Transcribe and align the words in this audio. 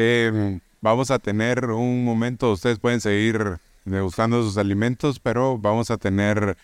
Eh, 0.00 0.60
vamos 0.80 1.10
a 1.10 1.18
tener 1.18 1.64
un 1.64 2.04
momento, 2.04 2.52
ustedes 2.52 2.78
pueden 2.78 3.00
seguir 3.00 3.58
degustando 3.84 4.40
sus 4.44 4.56
alimentos, 4.56 5.18
pero 5.18 5.58
vamos 5.58 5.90
a 5.90 5.96
tener 5.96 6.56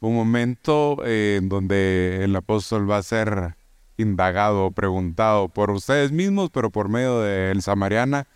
un 0.00 0.14
momento 0.14 0.96
eh, 1.04 1.36
en 1.38 1.50
donde 1.50 2.24
el 2.24 2.34
apóstol 2.34 2.90
va 2.90 2.96
a 2.96 3.02
ser 3.02 3.56
indagado, 3.98 4.70
preguntado 4.70 5.50
por 5.50 5.70
ustedes 5.70 6.12
mismos, 6.12 6.48
pero 6.48 6.70
por 6.70 6.88
medio 6.88 7.20
de 7.20 7.50
el 7.50 7.60
Samariana, 7.60 8.26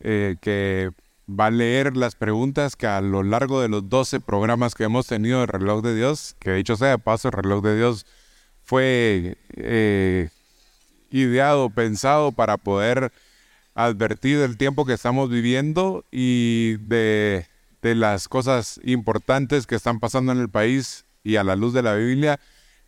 eh, 0.00 0.34
que 0.40 0.90
va 1.30 1.46
a 1.46 1.50
leer 1.52 1.96
las 1.96 2.16
preguntas 2.16 2.74
que 2.74 2.88
a 2.88 3.00
lo 3.00 3.22
largo 3.22 3.60
de 3.60 3.68
los 3.68 3.88
12 3.88 4.18
programas 4.18 4.74
que 4.74 4.84
hemos 4.84 5.06
tenido 5.06 5.38
de 5.38 5.46
Reloj 5.46 5.84
de 5.84 5.94
Dios, 5.94 6.34
que 6.40 6.52
dicho 6.54 6.74
sea 6.74 6.88
de 6.88 6.98
paso, 6.98 7.28
el 7.28 7.32
Reloj 7.32 7.62
de 7.62 7.76
Dios 7.76 8.06
fue 8.64 9.38
ideado, 11.12 11.70
pensado 11.70 12.32
para 12.32 12.56
poder 12.56 13.12
advertir 13.78 14.40
del 14.40 14.56
tiempo 14.56 14.84
que 14.84 14.92
estamos 14.92 15.30
viviendo 15.30 16.04
y 16.10 16.78
de, 16.78 17.46
las 17.80 18.26
cosas 18.26 18.80
importantes 18.82 19.68
que 19.68 19.76
están 19.76 20.00
pasando 20.00 20.32
en 20.32 20.38
el 20.38 20.48
país 20.48 21.04
y 21.22 21.36
a 21.36 21.44
la 21.44 21.54
luz 21.54 21.72
de 21.72 21.82
la 21.82 21.94
Biblia 21.94 22.40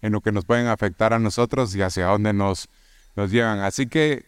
en 0.02 0.12
lo 0.12 0.20
que 0.20 0.32
nos 0.32 0.44
pueden 0.44 0.66
afectar 0.66 1.12
a 1.12 1.20
nosotros 1.20 1.74
y 1.76 1.82
hacia 1.82 2.06
dónde 2.06 2.32
nos, 2.32 2.68
nos 3.14 3.30
llevan. 3.30 3.60
Así 3.60 3.86
que 3.86 4.24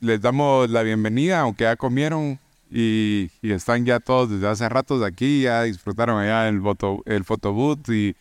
les 0.00 0.22
damos 0.22 0.70
la 0.70 0.82
bienvenida, 0.82 1.40
aunque 1.40 1.64
ya 1.64 1.76
comieron 1.76 2.40
y, 2.70 3.30
están 3.42 3.84
ya 3.84 4.00
todos 4.00 4.30
desde 4.30 4.48
hace 4.48 4.68
ratos 4.70 5.02
aquí, 5.04 5.42
ya 5.42 5.64
disfrutaron 5.64 6.18
allá 6.18 6.48
el, 6.48 6.62
foto, 6.62 7.02
el 7.04 7.24
photobooth 7.24 7.90
y 7.90 8.16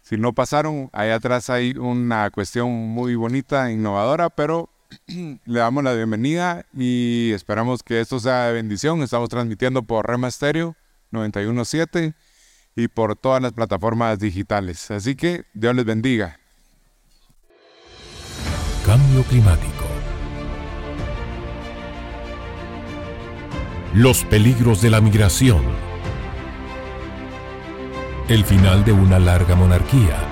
si 0.00 0.16
no 0.16 0.32
pasaron, 0.32 0.88
allá 0.94 1.16
atrás 1.16 1.50
hay 1.50 1.72
una 1.72 2.30
cuestión 2.30 2.70
muy 2.70 3.16
bonita, 3.16 3.70
innovadora, 3.70 4.30
pero 4.30 4.70
le 5.06 5.58
damos 5.58 5.84
la 5.84 5.94
bienvenida 5.94 6.66
y 6.74 7.32
esperamos 7.32 7.82
que 7.82 8.00
esto 8.00 8.18
sea 8.20 8.46
de 8.46 8.54
bendición. 8.54 9.02
Estamos 9.02 9.28
transmitiendo 9.28 9.82
por 9.82 10.06
Rema 10.06 10.30
Stereo 10.30 10.76
917 11.10 12.14
y 12.76 12.88
por 12.88 13.16
todas 13.16 13.42
las 13.42 13.52
plataformas 13.52 14.18
digitales. 14.18 14.90
Así 14.90 15.14
que 15.14 15.44
Dios 15.54 15.74
les 15.74 15.84
bendiga. 15.84 16.38
Cambio 18.86 19.22
climático. 19.24 19.84
Los 23.94 24.24
peligros 24.24 24.80
de 24.80 24.90
la 24.90 25.00
migración. 25.00 25.62
El 28.28 28.44
final 28.44 28.84
de 28.84 28.92
una 28.92 29.18
larga 29.18 29.54
monarquía 29.54 30.31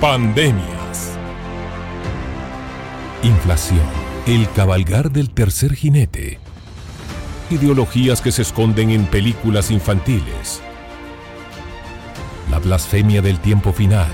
Pandemias. 0.00 1.10
Inflación. 3.22 3.84
El 4.26 4.50
cabalgar 4.52 5.10
del 5.10 5.28
tercer 5.28 5.74
jinete. 5.74 6.38
Ideologías 7.50 8.22
que 8.22 8.32
se 8.32 8.40
esconden 8.40 8.92
en 8.92 9.04
películas 9.04 9.70
infantiles. 9.70 10.62
La 12.50 12.58
blasfemia 12.60 13.20
del 13.20 13.40
tiempo 13.40 13.74
final. 13.74 14.10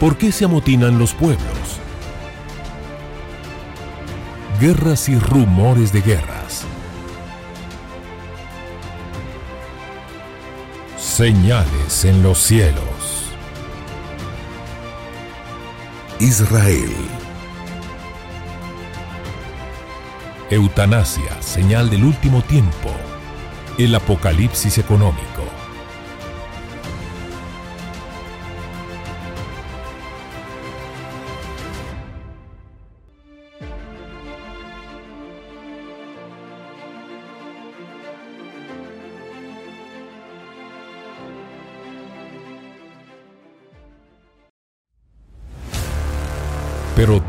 ¿Por 0.00 0.16
qué 0.16 0.32
se 0.32 0.46
amotinan 0.46 0.98
los 0.98 1.14
pueblos? 1.14 1.78
Guerras 4.60 5.08
y 5.08 5.16
rumores 5.16 5.92
de 5.92 6.00
guerras. 6.00 6.64
Señales 10.98 12.04
en 12.04 12.24
los 12.24 12.38
cielos. 12.38 12.93
Israel. 16.20 16.90
Eutanasia, 20.48 21.42
señal 21.42 21.90
del 21.90 22.04
último 22.04 22.42
tiempo. 22.42 22.90
El 23.78 23.94
apocalipsis 23.96 24.78
económico. 24.78 25.42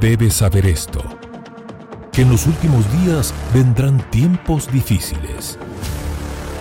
Debes 0.06 0.36
saber 0.36 0.68
esto, 0.68 1.02
que 2.12 2.22
en 2.22 2.30
los 2.30 2.46
últimos 2.46 2.86
días 3.02 3.34
vendrán 3.56 3.98
tiempos 4.12 4.72
difíciles. 4.72 5.58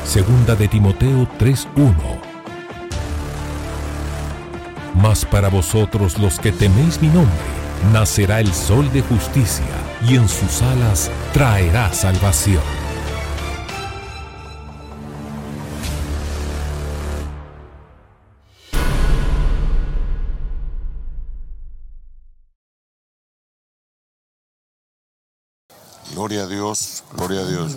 Segunda 0.02 0.56
de 0.56 0.66
Timoteo 0.66 1.28
3:1. 1.38 1.94
Mas 4.94 5.26
para 5.26 5.50
vosotros 5.50 6.18
los 6.18 6.38
que 6.38 6.52
teméis 6.52 7.02
mi 7.02 7.08
nombre, 7.08 7.50
nacerá 7.92 8.40
el 8.40 8.50
sol 8.54 8.90
de 8.94 9.02
justicia, 9.02 9.76
y 10.08 10.16
en 10.16 10.26
sus 10.26 10.62
alas 10.62 11.10
traerá 11.34 11.92
salvación. 11.92 12.83
Gloria 26.24 26.44
a 26.44 26.46
Dios, 26.46 27.04
gloria 27.12 27.40
a 27.40 27.44
Dios. 27.44 27.72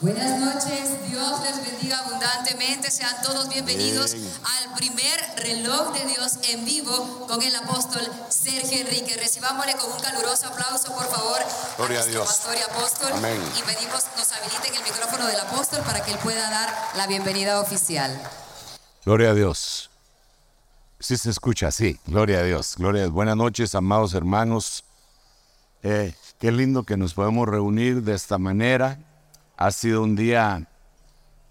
Buenas 0.00 0.38
noches, 0.38 1.10
Dios 1.10 1.40
les 1.42 1.66
bendiga 1.66 1.98
abundantemente. 1.98 2.92
Sean 2.92 3.20
todos 3.24 3.48
bienvenidos 3.48 4.12
al 4.14 4.74
primer 4.76 5.20
reloj 5.38 5.92
de 5.92 6.06
Dios 6.06 6.38
en 6.44 6.64
vivo 6.64 7.26
con 7.26 7.42
el 7.42 7.56
apóstol 7.56 8.02
Sergio 8.28 8.78
Enrique. 8.78 9.16
Recibámosle 9.16 9.74
con 9.74 9.90
un 9.90 9.98
caluroso 9.98 10.46
aplauso, 10.46 10.94
por 10.94 11.10
favor, 11.10 11.38
Gloria 11.76 12.02
a, 12.02 12.04
Dios. 12.04 12.24
pastor 12.24 12.54
y 12.56 12.60
apóstol. 12.70 13.12
Amén. 13.14 13.42
Y 13.58 13.62
pedimos 13.62 14.04
nos 14.16 14.30
habiliten 14.30 14.76
el 14.76 14.84
micrófono 14.84 15.26
del 15.26 15.40
apóstol 15.40 15.80
para 15.80 16.04
que 16.04 16.12
él 16.12 16.18
pueda 16.18 16.48
dar 16.50 16.72
la 16.94 17.08
bienvenida 17.08 17.60
oficial. 17.60 18.16
Gloria 19.04 19.30
a 19.30 19.34
Dios. 19.34 19.90
Sí 21.00 21.16
se 21.16 21.30
escucha, 21.30 21.72
sí. 21.72 21.98
Gloria 22.06 22.38
a 22.38 22.42
Dios. 22.44 22.76
Gloria 22.76 23.00
a 23.00 23.04
Dios. 23.06 23.12
Buenas 23.12 23.36
noches, 23.36 23.74
amados 23.74 24.14
hermanos. 24.14 24.84
Eh, 25.82 26.14
Qué 26.42 26.50
lindo 26.50 26.82
que 26.82 26.96
nos 26.96 27.14
podemos 27.14 27.48
reunir 27.48 28.02
de 28.02 28.14
esta 28.14 28.36
manera. 28.36 28.98
Ha 29.56 29.70
sido 29.70 30.02
un 30.02 30.16
día 30.16 30.68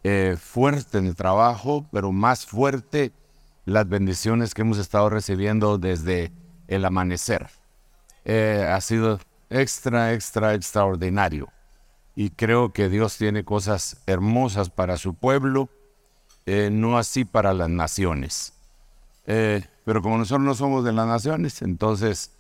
eh, 0.03 0.35
fuerte 0.38 0.97
en 0.97 1.06
el 1.06 1.16
trabajo, 1.16 1.88
pero 1.94 2.12
más 2.12 2.46
fuerte 2.46 3.13
las 3.63 3.88
bendiciones 3.88 4.53
que 4.53 4.63
hemos 4.63 4.78
estado 4.78 5.09
recibiendo 5.09 5.78
desde 5.78 6.34
el 6.68 6.84
amanecer. 6.84 7.47
Eh, 8.26 8.67
ha 8.70 8.82
sido 8.82 9.22
extra, 9.49 10.11
extra, 10.11 10.55
extraordinario. 10.55 11.47
Y 12.14 12.32
creo 12.32 12.73
que 12.73 12.90
Dios 12.90 13.16
tiene 13.16 13.46
cosas 13.46 13.96
hermosas 14.08 14.70
para 14.70 14.97
su 14.97 15.14
pueblo, 15.14 15.70
eh, 16.46 16.67
no 16.70 16.97
así 16.97 17.23
para 17.23 17.53
las 17.53 17.70
naciones. 17.70 18.52
pero 19.23 20.02
como 20.02 20.17
nosotros 20.17 20.46
no 20.46 20.53
somos 20.53 20.84
de 20.84 20.91
las 20.91 21.08
naciones, 21.08 21.61
entonces 21.61 22.32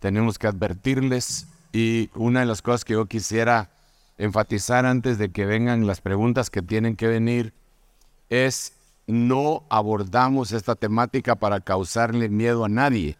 tenemos 0.00 0.40
que 0.40 0.48
advertirles 0.48 1.46
y 1.72 2.10
una 2.14 2.40
de 2.40 2.46
las 2.46 2.62
cosas 2.62 2.84
que 2.84 2.94
yo 2.94 3.06
quisiera 3.06 3.70
enfatizar 4.18 4.86
antes 4.86 5.18
de 5.18 5.30
que 5.30 5.46
vengan 5.46 5.86
las 5.86 6.00
preguntas 6.00 6.50
que 6.50 6.62
tienen 6.62 6.96
que 6.96 7.06
venir 7.06 7.54
es 8.28 8.74
no 9.06 9.64
abordamos 9.70 10.52
esta 10.52 10.74
temática 10.74 11.36
para 11.36 11.60
causarle 11.60 12.28
miedo 12.28 12.64
a 12.64 12.68
nadie. 12.68 13.16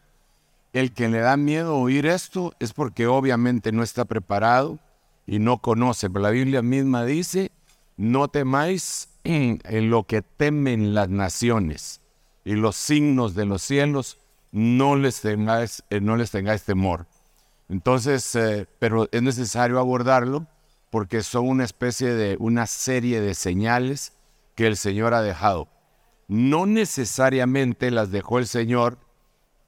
El 0.72 0.92
que 0.92 1.08
le 1.08 1.18
da 1.20 1.36
miedo 1.36 1.76
oír 1.76 2.06
esto 2.06 2.54
es 2.60 2.72
porque 2.72 3.06
obviamente 3.06 3.72
no 3.72 3.82
está 3.82 4.04
preparado 4.04 4.78
y 5.26 5.38
no 5.38 5.58
conoce. 5.58 6.08
Pero 6.08 6.22
la 6.22 6.30
Biblia 6.30 6.62
misma 6.62 7.04
dice, 7.04 7.50
no 7.96 8.28
temáis 8.28 9.08
en 9.24 9.90
lo 9.90 10.04
que 10.04 10.22
temen 10.22 10.94
las 10.94 11.08
naciones 11.08 12.00
y 12.44 12.54
los 12.54 12.76
signos 12.76 13.34
de 13.34 13.44
los 13.44 13.62
cielos 13.62 14.18
no 14.52 14.96
les 14.96 15.20
tengáis, 15.20 15.84
eh, 15.90 16.00
no 16.00 16.16
les 16.16 16.30
tengáis 16.30 16.62
temor. 16.62 17.06
Entonces, 17.70 18.34
eh, 18.34 18.66
pero 18.80 19.08
es 19.12 19.22
necesario 19.22 19.78
abordarlo 19.78 20.48
porque 20.90 21.22
son 21.22 21.48
una 21.48 21.62
especie 21.62 22.12
de 22.14 22.36
una 22.40 22.66
serie 22.66 23.20
de 23.20 23.32
señales 23.32 24.12
que 24.56 24.66
el 24.66 24.76
Señor 24.76 25.14
ha 25.14 25.22
dejado. 25.22 25.68
No 26.26 26.66
necesariamente 26.66 27.92
las 27.92 28.10
dejó 28.10 28.40
el 28.40 28.48
Señor 28.48 28.98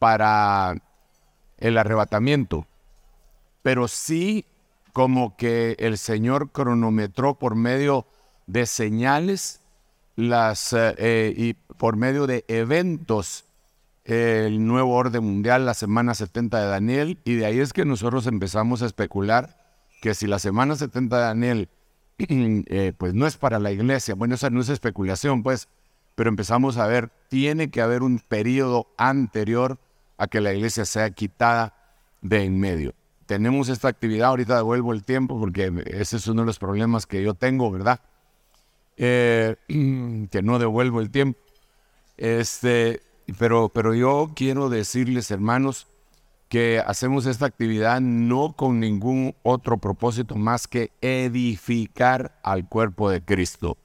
para 0.00 0.82
el 1.58 1.78
arrebatamiento, 1.78 2.66
pero 3.62 3.86
sí 3.86 4.46
como 4.92 5.36
que 5.36 5.76
el 5.78 5.96
Señor 5.96 6.50
cronometró 6.50 7.38
por 7.38 7.54
medio 7.54 8.06
de 8.48 8.66
señales 8.66 9.60
las, 10.16 10.72
eh, 10.72 10.94
eh, 10.98 11.34
y 11.36 11.54
por 11.54 11.96
medio 11.96 12.26
de 12.26 12.44
eventos 12.48 13.44
el 14.04 14.66
nuevo 14.66 14.94
orden 14.94 15.22
mundial, 15.22 15.64
la 15.64 15.74
semana 15.74 16.14
70 16.14 16.60
de 16.60 16.66
Daniel, 16.66 17.18
y 17.24 17.34
de 17.34 17.46
ahí 17.46 17.60
es 17.60 17.72
que 17.72 17.84
nosotros 17.84 18.26
empezamos 18.26 18.82
a 18.82 18.86
especular 18.86 19.56
que 20.00 20.14
si 20.14 20.26
la 20.26 20.38
semana 20.38 20.74
70 20.74 21.16
de 21.16 21.22
Daniel 21.22 21.68
eh, 22.18 22.92
pues 22.96 23.14
no 23.14 23.26
es 23.26 23.36
para 23.36 23.58
la 23.58 23.70
iglesia, 23.70 24.14
bueno, 24.14 24.34
esa 24.34 24.50
no 24.50 24.60
es 24.60 24.68
especulación, 24.68 25.42
pues, 25.42 25.68
pero 26.14 26.28
empezamos 26.28 26.76
a 26.76 26.86
ver, 26.86 27.10
tiene 27.28 27.70
que 27.70 27.80
haber 27.80 28.02
un 28.02 28.18
periodo 28.18 28.88
anterior 28.96 29.78
a 30.18 30.26
que 30.26 30.40
la 30.40 30.52
iglesia 30.52 30.84
sea 30.84 31.10
quitada 31.10 31.74
de 32.20 32.44
en 32.44 32.58
medio. 32.58 32.94
Tenemos 33.26 33.68
esta 33.68 33.88
actividad, 33.88 34.28
ahorita 34.28 34.56
devuelvo 34.56 34.92
el 34.92 35.04
tiempo 35.04 35.38
porque 35.38 35.72
ese 35.86 36.16
es 36.16 36.26
uno 36.26 36.42
de 36.42 36.46
los 36.46 36.58
problemas 36.58 37.06
que 37.06 37.22
yo 37.22 37.34
tengo, 37.34 37.70
¿verdad? 37.70 38.00
Eh, 38.96 39.56
que 40.30 40.42
no 40.42 40.58
devuelvo 40.58 41.00
el 41.00 41.10
tiempo. 41.10 41.38
Este, 42.16 43.00
pero, 43.38 43.68
pero 43.68 43.94
yo 43.94 44.32
quiero 44.34 44.68
decirles, 44.68 45.30
hermanos, 45.30 45.86
que 46.48 46.82
hacemos 46.84 47.24
esta 47.24 47.46
actividad 47.46 48.00
no 48.00 48.52
con 48.52 48.78
ningún 48.78 49.34
otro 49.42 49.78
propósito 49.78 50.34
más 50.34 50.68
que 50.68 50.90
edificar 51.00 52.38
al 52.42 52.68
cuerpo 52.68 53.08
de 53.08 53.22
Cristo 53.22 53.78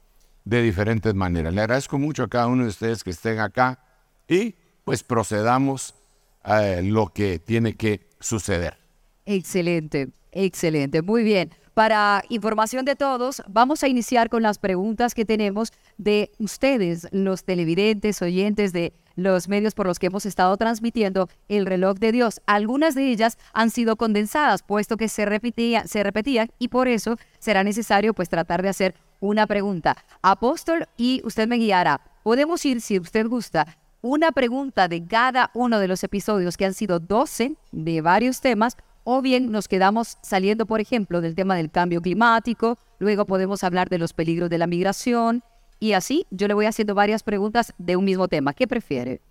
de 0.44 0.62
diferentes 0.62 1.14
maneras. 1.14 1.54
Le 1.54 1.62
agradezco 1.62 1.98
mucho 1.98 2.24
a 2.24 2.28
cada 2.28 2.48
uno 2.48 2.64
de 2.64 2.70
ustedes 2.70 3.04
que 3.04 3.12
estén 3.12 3.40
acá 3.40 3.80
y 4.28 4.56
pues 4.84 5.04
procedamos 5.04 5.96
a 6.44 6.62
lo 6.82 7.08
que 7.08 7.40
tiene 7.40 7.76
que 7.76 8.08
suceder. 8.20 8.78
Excelente, 9.26 10.10
excelente, 10.32 11.02
muy 11.02 11.24
bien. 11.24 11.52
Para 11.74 12.24
información 12.30 12.86
de 12.86 12.96
todos, 12.96 13.44
vamos 13.48 13.84
a 13.84 13.88
iniciar 13.88 14.30
con 14.30 14.42
las 14.42 14.58
preguntas 14.58 15.14
que 15.14 15.26
tenemos 15.26 15.72
de 15.98 16.32
ustedes, 16.40 17.08
los 17.12 17.44
televidentes, 17.44 18.22
oyentes 18.22 18.74
de 18.74 18.94
los 19.18 19.50
medios 19.50 19.74
por 19.74 19.88
los 19.88 20.00
que 20.00 20.08
hemos 20.08 20.26
estado 20.26 20.56
transmitiendo 20.56 21.28
el 21.50 21.66
reloj 21.66 21.98
de 21.98 22.14
Dios. 22.14 22.40
Algunas 22.46 22.96
de 22.96 23.12
ellas 23.12 23.38
han 23.52 23.72
sido 23.72 23.98
condensadas, 23.98 24.64
puesto 24.64 24.96
que 24.96 25.10
se, 25.10 25.26
repetía, 25.26 25.86
se 25.88 26.04
repetían 26.04 26.50
y 26.60 26.70
por 26.70 26.88
eso 26.88 27.18
será 27.40 27.64
necesario 27.66 28.14
pues 28.14 28.30
tratar 28.30 28.62
de 28.62 28.70
hacer 28.70 28.96
una 29.20 29.48
pregunta. 29.48 29.98
Apóstol, 30.22 30.88
y 30.96 31.22
usted 31.26 31.48
me 31.48 31.58
guiará. 31.58 32.00
Podemos 32.24 32.64
ir, 32.66 32.80
si 32.80 33.00
usted 33.00 33.28
gusta, 33.28 33.78
una 34.02 34.32
pregunta 34.32 34.88
de 34.88 35.04
cada 35.04 35.50
uno 35.56 35.80
de 35.80 35.88
los 35.88 36.04
episodios, 36.04 36.56
que 36.56 36.66
han 36.66 36.76
sido 36.76 37.00
12 37.00 37.56
de 37.72 38.02
varios 38.02 38.40
temas, 38.42 38.78
o 39.04 39.22
bien 39.22 39.52
nos 39.52 39.68
quedamos 39.68 40.18
saliendo, 40.22 40.68
por 40.68 40.80
ejemplo, 40.80 41.22
del 41.22 41.34
tema 41.34 41.56
del 41.56 41.72
cambio 41.72 42.02
climático, 42.02 42.78
luego 43.00 43.26
podemos 43.26 43.64
hablar 43.64 43.90
de 43.90 43.98
los 43.98 44.14
peligros 44.14 44.50
de 44.50 44.58
la 44.60 44.68
migración 44.68 45.44
y 45.80 45.94
así 45.94 46.26
yo 46.32 46.48
le 46.48 46.54
voy 46.54 46.66
haciendo 46.66 46.96
varias 46.96 47.24
preguntas 47.24 47.74
de 47.78 47.96
un 47.96 48.06
mismo 48.06 48.28
tema. 48.28 48.54
¿Qué 48.54 48.68
prefiere? 48.68 49.22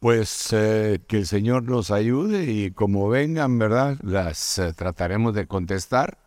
Pues 0.00 0.52
eh, 0.52 1.00
que 1.08 1.18
el 1.18 1.26
Señor 1.26 1.64
nos 1.64 1.90
ayude 1.90 2.44
y 2.44 2.70
como 2.70 3.08
vengan, 3.08 3.58
¿verdad? 3.58 3.96
Las 4.02 4.58
eh, 4.58 4.72
trataremos 4.72 5.34
de 5.34 5.46
contestar 5.46 6.18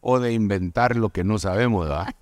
o 0.00 0.18
de 0.18 0.32
inventar 0.32 0.96
lo 0.96 1.10
que 1.10 1.22
no 1.22 1.38
sabemos, 1.38 1.88
¿verdad? 1.88 2.14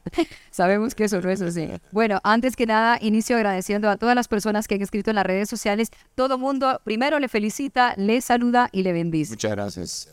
Sabemos 0.52 0.94
que 0.94 1.04
eso 1.04 1.20
no 1.20 1.30
es 1.30 1.42
así. 1.42 1.68
Bueno, 1.90 2.20
antes 2.22 2.54
que 2.54 2.64
nada, 2.64 2.96
inicio 3.00 3.36
agradeciendo 3.36 3.90
a 3.90 3.96
todas 3.96 4.14
las 4.14 4.28
personas 4.28 4.68
que 4.68 4.76
han 4.76 4.82
escrito 4.82 5.10
en 5.10 5.16
las 5.16 5.26
redes 5.26 5.50
sociales. 5.50 5.90
Todo 6.14 6.38
mundo 6.38 6.80
primero 6.84 7.18
le 7.18 7.28
felicita, 7.28 7.94
le 7.96 8.20
saluda 8.20 8.68
y 8.70 8.84
le 8.84 8.92
bendice. 8.92 9.32
Muchas 9.32 9.50
gracias. 9.50 10.08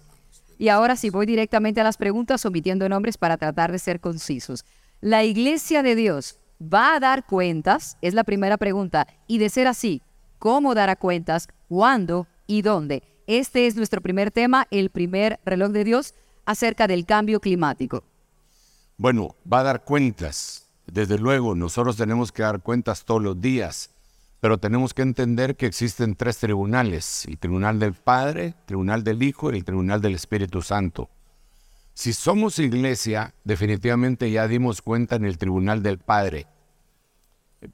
Y 0.57 0.69
ahora 0.69 0.95
sí, 0.95 1.11
voy 1.11 1.27
directamente 1.27 1.79
a 1.79 1.83
las 1.83 1.97
preguntas, 1.97 2.43
omitiendo 2.45 2.89
nombres 2.89 3.17
para 3.17 3.37
tratar 3.37 3.71
de 3.71 3.79
ser 3.79 3.99
concisos. 3.99 4.65
¿La 5.03 5.23
iglesia 5.23 5.81
de 5.81 5.95
Dios 5.95 6.37
va 6.61 6.93
a 6.93 6.99
dar 6.99 7.25
cuentas? 7.25 7.97
Es 8.03 8.13
la 8.13 8.23
primera 8.23 8.57
pregunta. 8.57 9.07
Y 9.25 9.39
de 9.39 9.49
ser 9.49 9.65
así, 9.65 10.03
¿cómo 10.37 10.75
dará 10.75 10.95
cuentas? 10.95 11.47
¿Cuándo 11.67 12.27
y 12.45 12.61
dónde? 12.61 13.01
Este 13.25 13.65
es 13.65 13.75
nuestro 13.75 14.01
primer 14.01 14.29
tema, 14.29 14.67
el 14.69 14.91
primer 14.91 15.39
reloj 15.43 15.71
de 15.71 15.85
Dios 15.85 16.13
acerca 16.45 16.85
del 16.85 17.07
cambio 17.07 17.39
climático? 17.39 18.03
Bueno, 18.95 19.35
va 19.51 19.61
a 19.61 19.63
dar 19.63 19.85
cuentas. 19.85 20.69
Desde 20.85 21.17
luego, 21.17 21.55
nosotros 21.55 21.97
tenemos 21.97 22.31
que 22.31 22.43
dar 22.43 22.61
cuentas 22.61 23.03
todos 23.03 23.23
los 23.23 23.41
días, 23.41 23.89
pero 24.39 24.59
tenemos 24.59 24.93
que 24.93 25.01
entender 25.01 25.55
que 25.55 25.65
existen 25.65 26.13
tres 26.13 26.37
tribunales, 26.37 27.25
el 27.25 27.39
tribunal 27.39 27.79
del 27.79 27.93
Padre, 27.93 28.45
el 28.45 28.65
tribunal 28.67 29.03
del 29.03 29.23
Hijo 29.23 29.51
y 29.51 29.57
el 29.57 29.65
tribunal 29.65 29.99
del 29.99 30.13
Espíritu 30.13 30.61
Santo. 30.61 31.09
Si 32.01 32.13
somos 32.13 32.57
iglesia, 32.57 33.35
definitivamente 33.43 34.31
ya 34.31 34.47
dimos 34.47 34.81
cuenta 34.81 35.17
en 35.17 35.23
el 35.23 35.37
tribunal 35.37 35.83
del 35.83 35.99
Padre, 35.99 36.47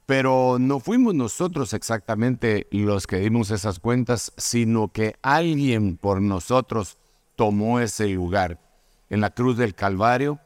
pero 0.04 0.58
no 0.60 0.80
fuimos 0.80 1.14
nosotros 1.14 1.72
exactamente 1.72 2.66
los 2.70 3.06
que 3.06 3.20
dimos 3.20 3.50
esas 3.50 3.78
cuentas, 3.78 4.34
sino 4.36 4.92
que 4.92 5.16
alguien 5.22 5.96
por 5.96 6.20
nosotros 6.20 6.98
tomó 7.36 7.80
ese 7.80 8.06
lugar 8.08 8.60
en 9.08 9.22
la 9.22 9.30
cruz 9.30 9.56
del 9.56 9.74
Calvario 9.74 10.38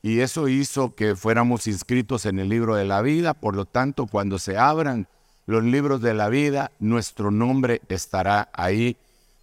y 0.00 0.20
eso 0.20 0.48
hizo 0.48 0.94
que 0.94 1.14
fuéramos 1.14 1.66
inscritos 1.66 2.24
en 2.24 2.38
el 2.38 2.48
libro 2.48 2.74
de 2.74 2.86
la 2.86 3.02
vida. 3.02 3.34
Por 3.34 3.54
lo 3.54 3.66
tanto, 3.66 4.06
cuando 4.06 4.38
se 4.38 4.56
abran 4.56 5.08
los 5.44 5.62
libros 5.62 6.00
de 6.00 6.14
la 6.14 6.30
vida, 6.30 6.72
nuestro 6.78 7.30
nombre 7.30 7.82
estará 7.90 8.48
ahí 8.54 8.96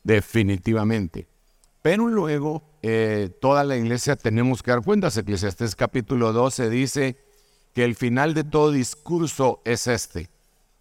definitivamente. 0.04 1.28
Pero 1.84 2.08
luego, 2.08 2.73
eh, 2.86 3.30
toda 3.40 3.64
la 3.64 3.78
iglesia 3.78 4.18
tenemos 4.18 4.62
que 4.62 4.72
dar 4.72 4.84
cuenta. 4.84 5.08
Eclesiastés 5.08 5.74
capítulo 5.74 6.34
12 6.34 6.70
dice 6.70 7.18
que 7.74 7.86
el 7.86 7.96
final 7.96 8.34
de 8.34 8.44
todo 8.44 8.72
discurso 8.72 9.62
es 9.64 9.88
este. 9.88 10.30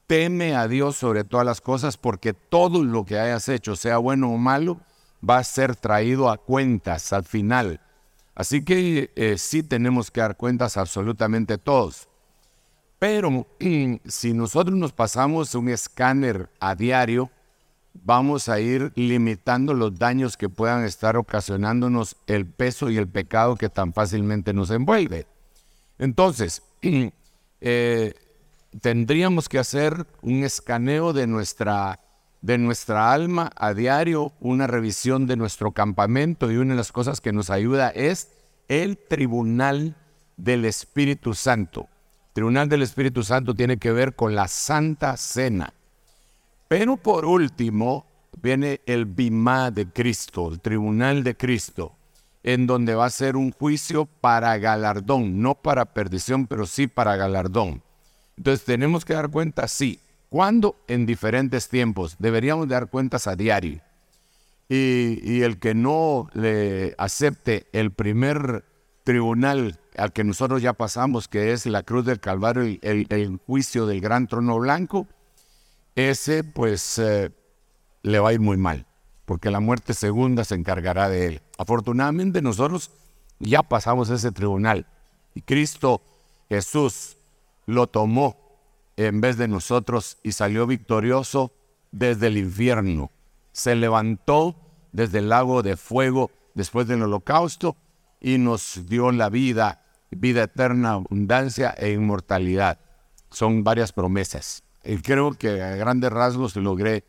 Teme 0.08 0.56
a 0.56 0.66
Dios 0.66 0.96
sobre 0.96 1.22
todas 1.22 1.46
las 1.46 1.60
cosas 1.60 1.96
porque 1.96 2.34
todo 2.34 2.82
lo 2.82 3.04
que 3.04 3.20
hayas 3.20 3.48
hecho, 3.48 3.76
sea 3.76 3.98
bueno 3.98 4.32
o 4.32 4.36
malo, 4.36 4.80
va 5.28 5.38
a 5.38 5.44
ser 5.44 5.76
traído 5.76 6.28
a 6.28 6.38
cuentas 6.38 7.12
al 7.12 7.22
final. 7.22 7.80
Así 8.34 8.64
que 8.64 9.12
eh, 9.14 9.38
sí 9.38 9.62
tenemos 9.62 10.10
que 10.10 10.22
dar 10.22 10.36
cuentas 10.36 10.76
absolutamente 10.76 11.56
todos. 11.56 12.08
Pero 12.98 13.46
si 14.06 14.32
nosotros 14.32 14.76
nos 14.76 14.92
pasamos 14.92 15.54
un 15.54 15.68
escáner 15.68 16.50
a 16.58 16.74
diario, 16.74 17.30
vamos 17.94 18.48
a 18.48 18.60
ir 18.60 18.92
limitando 18.94 19.74
los 19.74 19.98
daños 19.98 20.36
que 20.36 20.48
puedan 20.48 20.84
estar 20.84 21.16
ocasionándonos 21.16 22.16
el 22.26 22.46
peso 22.46 22.90
y 22.90 22.96
el 22.96 23.08
pecado 23.08 23.56
que 23.56 23.68
tan 23.68 23.92
fácilmente 23.92 24.52
nos 24.52 24.70
envuelve. 24.70 25.26
Entonces, 25.98 26.62
eh, 27.60 28.14
tendríamos 28.80 29.48
que 29.48 29.58
hacer 29.58 30.06
un 30.22 30.44
escaneo 30.44 31.12
de 31.12 31.26
nuestra 31.26 31.98
de 32.40 32.58
nuestra 32.58 33.12
alma 33.12 33.52
a 33.54 33.72
diario, 33.72 34.32
una 34.40 34.66
revisión 34.66 35.28
de 35.28 35.36
nuestro 35.36 35.70
campamento 35.70 36.50
y 36.50 36.56
una 36.56 36.72
de 36.72 36.78
las 36.78 36.90
cosas 36.90 37.20
que 37.20 37.32
nos 37.32 37.50
ayuda 37.50 37.90
es 37.90 38.32
el 38.66 38.98
tribunal 38.98 39.94
del 40.36 40.64
Espíritu 40.64 41.34
Santo. 41.34 41.88
Tribunal 42.32 42.68
del 42.68 42.82
Espíritu 42.82 43.22
Santo 43.22 43.54
tiene 43.54 43.76
que 43.76 43.92
ver 43.92 44.16
con 44.16 44.34
la 44.34 44.48
Santa 44.48 45.16
Cena. 45.16 45.72
Pero 46.72 46.96
por 46.96 47.26
último 47.26 48.06
viene 48.40 48.80
el 48.86 49.04
Bimá 49.04 49.70
de 49.70 49.90
Cristo, 49.90 50.48
el 50.50 50.58
tribunal 50.58 51.22
de 51.22 51.36
Cristo, 51.36 51.94
en 52.42 52.66
donde 52.66 52.94
va 52.94 53.04
a 53.04 53.10
ser 53.10 53.36
un 53.36 53.52
juicio 53.52 54.06
para 54.06 54.56
galardón, 54.56 55.42
no 55.42 55.54
para 55.54 55.84
perdición, 55.84 56.46
pero 56.46 56.64
sí 56.64 56.86
para 56.86 57.16
galardón. 57.16 57.82
Entonces 58.38 58.64
tenemos 58.64 59.04
que 59.04 59.12
dar 59.12 59.30
cuenta, 59.30 59.68
sí, 59.68 60.00
¿Cuándo? 60.30 60.76
En 60.88 61.04
diferentes 61.04 61.68
tiempos. 61.68 62.16
Deberíamos 62.18 62.66
dar 62.66 62.88
cuentas 62.88 63.26
a 63.26 63.36
diario. 63.36 63.82
Y, 64.66 65.42
el 65.42 65.58
que 65.58 65.74
no 65.74 66.30
le 66.32 66.94
acepte 66.96 67.66
el 67.74 67.90
primer 67.90 68.64
tribunal 69.04 69.78
al 69.94 70.14
que 70.14 70.24
nosotros 70.24 70.62
ya 70.62 70.72
pasamos, 70.72 71.28
que 71.28 71.52
es 71.52 71.66
la 71.66 71.82
cruz 71.82 72.06
del 72.06 72.18
Calvario, 72.18 72.66
y 72.66 72.80
el, 72.80 73.38
juicio 73.46 73.84
del 73.84 74.00
gran 74.00 74.26
trono 74.26 74.58
blanco, 74.58 75.06
ese 75.96 76.44
pues 76.44 76.98
eh, 76.98 77.30
le 78.02 78.18
va 78.18 78.30
a 78.30 78.32
ir 78.32 78.40
muy 78.40 78.56
mal, 78.56 78.86
porque 79.24 79.50
la 79.50 79.60
muerte 79.60 79.94
segunda 79.94 80.44
se 80.44 80.54
encargará 80.54 81.08
de 81.08 81.26
él. 81.26 81.42
Afortunadamente 81.58 82.42
nosotros 82.42 82.90
ya 83.38 83.62
pasamos 83.62 84.10
ese 84.10 84.32
tribunal 84.32 84.86
y 85.34 85.42
Cristo 85.42 86.02
Jesús 86.48 87.16
lo 87.66 87.86
tomó 87.86 88.36
en 88.96 89.20
vez 89.20 89.36
de 89.36 89.48
nosotros 89.48 90.18
y 90.22 90.32
salió 90.32 90.66
victorioso 90.66 91.52
desde 91.90 92.28
el 92.28 92.38
infierno. 92.38 93.10
Se 93.52 93.74
levantó 93.74 94.56
desde 94.92 95.18
el 95.18 95.28
lago 95.28 95.62
de 95.62 95.76
fuego 95.76 96.30
después 96.54 96.86
del 96.86 97.02
holocausto 97.02 97.76
y 98.20 98.38
nos 98.38 98.86
dio 98.86 99.10
la 99.12 99.28
vida, 99.28 99.84
vida 100.10 100.44
eterna, 100.44 100.92
abundancia 100.92 101.70
e 101.70 101.92
inmortalidad. 101.92 102.78
Son 103.30 103.64
varias 103.64 103.92
promesas. 103.92 104.62
Y 104.84 104.96
creo 104.98 105.32
que 105.32 105.62
a 105.62 105.76
grandes 105.76 106.10
rasgos 106.10 106.56
logré 106.56 107.04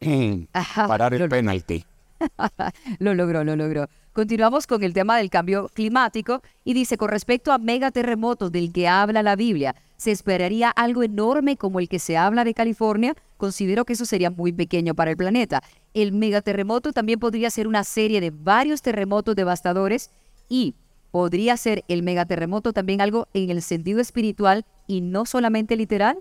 parar 0.74 1.14
el 1.14 1.28
penalti. 1.28 1.84
lo 2.98 3.14
logró, 3.14 3.44
lo 3.44 3.56
logró. 3.56 3.88
Continuamos 4.12 4.66
con 4.66 4.82
el 4.82 4.92
tema 4.92 5.16
del 5.18 5.30
cambio 5.30 5.68
climático 5.72 6.42
y 6.64 6.74
dice, 6.74 6.96
con 6.96 7.10
respecto 7.10 7.52
a 7.52 7.58
megaterremotos 7.58 8.50
del 8.50 8.72
que 8.72 8.88
habla 8.88 9.22
la 9.22 9.36
Biblia, 9.36 9.76
¿se 9.96 10.10
esperaría 10.10 10.70
algo 10.70 11.02
enorme 11.02 11.56
como 11.56 11.78
el 11.78 11.88
que 11.88 11.98
se 11.98 12.16
habla 12.16 12.44
de 12.44 12.54
California? 12.54 13.14
Considero 13.36 13.84
que 13.84 13.92
eso 13.92 14.04
sería 14.04 14.30
muy 14.30 14.52
pequeño 14.52 14.94
para 14.94 15.12
el 15.12 15.16
planeta. 15.16 15.62
El 15.94 16.12
megaterremoto 16.12 16.92
también 16.92 17.20
podría 17.20 17.50
ser 17.50 17.68
una 17.68 17.84
serie 17.84 18.20
de 18.20 18.30
varios 18.30 18.82
terremotos 18.82 19.36
devastadores 19.36 20.10
y 20.48 20.74
podría 21.10 21.56
ser 21.56 21.84
el 21.88 22.02
megaterremoto 22.02 22.72
también 22.72 23.00
algo 23.00 23.28
en 23.32 23.50
el 23.50 23.62
sentido 23.62 24.00
espiritual 24.00 24.64
y 24.86 25.00
no 25.00 25.24
solamente 25.24 25.76
literal. 25.76 26.18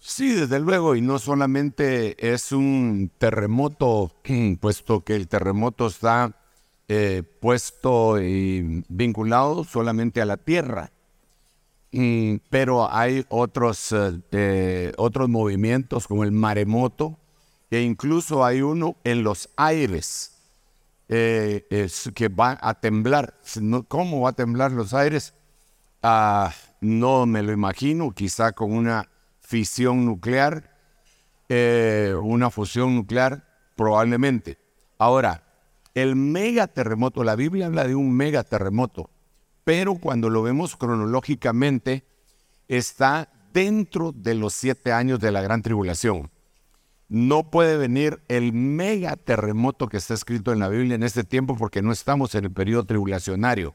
Sí, 0.00 0.32
desde 0.32 0.60
luego, 0.60 0.94
y 0.94 1.00
no 1.00 1.18
solamente 1.18 2.32
es 2.32 2.52
un 2.52 3.10
terremoto, 3.18 4.12
puesto 4.60 5.02
que 5.02 5.16
el 5.16 5.26
terremoto 5.26 5.88
está 5.88 6.36
eh, 6.86 7.22
puesto 7.40 8.20
y 8.20 8.84
vinculado 8.88 9.64
solamente 9.64 10.22
a 10.22 10.26
la 10.26 10.36
tierra, 10.36 10.92
pero 12.48 12.90
hay 12.92 13.26
otros, 13.28 13.92
eh, 13.92 14.20
eh, 14.30 14.92
otros 14.96 15.28
movimientos 15.28 16.06
como 16.06 16.22
el 16.22 16.32
maremoto, 16.32 17.18
e 17.70 17.82
incluso 17.82 18.44
hay 18.44 18.62
uno 18.62 18.96
en 19.04 19.24
los 19.24 19.50
aires 19.56 20.32
que 21.08 22.28
va 22.28 22.58
a 22.60 22.74
temblar. 22.74 23.34
¿Cómo 23.88 24.20
va 24.22 24.30
a 24.30 24.32
temblar 24.32 24.72
los 24.72 24.94
aires? 24.94 25.34
Ah, 26.02 26.52
no 26.80 27.26
me 27.26 27.42
lo 27.42 27.52
imagino, 27.52 28.12
quizá 28.12 28.52
con 28.52 28.72
una 28.72 29.08
fisión 29.48 30.04
nuclear, 30.04 30.76
eh, 31.48 32.14
una 32.22 32.50
fusión 32.50 32.94
nuclear, 32.94 33.48
probablemente. 33.76 34.58
Ahora, 34.98 35.42
el 35.94 36.16
megaterremoto, 36.16 37.24
la 37.24 37.34
Biblia 37.34 37.64
habla 37.64 37.86
de 37.86 37.94
un 37.94 38.14
megaterremoto, 38.14 39.08
pero 39.64 39.94
cuando 39.94 40.28
lo 40.28 40.42
vemos 40.42 40.76
cronológicamente, 40.76 42.04
está 42.68 43.30
dentro 43.54 44.12
de 44.12 44.34
los 44.34 44.52
siete 44.52 44.92
años 44.92 45.18
de 45.18 45.32
la 45.32 45.40
gran 45.40 45.62
tribulación. 45.62 46.30
No 47.08 47.50
puede 47.50 47.78
venir 47.78 48.20
el 48.28 48.52
megaterremoto 48.52 49.88
que 49.88 49.96
está 49.96 50.12
escrito 50.12 50.52
en 50.52 50.58
la 50.58 50.68
Biblia 50.68 50.94
en 50.94 51.02
este 51.02 51.24
tiempo 51.24 51.56
porque 51.56 51.80
no 51.80 51.90
estamos 51.90 52.34
en 52.34 52.44
el 52.44 52.52
periodo 52.52 52.84
tribulacionario. 52.84 53.74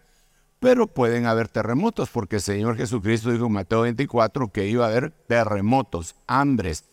Pero 0.64 0.88
pueden 0.88 1.26
haber 1.26 1.50
terremotos, 1.50 2.10
porque 2.10 2.38
el 2.38 2.42
Señor 2.42 2.78
Jesucristo 2.78 3.32
dijo 3.32 3.48
en 3.48 3.52
Mateo 3.52 3.82
24 3.82 4.48
que 4.48 4.66
iba 4.66 4.86
a 4.86 4.88
haber 4.88 5.12
terremotos, 5.12 6.16
hambres, 6.26 6.86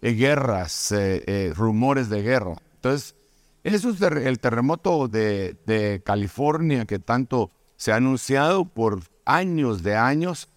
eh, 0.00 0.12
guerras, 0.12 0.90
eh, 0.92 1.22
eh, 1.26 1.52
rumores 1.54 2.08
de 2.08 2.22
guerra. 2.22 2.56
Entonces, 2.76 3.14
eso 3.62 3.90
es 3.90 4.00
el 4.00 4.38
terremoto 4.38 5.06
de, 5.06 6.00
California 6.02 6.86
que 6.86 6.98
tanto 6.98 7.50
se 7.76 7.92
ha 7.92 7.96
anunciado 7.96 8.64
por 8.64 9.02
años 9.26 9.82
de 9.82 9.96
años 9.96 10.48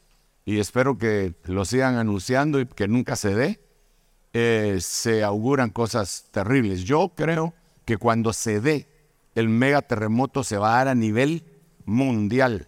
y 0.45 0.59
espero 0.59 0.97
que 0.97 1.33
lo 1.43 1.65
sigan 1.65 1.97
anunciando 1.97 2.61
y 2.61 2.65
que 2.65 2.87
nunca 2.87 3.17
se 3.17 3.35
dé. 3.35 4.79
se 4.79 5.21
auguran 5.21 5.69
cosas 5.69 6.29
terribles. 6.31 6.85
Yo 6.85 7.11
creo 7.13 7.53
que 7.83 7.97
cuando 7.97 8.31
se 8.31 8.61
dé 8.61 8.87
el 9.35 9.49
megaterremoto 9.49 10.45
se 10.45 10.57
va 10.57 10.75
a 10.75 10.77
dar 10.77 10.87
a 10.87 10.95
nivel 10.95 11.43
mundial. 11.85 12.67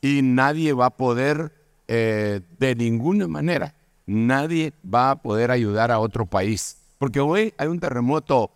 Y 0.00 0.22
nadie 0.22 0.72
va 0.72 0.86
a 0.86 0.96
poder, 0.96 1.52
eh, 1.88 2.40
de 2.58 2.74
ninguna 2.74 3.26
manera, 3.28 3.74
nadie 4.06 4.72
va 4.82 5.10
a 5.10 5.22
poder 5.22 5.50
ayudar 5.50 5.90
a 5.90 5.98
otro 5.98 6.26
país. 6.26 6.78
Porque 6.98 7.20
hoy 7.20 7.52
hay 7.58 7.68
un 7.68 7.80
terremoto 7.80 8.50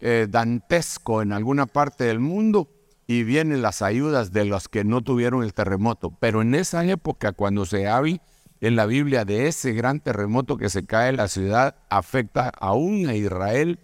eh, 0.00 0.26
dantesco 0.28 1.22
en 1.22 1.32
alguna 1.32 1.66
parte 1.66 2.04
del 2.04 2.20
mundo 2.20 2.68
y 3.06 3.22
vienen 3.22 3.62
las 3.62 3.82
ayudas 3.82 4.32
de 4.32 4.44
los 4.44 4.68
que 4.68 4.84
no 4.84 5.02
tuvieron 5.02 5.42
el 5.42 5.54
terremoto. 5.54 6.10
Pero 6.20 6.42
en 6.42 6.54
esa 6.54 6.84
época, 6.84 7.32
cuando 7.32 7.66
se 7.66 7.86
habla 7.88 8.20
en 8.60 8.76
la 8.76 8.86
Biblia 8.86 9.24
de 9.24 9.48
ese 9.48 9.72
gran 9.72 10.00
terremoto 10.00 10.56
que 10.56 10.70
se 10.70 10.86
cae 10.86 11.10
en 11.10 11.18
la 11.18 11.28
ciudad, 11.28 11.76
afecta 11.90 12.50
aún 12.58 13.06
a 13.06 13.14
Israel, 13.14 13.78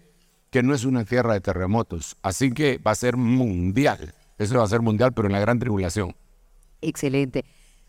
que 0.49 0.63
no 0.63 0.73
es 0.73 0.85
una 0.85 1.05
tierra 1.05 1.33
de 1.33 1.41
terremotos. 1.41 2.17
Así 2.23 2.51
que 2.51 2.77
va 2.79 2.91
a 2.91 2.95
ser 2.95 3.15
mundial. 3.15 4.13
Eso 4.41 4.57
va 4.57 4.63
a 4.63 4.67
ser 4.67 4.81
mundial, 4.81 5.13
pero 5.13 5.27
en 5.27 5.33
la 5.33 5.39
gran 5.39 5.59
tribulación. 5.59 6.15
Excelente. 6.81 7.45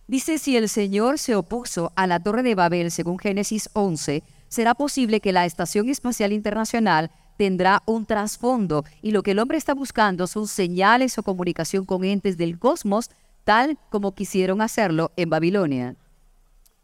Dice, 0.07 0.37
si 0.37 0.55
el 0.55 0.69
Señor 0.69 1.19
se 1.19 1.35
opuso 1.35 1.93
a 1.97 2.07
la 2.07 2.21
Torre 2.21 2.43
de 2.43 2.55
Babel, 2.55 2.91
según 2.91 3.19
Génesis 3.19 3.71
11, 3.73 4.23
será 4.49 4.75
posible 4.75 5.21
que 5.21 5.33
la 5.33 5.47
Estación 5.47 5.89
Espacial 5.89 6.31
Internacional 6.31 7.11
tendrá 7.39 7.83
un 7.87 8.05
trasfondo 8.05 8.85
y 9.01 9.13
lo 9.13 9.23
que 9.23 9.31
el 9.31 9.39
hombre 9.39 9.57
está 9.57 9.73
buscando 9.73 10.27
son 10.27 10.47
señales 10.47 11.17
o 11.17 11.23
comunicación 11.23 11.87
con 11.87 12.05
entes 12.05 12.37
del 12.37 12.59
cosmos, 12.59 13.09
tal 13.45 13.79
como 13.89 14.15
quisieron 14.15 14.61
hacerlo 14.61 15.11
en 15.17 15.31
Babilonia. 15.31 15.97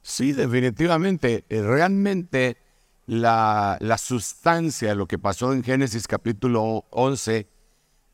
Sí, 0.00 0.32
definitivamente. 0.32 1.44
Eh, 1.50 1.60
realmente 1.60 2.56
la, 3.04 3.76
la 3.80 3.98
sustancia 3.98 4.88
de 4.88 4.94
lo 4.94 5.06
que 5.06 5.18
pasó 5.18 5.52
en 5.52 5.62
Génesis 5.62 6.08
capítulo 6.08 6.87
11 6.88 7.57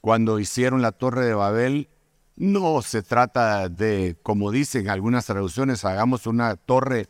cuando 0.04 0.38
hicieron 0.38 0.82
la 0.82 0.92
torre 0.92 1.24
de 1.24 1.32
Babel, 1.32 1.88
no 2.36 2.82
se 2.82 3.02
trata 3.02 3.70
de, 3.70 4.18
como 4.22 4.50
dicen 4.50 4.90
algunas 4.90 5.24
traducciones, 5.24 5.82
hagamos 5.86 6.26
una 6.26 6.56
torre 6.56 7.08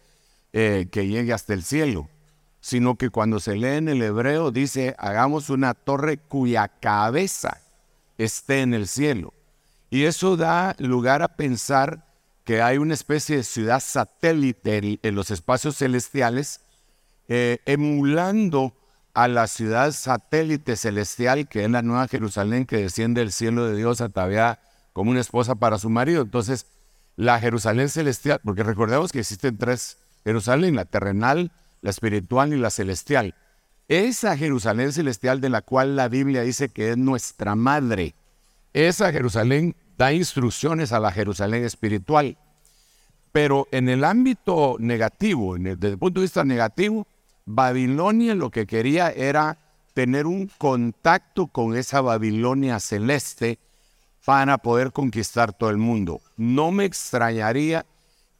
eh, 0.52 0.86
que 0.92 1.08
llegue 1.08 1.32
hasta 1.32 1.54
el 1.54 1.64
cielo, 1.64 2.08
sino 2.60 2.94
que 2.94 3.10
cuando 3.10 3.40
se 3.40 3.56
lee 3.56 3.78
en 3.78 3.88
el 3.88 4.00
hebreo 4.00 4.52
dice, 4.52 4.94
hagamos 4.96 5.50
una 5.50 5.74
torre 5.74 6.18
cuya 6.18 6.68
cabeza 6.68 7.60
esté 8.16 8.60
en 8.60 8.74
el 8.74 8.86
cielo. 8.86 9.34
Y 9.90 10.04
eso 10.04 10.36
da 10.36 10.76
lugar 10.78 11.22
a 11.22 11.34
pensar 11.34 12.06
que 12.44 12.62
hay 12.62 12.78
una 12.78 12.94
especie 12.94 13.38
de 13.38 13.42
ciudad 13.42 13.80
satélite 13.80 15.00
en 15.02 15.14
los 15.16 15.32
espacios 15.32 15.78
celestiales, 15.78 16.60
eh, 17.26 17.58
emulando 17.66 18.72
a 19.14 19.28
la 19.28 19.46
ciudad 19.46 19.92
satélite 19.92 20.76
celestial, 20.76 21.48
que 21.48 21.64
es 21.64 21.70
la 21.70 21.82
nueva 21.82 22.08
Jerusalén 22.08 22.66
que 22.66 22.76
desciende 22.76 23.20
del 23.20 23.32
cielo 23.32 23.66
de 23.66 23.76
Dios 23.76 24.00
ataviada 24.00 24.60
como 24.92 25.12
una 25.12 25.20
esposa 25.20 25.54
para 25.54 25.78
su 25.78 25.88
marido. 25.88 26.22
Entonces, 26.22 26.66
la 27.16 27.38
Jerusalén 27.38 27.88
celestial, 27.88 28.40
porque 28.44 28.64
recordemos 28.64 29.12
que 29.12 29.20
existen 29.20 29.56
tres 29.56 29.98
Jerusalén, 30.24 30.74
la 30.74 30.84
terrenal, 30.84 31.52
la 31.80 31.90
espiritual 31.90 32.52
y 32.52 32.56
la 32.56 32.70
celestial. 32.70 33.34
Esa 33.88 34.36
Jerusalén 34.36 34.92
celestial 34.92 35.40
de 35.40 35.50
la 35.50 35.62
cual 35.62 35.94
la 35.94 36.08
Biblia 36.08 36.42
dice 36.42 36.70
que 36.70 36.90
es 36.90 36.96
nuestra 36.96 37.54
madre, 37.54 38.14
esa 38.72 39.12
Jerusalén 39.12 39.76
da 39.96 40.12
instrucciones 40.12 40.92
a 40.92 40.98
la 40.98 41.12
Jerusalén 41.12 41.64
espiritual. 41.64 42.36
Pero 43.30 43.68
en 43.70 43.88
el 43.88 44.04
ámbito 44.04 44.76
negativo, 44.78 45.56
desde 45.56 45.88
el 45.88 45.98
punto 45.98 46.20
de 46.20 46.24
vista 46.24 46.44
negativo, 46.44 47.06
Babilonia 47.46 48.34
lo 48.34 48.50
que 48.50 48.66
quería 48.66 49.10
era 49.10 49.58
tener 49.92 50.26
un 50.26 50.50
contacto 50.58 51.46
con 51.48 51.76
esa 51.76 52.00
Babilonia 52.00 52.80
celeste 52.80 53.58
para 54.24 54.58
poder 54.58 54.92
conquistar 54.92 55.52
todo 55.52 55.70
el 55.70 55.76
mundo. 55.76 56.20
No 56.36 56.72
me 56.72 56.84
extrañaría 56.84 57.86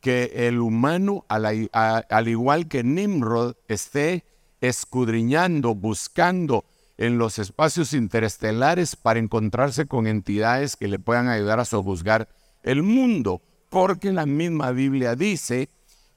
que 0.00 0.48
el 0.48 0.60
humano, 0.60 1.24
al, 1.28 2.28
igual 2.28 2.68
que 2.68 2.82
Nimrod, 2.82 3.54
esté 3.68 4.24
escudriñando, 4.60 5.74
buscando 5.74 6.64
en 6.96 7.18
los 7.18 7.38
espacios 7.38 7.92
interestelares 7.92 8.96
para 8.96 9.18
encontrarse 9.18 9.86
con 9.86 10.06
entidades 10.06 10.76
que 10.76 10.88
le 10.88 10.98
puedan 10.98 11.28
ayudar 11.28 11.60
a 11.60 11.64
sojuzgar 11.64 12.28
el 12.62 12.82
mundo, 12.82 13.42
porque 13.68 14.12
la 14.12 14.26
misma 14.26 14.70
Biblia 14.70 15.16
dice 15.16 15.68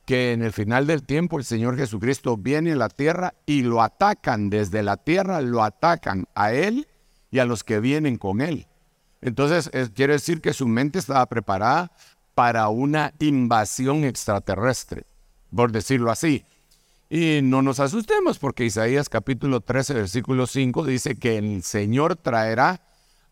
que 0.07 0.31
en 0.31 0.41
el 0.41 0.53
final 0.53 0.87
del 0.87 1.03
tiempo 1.03 1.37
el 1.37 1.43
Señor 1.43 1.75
Jesucristo 1.75 2.37
viene 2.37 2.71
a 2.71 2.75
la 2.77 2.87
tierra 2.87 3.33
y 3.45 3.63
lo 3.63 3.81
atacan 3.81 4.49
desde 4.49 4.81
la 4.81 4.95
tierra, 4.95 5.41
lo 5.41 5.61
atacan 5.61 6.27
a 6.33 6.53
Él 6.53 6.87
y 7.29 7.39
a 7.39 7.45
los 7.45 7.65
que 7.65 7.81
vienen 7.81 8.17
con 8.17 8.39
Él. 8.39 8.67
Entonces, 9.21 9.69
quiere 9.93 10.13
decir 10.13 10.39
que 10.39 10.53
su 10.53 10.65
mente 10.65 10.97
estaba 10.97 11.25
preparada 11.25 11.91
para 12.35 12.69
una 12.69 13.13
invasión 13.19 14.05
extraterrestre, 14.05 15.03
por 15.53 15.73
decirlo 15.73 16.09
así. 16.09 16.45
Y 17.09 17.41
no 17.43 17.61
nos 17.61 17.81
asustemos 17.81 18.39
porque 18.39 18.63
Isaías 18.63 19.09
capítulo 19.09 19.59
13, 19.59 19.93
versículo 19.93 20.47
5 20.47 20.85
dice 20.85 21.15
que 21.17 21.37
el 21.37 21.63
Señor 21.63 22.15
traerá 22.15 22.79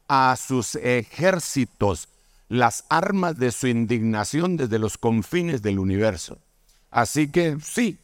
a 0.09 0.35
sus 0.35 0.75
ejércitos 0.75 2.09
las 2.49 2.83
armas 2.89 3.37
de 3.37 3.53
su 3.53 3.67
indignación 3.67 4.57
desde 4.57 4.77
los 4.77 4.97
confines 4.97 5.61
del 5.61 5.79
universo. 5.79 6.37
Así 6.95 7.29
que 7.29 7.57
sí, 7.61 7.99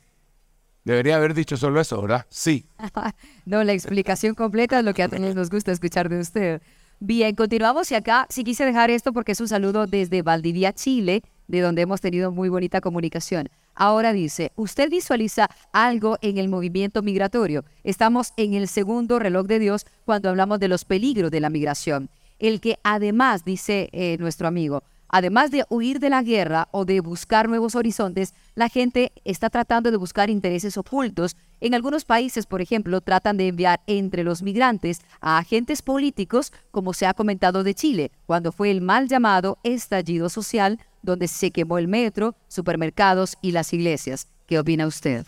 Debería 0.83 1.15
haber 1.15 1.33
dicho 1.33 1.57
solo 1.57 1.79
eso, 1.79 2.01
¿verdad? 2.01 2.25
Sí. 2.29 2.65
no, 3.45 3.63
la 3.63 3.71
explicación 3.71 4.35
completa 4.35 4.79
es 4.79 4.85
lo 4.85 4.93
que 4.93 5.03
a 5.03 5.07
todos 5.07 5.35
nos 5.35 5.49
gusta 5.49 5.71
escuchar 5.71 6.09
de 6.09 6.19
usted. 6.19 6.61
Bien, 6.99 7.35
continuamos 7.35 7.89
y 7.91 7.95
acá 7.95 8.25
sí 8.29 8.43
quise 8.43 8.65
dejar 8.65 8.89
esto 8.89 9.13
porque 9.13 9.31
es 9.31 9.39
un 9.39 9.47
saludo 9.47 9.87
desde 9.87 10.23
Valdivia, 10.23 10.73
Chile, 10.73 11.23
de 11.47 11.61
donde 11.61 11.83
hemos 11.83 12.01
tenido 12.01 12.31
muy 12.31 12.49
bonita 12.49 12.81
comunicación. 12.81 13.49
Ahora 13.75 14.11
dice, 14.11 14.51
¿usted 14.55 14.89
visualiza 14.89 15.49
algo 15.71 16.17
en 16.21 16.37
el 16.37 16.49
movimiento 16.49 17.01
migratorio? 17.01 17.63
Estamos 17.83 18.33
en 18.35 18.55
el 18.55 18.67
segundo 18.67 19.19
reloj 19.19 19.45
de 19.45 19.59
Dios 19.59 19.85
cuando 20.03 20.29
hablamos 20.29 20.59
de 20.59 20.67
los 20.67 20.83
peligros 20.83 21.31
de 21.31 21.39
la 21.39 21.49
migración. 21.49 22.09
El 22.39 22.59
que 22.59 22.77
además, 22.83 23.45
dice 23.45 23.89
eh, 23.91 24.17
nuestro 24.19 24.47
amigo, 24.47 24.83
Además 25.13 25.51
de 25.51 25.65
huir 25.69 25.99
de 25.99 26.09
la 26.09 26.23
guerra 26.23 26.69
o 26.71 26.85
de 26.85 27.01
buscar 27.01 27.49
nuevos 27.49 27.75
horizontes, 27.75 28.33
la 28.55 28.69
gente 28.69 29.11
está 29.25 29.49
tratando 29.49 29.91
de 29.91 29.97
buscar 29.97 30.29
intereses 30.29 30.77
ocultos. 30.77 31.35
En 31.59 31.73
algunos 31.73 32.05
países, 32.05 32.45
por 32.45 32.61
ejemplo, 32.61 33.01
tratan 33.01 33.35
de 33.35 33.49
enviar 33.49 33.81
entre 33.87 34.23
los 34.23 34.41
migrantes 34.41 35.01
a 35.19 35.37
agentes 35.37 35.81
políticos, 35.81 36.53
como 36.71 36.93
se 36.93 37.07
ha 37.07 37.13
comentado 37.13 37.65
de 37.65 37.75
Chile, 37.75 38.11
cuando 38.25 38.53
fue 38.53 38.71
el 38.71 38.79
mal 38.79 39.09
llamado 39.09 39.59
estallido 39.63 40.29
social, 40.29 40.79
donde 41.01 41.27
se 41.27 41.51
quemó 41.51 41.77
el 41.77 41.89
metro, 41.89 42.35
supermercados 42.47 43.35
y 43.41 43.51
las 43.51 43.73
iglesias. 43.73 44.29
¿Qué 44.47 44.59
opina 44.59 44.87
usted? 44.87 45.25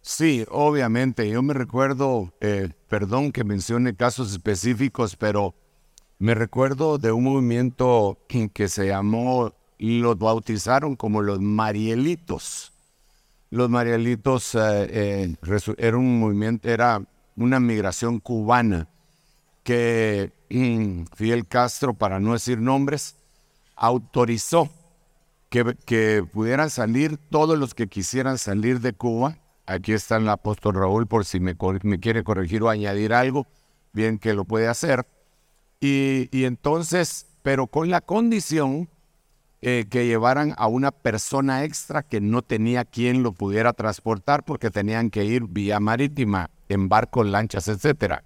Sí, 0.00 0.44
obviamente. 0.50 1.30
Yo 1.30 1.40
me 1.42 1.54
recuerdo, 1.54 2.34
eh, 2.40 2.70
perdón 2.88 3.30
que 3.30 3.44
mencione 3.44 3.94
casos 3.94 4.32
específicos, 4.32 5.14
pero 5.14 5.54
me 6.22 6.36
recuerdo 6.36 6.98
de 6.98 7.10
un 7.10 7.24
movimiento 7.24 8.16
que 8.54 8.68
se 8.68 8.86
llamó, 8.86 9.52
los 9.76 10.18
bautizaron 10.18 10.94
como 10.94 11.20
los 11.20 11.40
Marielitos. 11.40 12.72
Los 13.50 13.68
Marielitos 13.68 14.54
eh, 14.54 14.86
eh, 14.88 15.36
era 15.78 15.96
un 15.96 16.20
movimiento, 16.20 16.68
era 16.68 17.02
una 17.34 17.58
migración 17.58 18.20
cubana 18.20 18.86
que 19.64 20.30
mm, 20.48 21.06
Fidel 21.16 21.48
Castro, 21.48 21.92
para 21.92 22.20
no 22.20 22.34
decir 22.34 22.60
nombres, 22.60 23.16
autorizó 23.74 24.70
que, 25.50 25.76
que, 25.84 26.24
pudieran 26.32 26.70
salir 26.70 27.16
todos 27.16 27.58
los 27.58 27.74
que 27.74 27.88
quisieran 27.88 28.38
salir 28.38 28.78
de 28.78 28.92
Cuba. 28.92 29.38
Aquí 29.66 29.92
está 29.92 30.18
el 30.18 30.28
apóstol 30.28 30.76
Raúl 30.76 31.08
por 31.08 31.24
si 31.24 31.40
me, 31.40 31.56
me 31.82 31.98
quiere 31.98 32.22
corregir 32.22 32.62
o 32.62 32.68
añadir 32.68 33.12
algo, 33.12 33.48
bien 33.92 34.20
que 34.20 34.34
lo 34.34 34.44
puede 34.44 34.68
hacer 34.68 35.04
y, 35.84 36.44
entonces, 36.44 37.26
pero 37.42 37.66
con 37.66 37.90
la 37.90 38.00
condición 38.00 38.88
eh, 39.62 39.86
que 39.90 40.06
llevaran 40.06 40.54
a 40.56 40.68
una 40.68 40.92
persona 40.92 41.64
extra 41.64 42.04
que 42.04 42.20
no 42.20 42.42
tenía 42.42 42.84
quien 42.84 43.24
lo 43.24 43.32
pudiera 43.32 43.72
transportar 43.72 44.44
porque 44.44 44.70
tenían 44.70 45.10
que 45.10 45.24
ir 45.24 45.42
vía 45.48 45.80
marítima, 45.80 46.50
en 46.68 46.88
barcos, 46.88 47.26
lanchas, 47.26 47.66
etc. 47.66 48.20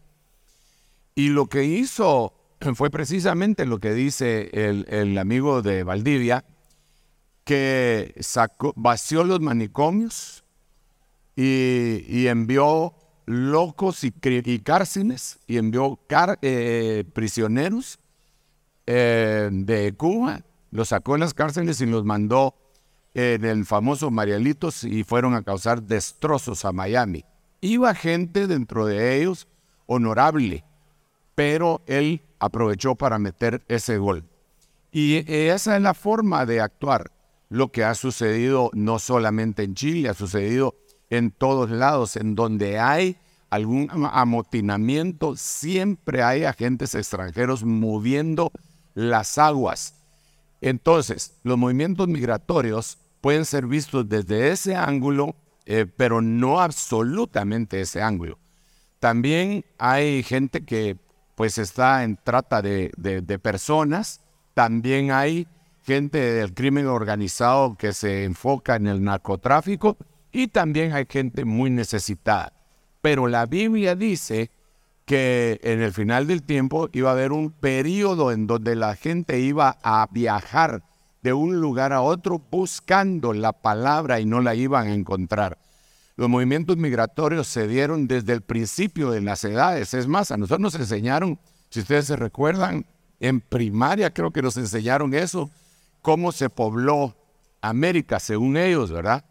Y 1.14 1.30
lo 1.30 1.46
que 1.46 1.64
hizo 1.64 2.34
fue 2.75 2.90
precisamente 2.90 3.64
lo 3.64 3.78
que 3.78 3.94
dice 3.94 4.50
el, 4.52 5.16
amigo 5.16 5.62
de 5.62 5.82
Valdivia, 5.82 6.44
que 7.44 8.14
sacó, 8.20 8.75
vació 8.76 9.25
los 9.25 9.40
manicomios 9.40 10.44
y 11.36 12.26
envió 12.26 12.94
locos 13.26 14.04
y, 14.04 14.12
cárceles 14.61 15.38
y 15.47 15.59
envió 15.59 15.99
eh, 16.42 17.04
prisioneros 17.12 17.99
eh, 18.87 19.50
de 19.52 19.92
Cuba, 19.95 20.42
los 20.71 20.88
sacó 20.88 21.14
en 21.14 21.21
las 21.21 21.35
cárceles 21.35 21.80
y 21.80 21.87
los 21.87 22.04
mandó 22.04 22.54
en 23.14 23.45
el 23.45 23.64
famoso 23.64 24.11
Marialitos 24.11 24.85
y 24.85 25.02
fueron 25.02 25.35
a 25.35 25.42
causar 25.42 25.83
destrozos 25.83 26.64
a 26.64 26.73
Miami. 26.73 27.25
Iba 27.61 27.95
gente 27.95 28.47
dentro 28.47 28.87
de 28.87 29.16
ellos 29.16 29.49
honorable, 29.87 30.64
pero 31.35 31.83
él 31.87 32.23
aprovechó 32.38 32.95
para 32.95 33.19
meter 33.19 33.65
ese 33.69 33.99
gol. 33.99 34.25
Y 34.93 35.25
esa 35.30 35.76
es 35.76 35.82
la 35.82 35.95
forma 35.95 36.47
de 36.47 36.60
actuar. 36.60 37.10
Lo 37.49 37.71
que 37.71 37.84
ha 37.84 37.95
sucedido 37.95 38.71
no 38.75 38.99
solamente 38.99 39.62
en 39.62 39.75
Chile, 39.75 40.08
ha 40.08 40.15
sucedido 40.15 40.75
en 41.10 41.30
todos 41.30 41.71
lados, 41.71 42.16
en 42.16 42.34
donde 42.34 42.78
hay 42.78 43.16
algún 43.50 43.88
amotinamiento, 43.90 45.36
siempre 45.36 46.23
hay 46.23 46.45
agentes 46.45 46.95
extranjeros 46.95 47.64
moviendo 47.64 48.50
las 48.95 49.38
aguas. 49.38 49.95
Entonces, 50.60 51.36
los 51.42 51.56
movimientos 51.56 52.08
migratorios 52.08 52.99
pueden 53.21 53.45
ser 53.45 53.66
vistos 53.66 54.08
desde 54.08 54.50
ese 54.50 54.75
ángulo, 54.75 55.36
eh, 55.64 55.86
pero 55.86 56.21
no 56.21 56.60
absolutamente 56.60 57.80
ese 57.80 58.02
ángulo. 58.02 58.38
También 58.99 59.64
hay 59.78 60.23
gente 60.23 60.64
que 60.64 60.97
pues 61.34 61.58
está 61.58 62.02
en 62.02 62.16
trata 62.16 62.62
de 62.62 63.38
personas, 63.42 64.21
también 64.54 65.10
hay 65.10 65.47
gente 65.84 66.19
del 66.19 66.54
crimen 66.54 66.86
organizado 66.86 67.76
que 67.76 67.92
se 67.92 68.25
enfoca 68.25 68.76
en 68.76 68.86
el 68.86 69.04
narcotráfico 69.04 69.99
y 70.32 70.49
también 70.49 70.93
hay 70.93 71.06
gente 71.08 71.45
muy 71.45 71.71
necesitada. 71.71 72.52
Pero 73.00 73.28
la 73.28 73.47
Biblia 73.47 73.95
dice 73.95 74.50
que 75.04 75.60
en 75.62 75.80
el 75.80 75.93
final 75.93 76.26
del 76.26 76.43
tiempo 76.43 76.89
iba 76.93 77.10
a 77.10 77.12
haber 77.12 77.32
un 77.32 77.50
periodo 77.52 78.32
en 78.32 78.47
donde 78.47 78.75
la 78.75 78.97
gente 78.97 79.41
iba 79.41 79.78
a 79.82 80.08
viajar 80.10 80.82
de 81.23 81.32
un 81.32 81.60
lugar 81.60 81.93
a 81.93 82.02
otro 82.02 82.41
buscando 82.50 83.32
la 83.32 83.52
palabra 83.52 84.21
y 84.21 84.26
no 84.26 84.41
la 84.41 84.54
iban 84.54 84.89
a 84.89 84.95
encontrar. 84.95 85.58
Los 86.17 86.28
movimientos 86.28 86.76
migratorios 86.76 87.47
se 87.47 87.69
dieron 87.69 88.08
desde 88.08 88.32
el 88.32 88.41
principio 88.41 89.10
de 89.10 89.21
las 89.21 89.45
edades. 89.45 89.93
Es 89.95 90.06
más, 90.06 90.30
a 90.30 90.36
nosotros 90.36 90.60
nos 90.60 90.75
enseñaron, 90.75 91.39
si 91.69 91.80
ustedes 91.80 92.06
se 92.06 92.17
recuerdan, 92.17 92.86
en 93.21 93.41
primaria 93.41 94.12
creo 94.12 94.30
que 94.30 94.43
nos 94.43 94.56
enseñaron 94.56 95.15
eso, 95.15 95.50
cómo 96.02 96.32
se 96.32 96.49
pobló 96.49 97.15
América, 97.60 98.19
según 98.19 98.56
ellos, 98.56 98.91
¿verdad? 98.91 99.25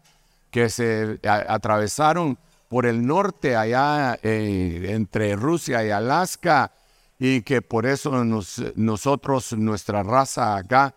Que 0.56 0.70
se 0.70 1.20
atravesaron 1.22 2.38
por 2.70 2.86
el 2.86 3.06
norte, 3.06 3.56
allá 3.56 4.18
eh, 4.22 4.86
entre 4.88 5.36
Rusia 5.36 5.84
y 5.84 5.90
Alaska, 5.90 6.72
y 7.18 7.42
que 7.42 7.60
por 7.60 7.84
eso 7.84 8.24
nosotros, 8.24 9.52
nuestra 9.52 10.02
raza 10.02 10.56
acá 10.56 10.94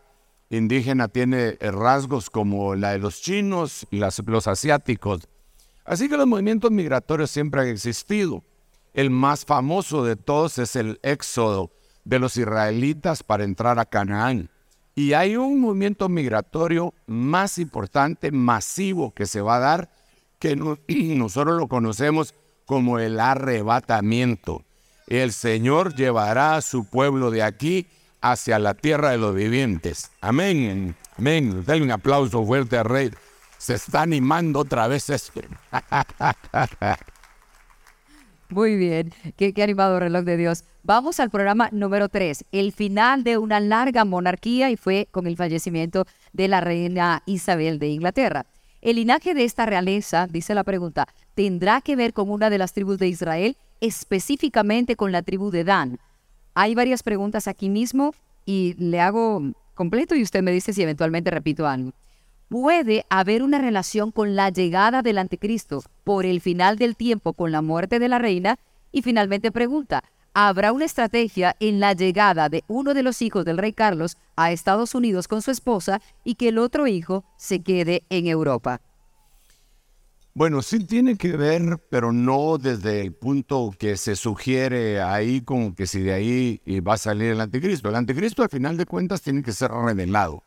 indígena, 0.49 1.09
tiene 1.09 1.57
rasgos 1.59 2.29
como 2.29 2.73
la 2.73 2.91
de 2.91 2.99
los 2.99 3.21
chinos 3.21 3.85
y 3.91 3.97
los 3.97 4.47
asiáticos. 4.47 5.27
Así 5.83 6.07
que 6.07 6.15
los 6.15 6.25
movimientos 6.25 6.71
migratorios 6.71 7.29
siempre 7.29 7.59
han 7.59 7.67
existido. 7.67 8.41
El 8.93 9.09
más 9.09 9.43
famoso 9.43 10.05
de 10.05 10.15
todos 10.15 10.57
es 10.57 10.77
el 10.77 11.01
éxodo 11.03 11.69
de 12.05 12.19
los 12.19 12.37
israelitas 12.37 13.23
para 13.23 13.43
entrar 13.43 13.77
a 13.77 13.83
Canaán. 13.83 14.49
Y 14.99 15.13
hay 15.13 15.37
un 15.37 15.61
movimiento 15.61 16.09
migratorio 16.09 16.93
más 17.07 17.57
importante, 17.57 18.33
masivo, 18.33 19.13
que 19.13 19.27
se 19.27 19.39
va 19.39 19.55
a 19.55 19.59
dar, 19.59 19.89
que 20.39 20.57
nosotros 21.15 21.57
lo 21.57 21.69
conocemos 21.69 22.35
como 22.65 22.99
el 22.99 23.17
arrebatamiento. 23.17 24.65
El 25.07 25.31
Señor 25.31 25.95
llevará 25.95 26.57
a 26.57 26.61
su 26.61 26.83
pueblo 26.83 27.31
de 27.31 27.43
aquí 27.43 27.87
hacia 28.19 28.59
la 28.59 28.73
tierra 28.73 29.11
de 29.11 29.19
los 29.19 29.33
vivientes. 29.33 30.11
Amén. 30.19 30.97
Amén. 31.17 31.63
Denle 31.65 31.85
un 31.85 31.91
aplauso 31.91 32.45
fuerte 32.45 32.77
al 32.77 32.83
Rey. 32.83 33.09
Se 33.57 33.75
está 33.75 34.01
animando 34.01 34.59
otra 34.59 34.89
vez 34.89 35.09
este. 35.09 35.47
Muy 38.51 38.77
bien, 38.77 39.13
qué, 39.37 39.53
animado 39.61 39.99
reloj 39.99 40.23
de 40.23 40.35
Dios. 40.35 40.63
Vamos 40.81 41.19
al 41.19 41.29
programa 41.29 41.69
número 41.71 42.09
3, 42.09 42.45
el 42.51 42.71
final 42.71 43.23
de 43.23 43.37
una 43.37 43.59
larga 43.59 44.05
monarquía 44.05 44.71
y 44.71 44.75
fue 44.75 45.07
con 45.11 45.27
el 45.27 45.37
fallecimiento 45.37 46.05
de 46.33 46.47
la 46.47 46.59
reina 46.59 47.21
Isabel 47.27 47.77
de 47.77 47.89
Inglaterra. 47.89 48.47
El 48.81 48.95
linaje 48.95 49.35
de 49.35 49.43
esta 49.43 49.67
realeza, 49.67 50.25
dice 50.25 50.55
la 50.55 50.63
pregunta, 50.63 51.07
¿tendrá 51.35 51.81
que 51.81 51.95
ver 51.95 52.11
con 52.11 52.31
una 52.31 52.49
de 52.49 52.57
las 52.57 52.73
tribus 52.73 52.97
de 52.97 53.09
Israel, 53.09 53.55
específicamente 53.81 54.95
con 54.95 55.11
la 55.11 55.21
tribu 55.21 55.51
de 55.51 55.63
Dan? 55.63 55.99
Hay 56.55 56.73
varias 56.73 57.03
preguntas 57.03 57.47
aquí 57.47 57.69
mismo 57.69 58.15
y 58.47 58.73
le 58.79 58.99
hago 58.99 59.43
completo 59.75 60.15
y 60.15 60.23
usted 60.23 60.41
me 60.41 60.51
dice 60.51 60.73
si 60.73 60.81
eventualmente 60.81 61.29
repito 61.29 61.67
algo 61.67 61.93
puede 62.49 63.05
haber 63.09 63.43
una 63.43 63.59
relación 63.59 64.11
con 64.11 64.35
la 64.35 64.49
llegada 64.49 65.01
del 65.01 65.19
anticristo 65.19 65.83
por 66.03 66.25
el 66.25 66.41
final 66.41 66.77
del 66.77 66.95
tiempo 66.95 67.33
con 67.33 67.51
la 67.51 67.61
muerte 67.61 67.99
de 67.99 68.09
la 68.09 68.17
reina 68.17 68.59
y 68.91 69.03
finalmente 69.03 69.51
pregunta, 69.51 70.03
¿habrá 70.33 70.73
una 70.73 70.85
estrategia 70.85 71.55
en 71.59 71.79
la 71.79 71.93
llegada 71.93 72.49
de 72.49 72.63
uno 72.67 72.95
de 72.95 73.03
los 73.03 73.21
hijos 73.21 73.45
del 73.45 73.59
rey 73.59 73.71
Carlos 73.71 74.17
a 74.35 74.51
Estados 74.51 74.95
Unidos 74.95 75.27
con 75.27 75.43
su 75.43 75.51
esposa 75.51 76.01
y 76.23 76.35
que 76.35 76.49
el 76.49 76.57
otro 76.57 76.87
hijo 76.87 77.23
se 77.37 77.61
quede 77.61 78.03
en 78.09 78.27
Europa? 78.27 78.81
Bueno, 80.33 80.61
sí 80.61 80.85
tiene 80.85 81.17
que 81.17 81.35
ver, 81.35 81.83
pero 81.89 82.11
no 82.13 82.57
desde 82.57 83.01
el 83.01 83.13
punto 83.13 83.71
que 83.77 83.97
se 83.97 84.15
sugiere 84.15 85.01
ahí 85.01 85.41
como 85.41 85.75
que 85.75 85.85
si 85.85 86.01
de 86.01 86.13
ahí 86.13 86.61
va 86.81 86.93
a 86.93 86.97
salir 86.97 87.31
el 87.31 87.41
anticristo. 87.41 87.89
El 87.89 87.95
anticristo 87.95 88.41
al 88.41 88.49
final 88.49 88.77
de 88.77 88.85
cuentas 88.85 89.21
tiene 89.21 89.43
que 89.43 89.51
ser 89.51 89.69
revelado. 89.71 90.43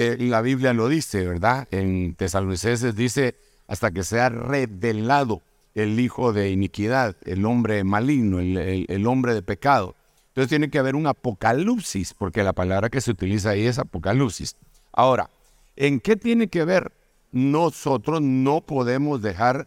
Eh, 0.00 0.16
la 0.20 0.42
Biblia 0.42 0.72
lo 0.74 0.88
dice, 0.88 1.26
¿verdad? 1.26 1.66
En 1.72 2.14
Tesalonicenses 2.14 2.94
dice, 2.94 3.34
hasta 3.66 3.90
que 3.90 4.04
sea 4.04 4.28
revelado 4.28 5.42
el 5.74 5.98
hijo 5.98 6.32
de 6.32 6.52
iniquidad, 6.52 7.16
el 7.24 7.44
hombre 7.44 7.82
maligno, 7.82 8.38
el, 8.38 8.86
el 8.88 9.06
hombre 9.08 9.34
de 9.34 9.42
pecado. 9.42 9.96
Entonces 10.28 10.50
tiene 10.50 10.70
que 10.70 10.78
haber 10.78 10.94
un 10.94 11.08
apocalipsis, 11.08 12.14
porque 12.14 12.44
la 12.44 12.52
palabra 12.52 12.90
que 12.90 13.00
se 13.00 13.10
utiliza 13.10 13.50
ahí 13.50 13.66
es 13.66 13.80
apocalipsis. 13.80 14.54
Ahora, 14.92 15.30
¿en 15.74 15.98
qué 15.98 16.14
tiene 16.14 16.46
que 16.46 16.64
ver? 16.64 16.92
Nosotros 17.32 18.22
no 18.22 18.60
podemos 18.60 19.20
dejar 19.20 19.66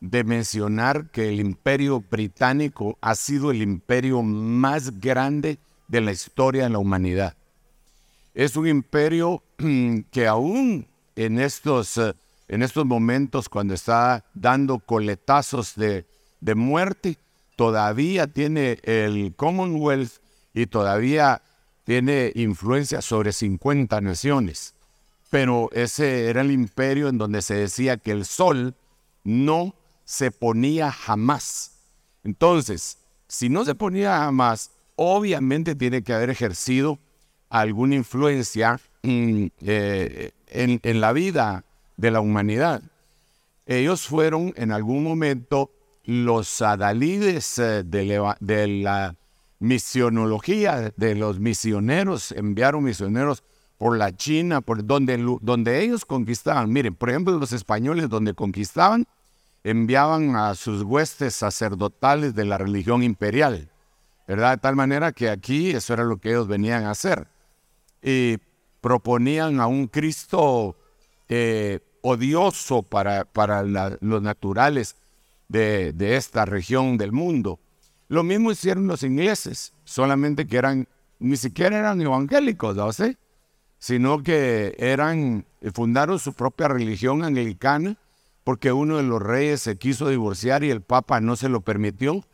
de 0.00 0.24
mencionar 0.24 1.10
que 1.10 1.30
el 1.30 1.40
imperio 1.40 2.02
británico 2.02 2.98
ha 3.00 3.14
sido 3.14 3.50
el 3.50 3.62
imperio 3.62 4.22
más 4.22 5.00
grande 5.00 5.58
de 5.88 6.02
la 6.02 6.12
historia 6.12 6.64
de 6.64 6.68
la 6.70 6.78
humanidad. 6.78 7.34
Es 8.40 8.56
un 8.56 8.66
imperio 8.66 9.42
que 10.10 10.26
aún 10.26 10.86
en 11.14 11.38
estos, 11.38 11.98
eh, 11.98 12.14
en 12.48 12.62
estos 12.62 12.86
momentos, 12.86 13.50
cuando 13.50 13.74
está 13.74 14.24
dando 14.32 14.78
coletazos 14.78 15.74
de, 15.74 16.06
de 16.40 16.54
muerte, 16.54 17.18
todavía 17.54 18.28
tiene 18.28 18.78
el 18.82 19.34
Commonwealth 19.36 20.22
y 20.54 20.64
todavía 20.64 21.42
tiene 21.84 22.32
influencia 22.34 23.02
sobre 23.02 23.34
50 23.34 24.00
naciones. 24.00 24.72
Pero 25.28 25.68
ese 25.72 26.30
era 26.30 26.40
el 26.40 26.50
imperio 26.50 27.10
en 27.10 27.18
donde 27.18 27.42
se 27.42 27.56
decía 27.56 27.98
que 27.98 28.12
el 28.12 28.24
sol 28.24 28.74
no 29.22 29.74
se 30.06 30.30
ponía 30.30 30.90
jamás. 30.90 31.72
Entonces, 32.24 32.96
si 33.28 33.50
no 33.50 33.66
se 33.66 33.74
ponía 33.74 34.16
jamás, 34.16 34.70
obviamente 34.96 35.74
tiene 35.74 36.02
que 36.02 36.14
haber 36.14 36.30
ejercido 36.30 36.98
alguna 37.50 37.96
influencia 37.96 38.80
mm, 39.02 39.46
eh, 39.60 40.30
en, 40.46 41.00
la 41.00 41.12
vida 41.12 41.64
de 41.96 42.10
la 42.10 42.20
humanidad. 42.20 42.82
Ellos 43.66 44.06
fueron 44.06 44.54
en 44.56 44.72
algún 44.72 45.04
momento 45.04 45.70
los 46.04 46.62
adalides 46.62 47.58
eh, 47.58 47.82
de, 47.84 48.66
la 48.82 49.14
misionología, 49.58 50.92
de 50.96 51.14
los 51.14 51.38
misioneros, 51.38 52.32
enviaron 52.32 52.84
misioneros 52.84 53.42
por 53.76 53.96
la 53.96 54.14
China, 54.14 54.60
por 54.60 54.84
donde, 54.84 55.18
donde 55.42 55.82
ellos 55.82 56.04
conquistaban. 56.04 56.72
Miren, 56.72 56.94
por 56.94 57.10
ejemplo, 57.10 57.38
los 57.38 57.52
españoles 57.52 58.08
donde 58.08 58.34
conquistaban, 58.34 59.06
enviaban 59.64 60.36
a 60.36 60.54
sus 60.54 60.82
huestes 60.82 61.34
sacerdotales 61.34 62.34
de 62.34 62.44
la 62.44 62.58
religión 62.58 63.02
imperial, 63.02 63.70
¿verdad? 64.26 64.52
De 64.52 64.58
tal 64.58 64.76
manera 64.76 65.12
que 65.12 65.28
aquí 65.28 65.70
eso 65.70 65.92
era 65.94 66.04
lo 66.04 66.18
que 66.18 66.30
ellos 66.30 66.46
venían 66.46 66.84
a 66.84 66.92
hacer. 66.92 67.26
Y 68.02 68.38
proponían 68.80 69.60
a 69.60 69.66
un 69.66 69.86
Cristo 69.86 70.76
eh, 71.28 71.80
odioso 72.02 72.82
para, 72.82 73.24
para 73.24 73.62
los 73.62 74.22
naturales 74.22 74.96
de, 75.48 75.94
esta 76.16 76.44
región 76.44 76.96
del 76.96 77.12
mundo. 77.12 77.60
Lo 78.08 78.22
mismo 78.22 78.50
hicieron 78.50 78.86
los 78.86 79.02
ingleses, 79.02 79.72
solamente 79.84 80.46
que 80.46 80.56
eran, 80.56 80.88
ni 81.18 81.36
siquiera 81.36 81.78
eran 81.78 82.00
evangélicos, 82.00 82.76
¿no? 82.76 82.90
Sino 83.78 84.22
que 84.22 84.74
eran, 84.78 85.46
fundaron 85.72 86.18
su 86.18 86.32
propia 86.32 86.68
religión 86.68 87.24
anglicana 87.24 87.96
porque 88.44 88.72
uno 88.72 88.96
de 88.96 89.02
los 89.02 89.22
reyes 89.22 89.60
se 89.62 89.76
quiso 89.76 90.08
divorciar 90.08 90.64
y 90.64 90.70
el 90.70 90.80
papa 90.80 91.20
no 91.20 91.36
se 91.36 91.48
lo 91.48 91.60
permitió. 91.60 92.24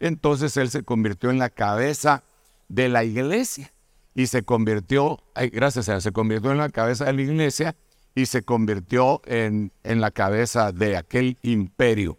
Entonces 0.00 0.56
él 0.56 0.70
se 0.70 0.82
convirtió 0.82 1.30
en 1.30 1.38
la 1.38 1.50
cabeza 1.50 2.22
de 2.68 2.88
la 2.88 3.04
iglesia 3.04 3.72
y 4.16 4.28
se 4.28 4.44
convirtió, 4.44 5.22
gracias 5.52 5.90
a 5.90 5.96
él, 5.96 6.00
se 6.00 6.10
convirtió 6.10 6.50
en 6.50 6.56
la 6.56 6.70
cabeza 6.70 7.04
de 7.04 7.12
la 7.12 7.20
iglesia 7.20 7.76
y 8.14 8.24
se 8.24 8.42
convirtió 8.42 9.20
en, 9.26 9.72
en 9.84 10.00
la 10.00 10.10
cabeza 10.10 10.72
de 10.72 10.96
aquel 10.96 11.36
imperio. 11.42 12.18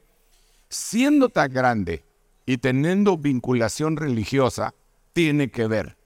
Siendo 0.69 1.29
tan 1.29 1.51
grande 1.51 2.05
y 2.45 2.59
teniendo 2.59 3.17
vinculación 3.17 3.97
religiosa, 3.97 4.75
tiene 5.11 5.49
que 5.49 5.65
ver, 5.65 5.97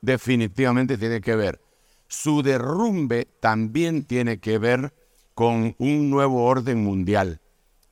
definitivamente 0.00 0.98
tiene 0.98 1.20
que 1.20 1.36
ver. 1.36 1.60
Su 2.08 2.42
derrumbe 2.42 3.28
también 3.38 4.02
tiene 4.02 4.40
que 4.40 4.58
ver 4.58 4.92
con 5.34 5.76
un 5.78 6.10
nuevo 6.10 6.44
orden 6.44 6.82
mundial, 6.82 7.40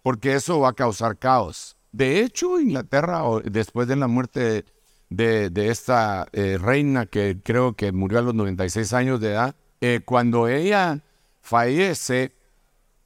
porque 0.02 0.34
eso 0.34 0.58
va 0.58 0.70
a 0.70 0.74
causar 0.74 1.18
caos. 1.18 1.76
De 1.92 2.18
hecho, 2.18 2.58
Inglaterra, 2.58 3.22
después 3.44 3.86
de 3.86 3.94
la 3.94 4.08
muerte 4.08 4.64
de, 5.16 5.68
esta 5.68 6.26
eh, 6.32 6.58
reina 6.60 7.06
que 7.06 7.38
creo 7.42 7.74
que 7.74 7.92
murió 7.92 8.18
a 8.18 8.22
los 8.22 8.34
96 8.34 8.92
años 8.92 9.20
de 9.20 9.30
edad, 9.32 9.54
eh, 9.80 10.00
cuando 10.04 10.48
ella 10.48 11.00
fallece, 11.40 12.32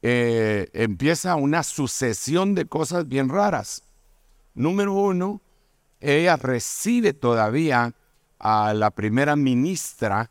eh, 0.02 0.70
empieza 0.72 1.34
una 1.34 1.62
sucesión 1.62 2.54
de 2.54 2.66
cosas 2.66 3.08
bien 3.08 3.28
raras. 3.28 3.82
Número 4.54 4.92
uno, 4.92 5.40
ella 6.00 6.36
recibe 6.36 7.12
todavía 7.12 7.94
a 8.38 8.72
la 8.74 8.90
primera 8.90 9.34
ministra 9.36 10.30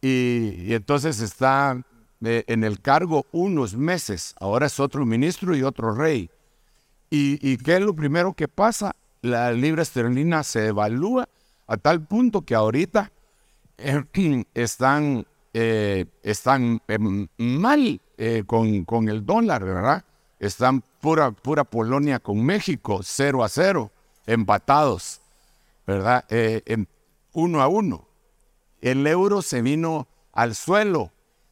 y 0.00 0.72
entonces 0.72 1.20
está 1.20 1.82
en 2.20 2.64
el 2.64 2.80
cargo 2.80 3.26
unos 3.32 3.76
meses. 3.76 4.34
Ahora 4.40 4.66
es 4.66 4.80
otro 4.80 5.04
ministro 5.04 5.54
y 5.56 5.62
otro 5.62 5.94
rey. 5.94 6.30
¿Y, 7.10 7.56
qué 7.58 7.76
es 7.76 7.80
lo 7.80 7.94
primero 7.94 8.34
que 8.34 8.48
pasa? 8.48 8.94
La 9.22 9.52
libra 9.52 9.82
esterlina 9.82 10.42
se 10.44 10.68
evalúa 10.68 11.28
a 11.66 11.76
tal 11.76 12.06
punto 12.06 12.42
que 12.42 12.54
ahorita 12.54 13.12
eh, 13.76 14.04
están, 14.54 15.26
eh, 15.52 16.06
están 16.22 16.80
em, 16.88 17.28
mal 17.36 18.00
eh, 18.16 18.44
con, 18.46 18.84
con, 18.84 19.08
el 19.08 19.24
dólar, 19.24 19.64
¿verdad? 19.64 20.04
Están 20.38 20.82
pura, 21.00 21.30
pura 21.30 21.64
Polonia 21.64 22.18
con 22.20 22.44
México, 22.44 23.00
cero 23.02 23.42
a 23.42 23.48
cero, 23.48 23.90
empatados, 24.26 25.20
¿verdad? 25.86 26.24
uno 27.32 27.60
a 27.60 27.68
uno. 27.68 28.06
El 28.80 29.06
euro 29.06 29.42
se 29.42 29.62
vino 29.62 30.06
al 30.32 30.54
suelo 30.54 31.10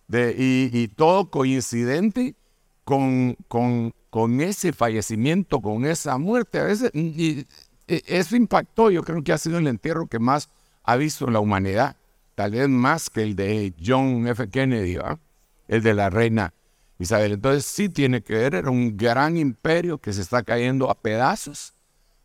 y, 0.08 0.88
todo 0.88 1.30
coincidente 1.30 2.36
con, 2.84 3.36
con, 3.48 3.92
con, 4.16 4.40
ese 4.40 4.72
fallecimiento, 4.72 5.60
con 5.60 5.84
esa 5.84 6.16
muerte. 6.16 6.58
A 6.58 6.64
veces, 6.64 6.90
y, 6.94 7.44
eso 7.86 8.34
impactó, 8.34 8.90
yo 8.90 9.02
creo 9.02 9.22
que 9.22 9.34
ha 9.34 9.38
sido 9.38 9.58
el 9.58 9.66
entierro 9.66 10.06
que 10.06 10.18
más 10.18 10.48
ha 10.84 10.96
visto 10.96 11.28
la 11.28 11.38
humanidad, 11.38 11.96
tal 12.34 12.52
vez 12.52 12.66
más 12.66 13.10
que 13.10 13.22
el 13.22 13.36
de 13.36 13.74
John 13.84 14.26
F. 14.26 14.48
Kennedy, 14.48 14.96
el 15.68 15.82
de 15.82 15.92
la 15.92 16.08
reina 16.08 16.54
Isabel. 16.98 17.32
Entonces 17.32 17.66
sí 17.66 17.90
tiene 17.90 18.22
que 18.22 18.32
ver, 18.32 18.54
era 18.54 18.70
un 18.70 18.96
gran 18.96 19.36
imperio 19.36 19.98
que 19.98 20.14
se 20.14 20.22
está 20.22 20.42
cayendo 20.42 20.90
a 20.90 20.94
pedazos, 20.94 21.74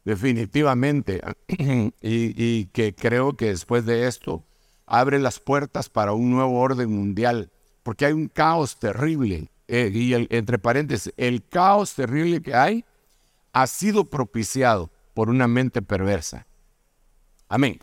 definitivamente, 0.05 1.21
y 2.01 2.65
que 2.67 2.95
creo 2.95 3.35
que 3.35 3.47
después 3.47 3.85
de 3.85 4.07
esto 4.07 4.45
abre 4.85 5.19
las 5.19 5.41
puertas 5.41 5.89
para 5.89 6.13
un 6.13 6.31
nuevo 6.31 6.57
orden 6.57 6.89
mundial 6.89 7.51
porque 7.83 8.05
hay 8.05 8.13
un 8.13 8.27
caos 8.27 8.77
terrible. 8.77 9.49
Eh, 9.73 9.89
y 9.93 10.13
entre 10.35 10.59
paréntesis, 10.59 11.13
el 11.15 11.47
caos 11.47 11.93
terrible 11.93 12.41
que 12.41 12.53
hay 12.53 12.83
ha 13.53 13.65
sido 13.67 14.03
propiciado 14.03 14.91
por 15.13 15.29
una 15.29 15.47
mente 15.47 15.81
perversa. 15.81 16.45
Amén. 17.47 17.79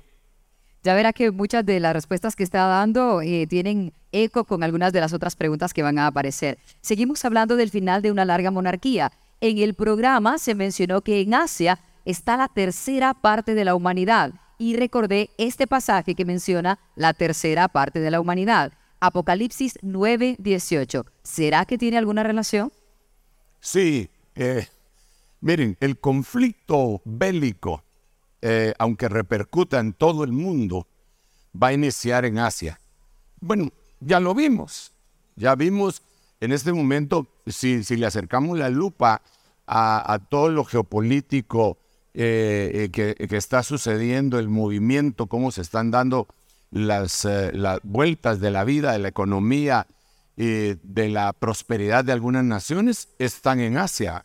Ya 0.83 0.95
verá 0.95 1.15
que 1.15 1.31
muchas 1.31 1.65
de 1.65 1.81
las 1.81 1.95
respuestas 1.95 2.37
que 2.37 2.43
está 2.43 2.67
dando 2.67 3.23
eh, 3.23 3.47
tienen 3.49 3.95
eco 4.13 4.45
con 4.45 4.63
algunas 4.63 4.93
de 4.93 5.01
las 5.01 5.15
otras 5.15 5.35
preguntas 5.35 5.73
que 5.73 5.83
van 5.83 5.99
a 5.99 6.07
aparecer. 6.07 6.59
Seguimos 6.83 7.25
hablando 7.25 7.57
del 7.57 7.71
final 7.71 8.03
de 8.03 8.13
una 8.13 8.27
larga 8.27 8.51
monarquía. 8.51 9.11
En 9.41 9.57
el 9.57 9.73
programa 9.73 10.37
se 10.37 10.55
mencionó 10.55 11.01
que 11.01 11.23
en 11.23 11.33
Asia 11.33 11.79
está 12.05 12.37
la 12.37 12.49
tercera 12.49 13.15
parte 13.15 13.55
de 13.55 13.65
la 13.65 13.75
humanidad 13.75 14.35
y 14.59 14.77
recordé 14.77 15.31
este 15.39 15.67
pasaje 15.67 16.15
que 16.15 16.27
menciona 16.27 16.79
la 16.97 17.15
tercera 17.15 17.67
parte 17.69 18.01
de 18.01 18.11
la 18.11 18.21
humanidad. 18.21 18.75
Apocalipsis 19.01 19.79
9:18. 19.83 21.07
¿Será 21.23 21.65
que 21.65 21.79
tiene 21.79 21.99
alguna 21.99 22.23
relación? 22.23 22.73
Sí. 23.61 24.11
Eh, 24.35 24.67
miren, 25.41 25.77
el 25.81 25.99
conflicto 25.99 27.01
bélico, 27.05 27.83
eh, 28.41 28.75
aunque 28.79 29.09
repercuta 29.09 29.81
en 29.81 29.93
todo 29.93 30.25
el 30.25 30.33
mundo, 30.33 30.87
va 31.61 31.69
a 31.69 31.73
iniciar 31.73 32.25
en 32.25 32.39
Asia. 32.39 32.81
Bueno, 33.41 33.71
ya 34.01 34.21
lo 34.21 34.35
vimos. 34.35 34.93
Ya 35.37 35.55
vimos 35.55 36.03
en 36.41 36.53
este 36.53 36.73
momento, 36.73 37.27
si, 37.47 37.83
le 37.83 38.07
acercamos 38.07 38.59
la 38.59 38.69
lupa 38.69 39.23
a, 39.67 40.19
todo 40.31 40.49
lo 40.51 40.65
geopolítico 40.65 41.79
eh, 42.15 42.89
que, 42.93 43.15
que, 43.15 43.37
está 43.37 43.63
sucediendo, 43.63 44.39
el 44.39 44.49
movimiento, 44.49 45.27
cómo 45.27 45.51
se 45.51 45.63
están 45.63 45.91
dando 45.91 46.29
las, 46.71 47.25
eh, 47.25 47.53
las 47.53 47.81
vueltas 47.83 48.41
de 48.41 48.51
la 48.51 48.65
vida, 48.65 48.93
de 48.93 48.99
la 48.99 49.09
economía 49.09 49.87
y 50.37 50.75
de 50.83 51.09
la 51.09 51.33
prosperidad 51.33 52.05
de 52.05 52.13
algunas 52.13 52.45
naciones 52.45 53.09
están 53.19 53.61
en 53.61 53.77
Asia. 53.77 54.25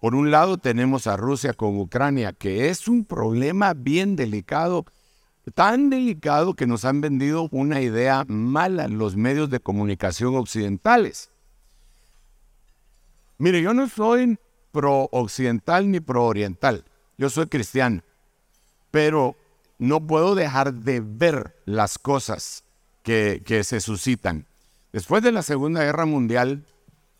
Por 0.00 0.14
un 0.14 0.30
lado 0.30 0.56
tenemos 0.56 1.06
a 1.06 1.16
Rusia 1.16 1.52
con 1.52 1.78
Ucrania, 1.78 2.32
que 2.32 2.68
es 2.68 2.88
un 2.88 3.04
problema 3.04 3.74
bien 3.74 4.16
delicado, 4.16 4.86
tan 5.54 5.90
delicado 5.90 6.54
que 6.54 6.66
nos 6.66 6.84
han 6.84 7.00
vendido 7.00 7.48
una 7.50 7.80
idea 7.80 8.24
mala 8.26 8.84
en 8.84 8.98
los 8.98 9.16
medios 9.16 9.50
de 9.50 9.60
comunicación 9.60 10.36
occidentales. 10.36 11.30
Mire, 13.36 13.62
yo 13.62 13.74
no 13.74 13.88
soy 13.88 14.38
pro 14.70 15.08
occidental 15.12 15.90
ni 15.90 16.00
pro 16.00 16.24
oriental. 16.24 16.84
Yo 17.18 17.28
soy 17.28 17.46
cristiano. 17.46 18.02
Pero 18.90 19.36
no 19.80 20.06
puedo 20.06 20.34
dejar 20.34 20.74
de 20.74 21.00
ver 21.00 21.56
las 21.64 21.98
cosas 21.98 22.64
que, 23.02 23.42
se 23.64 23.80
suscitan. 23.80 24.46
Después 24.92 25.22
de 25.22 25.32
la 25.32 25.42
Segunda 25.42 25.82
Guerra 25.82 26.04
Mundial, 26.04 26.66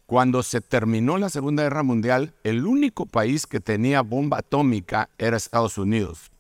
cuando 0.05 0.43
se 0.43 0.61
terminó 0.61 1.17
la 1.17 1.31
Segunda 1.31 1.63
Guerra 1.63 1.83
Mundial, 1.83 2.35
el 2.45 2.67
único 2.67 3.07
país 3.07 3.47
que 3.47 3.61
tenía 3.61 4.03
bomba 4.03 4.39
atómica 4.39 5.09
era 5.17 5.39
Estados 5.39 5.79
Unidos. 5.79 6.31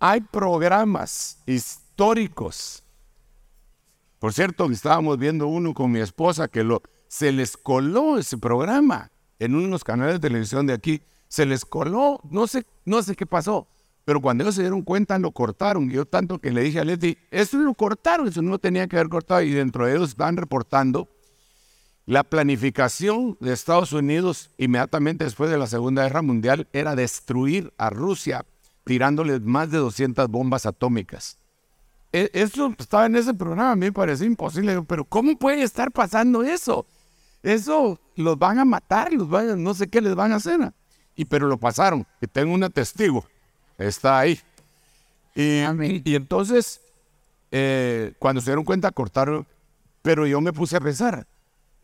Hay 0.00 0.22
programas 0.22 1.38
históricos. 1.44 2.82
Por 4.18 4.32
cierto, 4.32 4.70
estábamos 4.70 5.18
viendo 5.18 5.48
uno 5.48 5.74
con 5.74 5.92
mi 5.92 6.00
esposa 6.00 6.48
que 6.48 6.64
lo, 6.64 6.82
se 7.08 7.30
les 7.30 7.58
coló 7.58 8.16
ese 8.18 8.38
programa 8.38 9.10
en 9.38 9.54
unos 9.54 9.84
canales 9.84 10.14
de 10.14 10.28
televisión 10.28 10.66
de 10.66 10.72
aquí. 10.72 11.02
Se 11.28 11.44
les 11.44 11.66
coló, 11.66 12.20
no 12.30 12.46
sé, 12.46 12.64
no 12.86 13.02
sé 13.02 13.14
qué 13.14 13.26
pasó. 13.26 13.68
Pero 14.08 14.22
cuando 14.22 14.42
ellos 14.42 14.54
se 14.54 14.62
dieron 14.62 14.80
cuenta, 14.80 15.18
lo 15.18 15.32
cortaron. 15.32 15.90
Yo 15.90 16.06
tanto 16.06 16.38
que 16.38 16.50
le 16.50 16.62
dije 16.62 16.80
a 16.80 16.84
Leti, 16.84 17.18
eso 17.30 17.58
lo 17.58 17.74
cortaron, 17.74 18.26
eso 18.26 18.40
no 18.40 18.58
tenía 18.58 18.88
que 18.88 18.96
haber 18.96 19.10
cortado. 19.10 19.42
Y 19.42 19.50
dentro 19.50 19.84
de 19.84 19.96
ellos 19.96 20.08
están 20.08 20.38
reportando 20.38 21.10
la 22.06 22.24
planificación 22.24 23.36
de 23.38 23.52
Estados 23.52 23.92
Unidos 23.92 24.50
inmediatamente 24.56 25.24
después 25.24 25.50
de 25.50 25.58
la 25.58 25.66
Segunda 25.66 26.04
Guerra 26.04 26.22
Mundial 26.22 26.68
era 26.72 26.96
destruir 26.96 27.74
a 27.76 27.90
Rusia 27.90 28.46
tirándoles 28.84 29.42
más 29.42 29.70
de 29.70 29.76
200 29.76 30.26
bombas 30.28 30.64
atómicas. 30.64 31.36
E, 32.10 32.30
eso 32.32 32.74
estaba 32.78 33.04
en 33.04 33.16
ese 33.16 33.34
programa, 33.34 33.72
a 33.72 33.76
mí 33.76 33.84
me 33.84 33.92
pareció 33.92 34.24
imposible, 34.24 34.82
pero 34.88 35.04
¿cómo 35.04 35.38
puede 35.38 35.62
estar 35.62 35.92
pasando 35.92 36.42
eso? 36.44 36.86
Eso 37.42 38.00
los 38.16 38.38
van 38.38 38.58
a 38.58 38.64
matar, 38.64 39.12
los 39.12 39.28
van, 39.28 39.62
no 39.62 39.74
sé 39.74 39.88
qué 39.88 40.00
les 40.00 40.14
van 40.14 40.32
a 40.32 40.36
hacer. 40.36 40.72
Y 41.14 41.26
pero 41.26 41.46
lo 41.46 41.58
pasaron, 41.58 42.06
y 42.22 42.26
tengo 42.26 42.54
una 42.54 42.70
testigo, 42.70 43.26
está 43.78 44.18
ahí. 44.18 44.40
Y, 45.34 45.62
y 46.04 46.14
entonces, 46.14 46.80
eh, 47.50 48.12
cuando 48.18 48.40
se 48.40 48.50
dieron 48.50 48.64
cuenta, 48.64 48.90
cortaron, 48.90 49.46
pero 50.02 50.26
yo 50.26 50.40
me 50.40 50.52
puse 50.52 50.76
a 50.76 50.80
pensar, 50.80 51.26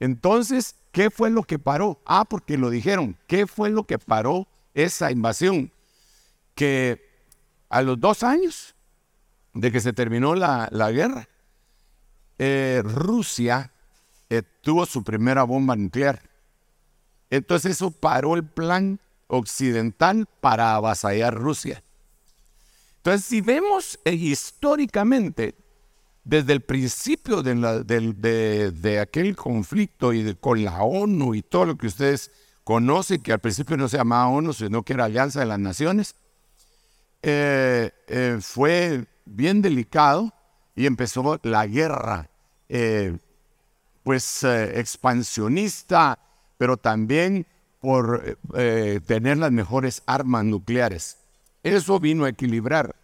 entonces, 0.00 0.74
¿qué 0.92 1.10
fue 1.10 1.30
lo 1.30 1.44
que 1.44 1.58
paró? 1.58 2.00
Ah, 2.04 2.24
porque 2.24 2.58
lo 2.58 2.70
dijeron. 2.70 3.16
¿Qué 3.26 3.46
fue 3.46 3.70
lo 3.70 3.84
que 3.84 3.98
paró 3.98 4.46
esa 4.74 5.10
invasión? 5.10 5.70
Que 6.54 7.08
a 7.68 7.82
los 7.82 8.00
dos 8.00 8.22
años 8.22 8.74
de 9.52 9.70
que 9.70 9.80
se 9.80 9.92
terminó 9.92 10.34
la, 10.34 10.68
guerra, 10.90 11.28
eh, 12.38 12.82
Rusia 12.84 13.70
eh, 14.30 14.42
tuvo 14.60 14.84
su 14.84 15.04
primera 15.04 15.44
bomba 15.44 15.76
nuclear. 15.76 16.20
Entonces 17.30 17.72
eso 17.72 17.90
paró 17.90 18.34
el 18.34 18.44
plan 18.44 18.98
occidental 19.28 20.26
para 20.40 20.74
avasallar 20.74 21.34
Rusia. 21.34 21.83
Entonces, 23.04 23.26
si 23.26 23.42
vemos 23.42 24.00
eh, 24.06 24.14
históricamente 24.14 25.54
desde 26.24 26.54
el 26.54 26.62
principio 26.62 27.42
de, 27.42 28.98
aquel 28.98 29.36
conflicto 29.36 30.14
y 30.14 30.34
con 30.36 30.64
la 30.64 30.82
ONU 30.82 31.34
y 31.34 31.42
todo 31.42 31.66
lo 31.66 31.76
que 31.76 31.88
ustedes 31.88 32.30
conocen, 32.64 33.20
que 33.20 33.34
al 33.34 33.40
principio 33.40 33.76
no 33.76 33.90
se 33.90 33.98
llamaba 33.98 34.28
ONU, 34.28 34.54
sino 34.54 34.82
que 34.84 34.94
era 34.94 35.04
Alianza 35.04 35.40
de 35.40 35.44
las 35.44 35.58
Naciones, 35.58 36.14
eh, 37.20 37.90
eh, 38.08 38.38
fue 38.40 39.04
bien 39.26 39.60
delicado 39.60 40.32
y 40.74 40.86
empezó 40.86 41.38
la 41.42 41.66
guerra, 41.66 42.30
pues 44.02 44.44
expansionista, 44.44 46.18
pero 46.56 46.78
también 46.78 47.46
por 47.80 48.38
tener 49.06 49.36
las 49.36 49.52
mejores 49.52 50.02
armas 50.06 50.46
nucleares. 50.46 51.18
Eso 51.64 51.98
vino 51.98 52.24
a 52.24 52.28
equilibrar 52.28 52.94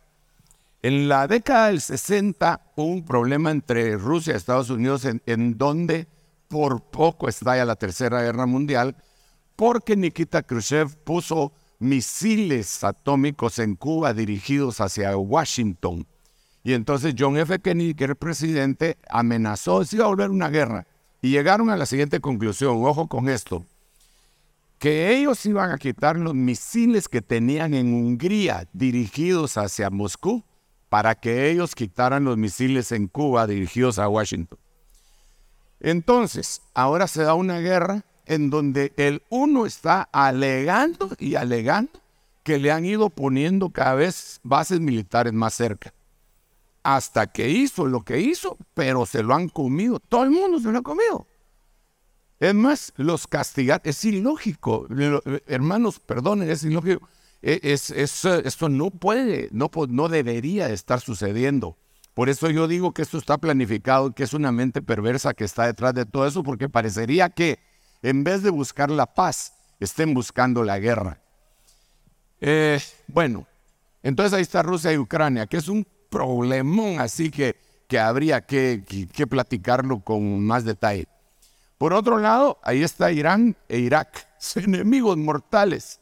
en 0.83 1.09
la 1.11 1.29
década 1.29 1.67
del 1.67 1.81
60 1.81 2.73
hubo 2.77 2.87
un 2.87 3.05
problema 3.05 3.51
entre 3.51 3.97
Rusia 3.97 4.33
y 4.33 4.37
Estados 4.37 4.71
Unidos 4.71 5.05
en, 5.05 5.59
donde 5.59 6.07
por 6.49 6.83
poco 6.83 7.29
estalla 7.29 7.67
la 7.67 7.77
Tercera 7.77 8.23
Guerra 8.23 8.47
Mundial 8.47 8.97
porque 9.57 9.95
Nikita 9.95 10.43
Khrushchev 10.43 10.97
puso 11.05 11.53
misiles 11.81 12.83
atómicos 12.83 13.59
en 13.59 13.77
Cuba 13.77 14.15
dirigidos 14.15 14.81
hacia 14.81 15.15
Washington. 15.19 16.07
Y 16.65 16.73
entonces 16.73 17.15
John 17.19 17.37
F. 17.37 17.59
Kennedy, 17.59 17.95
que 17.95 18.05
era 18.05 18.13
el 18.13 18.17
presidente, 18.17 18.97
amenazó, 19.11 19.85
si 19.85 19.97
iba 19.97 20.07
a 20.07 20.09
volver 20.09 20.31
una 20.31 20.49
guerra. 20.49 20.87
Y 21.21 21.31
llegaron 21.31 21.69
a 21.69 21.77
la 21.77 21.85
siguiente 21.85 22.21
conclusión, 22.21 22.83
ojo 22.87 23.07
con 23.07 23.29
esto, 23.29 23.67
que 24.81 25.15
ellos 25.15 25.45
iban 25.45 25.73
a 25.73 25.79
quitar 25.79 26.17
los 26.17 26.35
misiles 26.35 27.07
que 27.07 27.21
tenían 27.21 27.75
en 27.75 27.93
Hungría 27.93 28.67
dirigidos 28.73 29.59
hacia 29.59 29.91
Moscú 29.91 30.43
para 30.89 31.15
que 31.15 31.51
ellos 31.51 31.75
quitaran 31.75 32.25
los 32.25 32.39
misiles 32.39 32.91
en 32.91 33.07
Cuba 33.07 33.47
dirigidos 33.47 33.99
a 33.99 34.09
Washington. 34.09 34.59
Entonces, 35.81 36.63
ahora 36.73 37.07
se 37.09 37.23
da 37.23 37.35
una 37.35 37.59
guerra 37.59 38.07
en 38.25 38.49
donde 38.49 38.95
el 38.97 39.23
uno 39.29 39.67
está 39.67 40.09
alegando 40.13 41.11
y 41.19 41.35
alegando 41.35 42.01
que 42.43 42.59
le 42.59 42.73
han 42.73 42.87
ido 42.87 43.11
poniendo 43.11 43.69
cada 43.69 43.95
vez 43.97 44.41
bases 44.43 44.81
militares 44.81 45.35
más 45.35 45.53
cerca. 45.53 45.93
Hasta 46.83 47.27
que 47.27 47.51
hizo 47.51 47.85
lo 47.85 48.01
que 48.01 48.21
hizo, 48.21 48.57
pero 48.73 49.05
se 49.05 49.23
lo 49.23 49.35
han 49.35 49.51
comido. 49.51 50.01
Todo 50.01 50.25
el 50.25 50.31
mundo 50.31 50.59
se 50.59 50.73
lo 50.73 50.79
ha 50.79 50.83
comido. 50.83 51.27
Es 52.41 52.55
más, 52.55 52.93
los 52.97 53.27
castigar 53.27 53.81
es 53.85 54.05
ilógico. 54.05 54.89
Hermanos, 55.47 56.01
perdonen, 56.01 56.51
es 56.51 56.65
ilógico 56.65 57.07
e, 57.43 57.61
es, 57.63 57.91
esto 57.91 58.69
no 58.69 58.91
puede, 58.91 59.49
no, 59.53 59.71
no 59.89 60.09
debería 60.09 60.69
estar 60.69 61.01
sucediendo. 61.01 61.77
Por 62.15 62.29
eso 62.29 62.51
yo 62.51 62.69
digo 62.69 62.93
que 62.93 63.03
esto 63.03 63.19
está 63.19 63.39
planificado, 63.39 64.13
que 64.13 64.25
es 64.25 64.35
una 64.35 64.53
mente 64.53 64.83
perversa 64.83 65.33
que 65.33 65.45
está 65.45 65.67
detrás 65.67 65.95
de 65.95 66.05
todo 66.05 66.27
eso, 66.27 66.43
porque 66.43 66.69
parecería 66.69 67.31
que 67.31 67.59
en 68.03 68.25
vez 68.25 68.43
de 68.43 68.51
buscar 68.51 68.91
la 68.91 69.07
paz, 69.07 69.55
estén 69.79 70.13
buscando 70.13 70.65
la 70.65 70.79
guerra. 70.79 71.21
Eh, 72.41 72.81
bueno, 73.07 73.47
entonces 74.03 74.33
ahí 74.33 74.43
está 74.43 74.63
Rusia 74.63 74.93
y 74.93 74.99
Ucrania, 74.99 75.47
que 75.47 75.57
es 75.57 75.69
un 75.69 75.87
problemón, 76.11 77.01
así 77.01 77.31
que, 77.31 77.57
que 77.87 77.99
habría 77.99 78.43
que, 78.43 78.83
que 79.13 79.27
platicarlo 79.27 80.01
con 80.01 80.45
más 80.45 80.65
detalle. 80.65 81.07
Por 81.81 81.95
otro 81.95 82.19
lado, 82.19 82.59
ahí 82.63 82.83
está 82.83 83.11
Irán 83.11 83.57
e 83.67 83.79
Irak, 83.79 84.29
enemigos 84.55 85.17
mortales. 85.17 85.99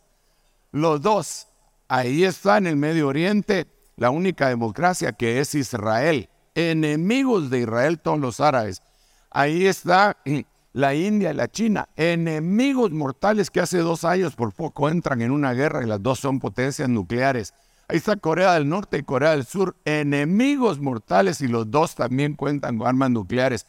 Los 0.72 1.00
dos. 1.00 1.46
Ahí 1.86 2.24
está 2.24 2.58
en 2.58 2.66
el 2.66 2.74
Medio 2.74 3.06
Oriente 3.06 3.68
la 3.94 4.10
única 4.10 4.48
democracia 4.48 5.12
que 5.12 5.38
es 5.38 5.54
Israel. 5.54 6.30
Enemigos 6.56 7.48
de 7.48 7.60
Israel 7.60 8.00
todos 8.00 8.18
los 8.18 8.40
árabes. 8.40 8.82
Ahí 9.30 9.66
está 9.66 10.16
la 10.72 10.96
India 10.96 11.30
y 11.30 11.34
la 11.34 11.46
China. 11.46 11.88
Enemigos 11.94 12.90
mortales 12.90 13.48
que 13.48 13.60
hace 13.60 13.78
dos 13.78 14.02
años 14.02 14.34
por 14.34 14.52
poco 14.52 14.88
entran 14.88 15.22
en 15.22 15.30
una 15.30 15.52
guerra 15.52 15.84
y 15.84 15.86
las 15.86 16.02
dos 16.02 16.18
son 16.18 16.40
potencias 16.40 16.88
nucleares. 16.88 17.54
Ahí 17.86 17.98
está 17.98 18.16
Corea 18.16 18.54
del 18.54 18.68
Norte 18.68 18.98
y 18.98 19.04
Corea 19.04 19.30
del 19.30 19.46
Sur. 19.46 19.76
Enemigos 19.84 20.80
mortales 20.80 21.40
y 21.40 21.46
los 21.46 21.70
dos 21.70 21.94
también 21.94 22.34
cuentan 22.34 22.78
con 22.78 22.88
armas 22.88 23.12
nucleares. 23.12 23.64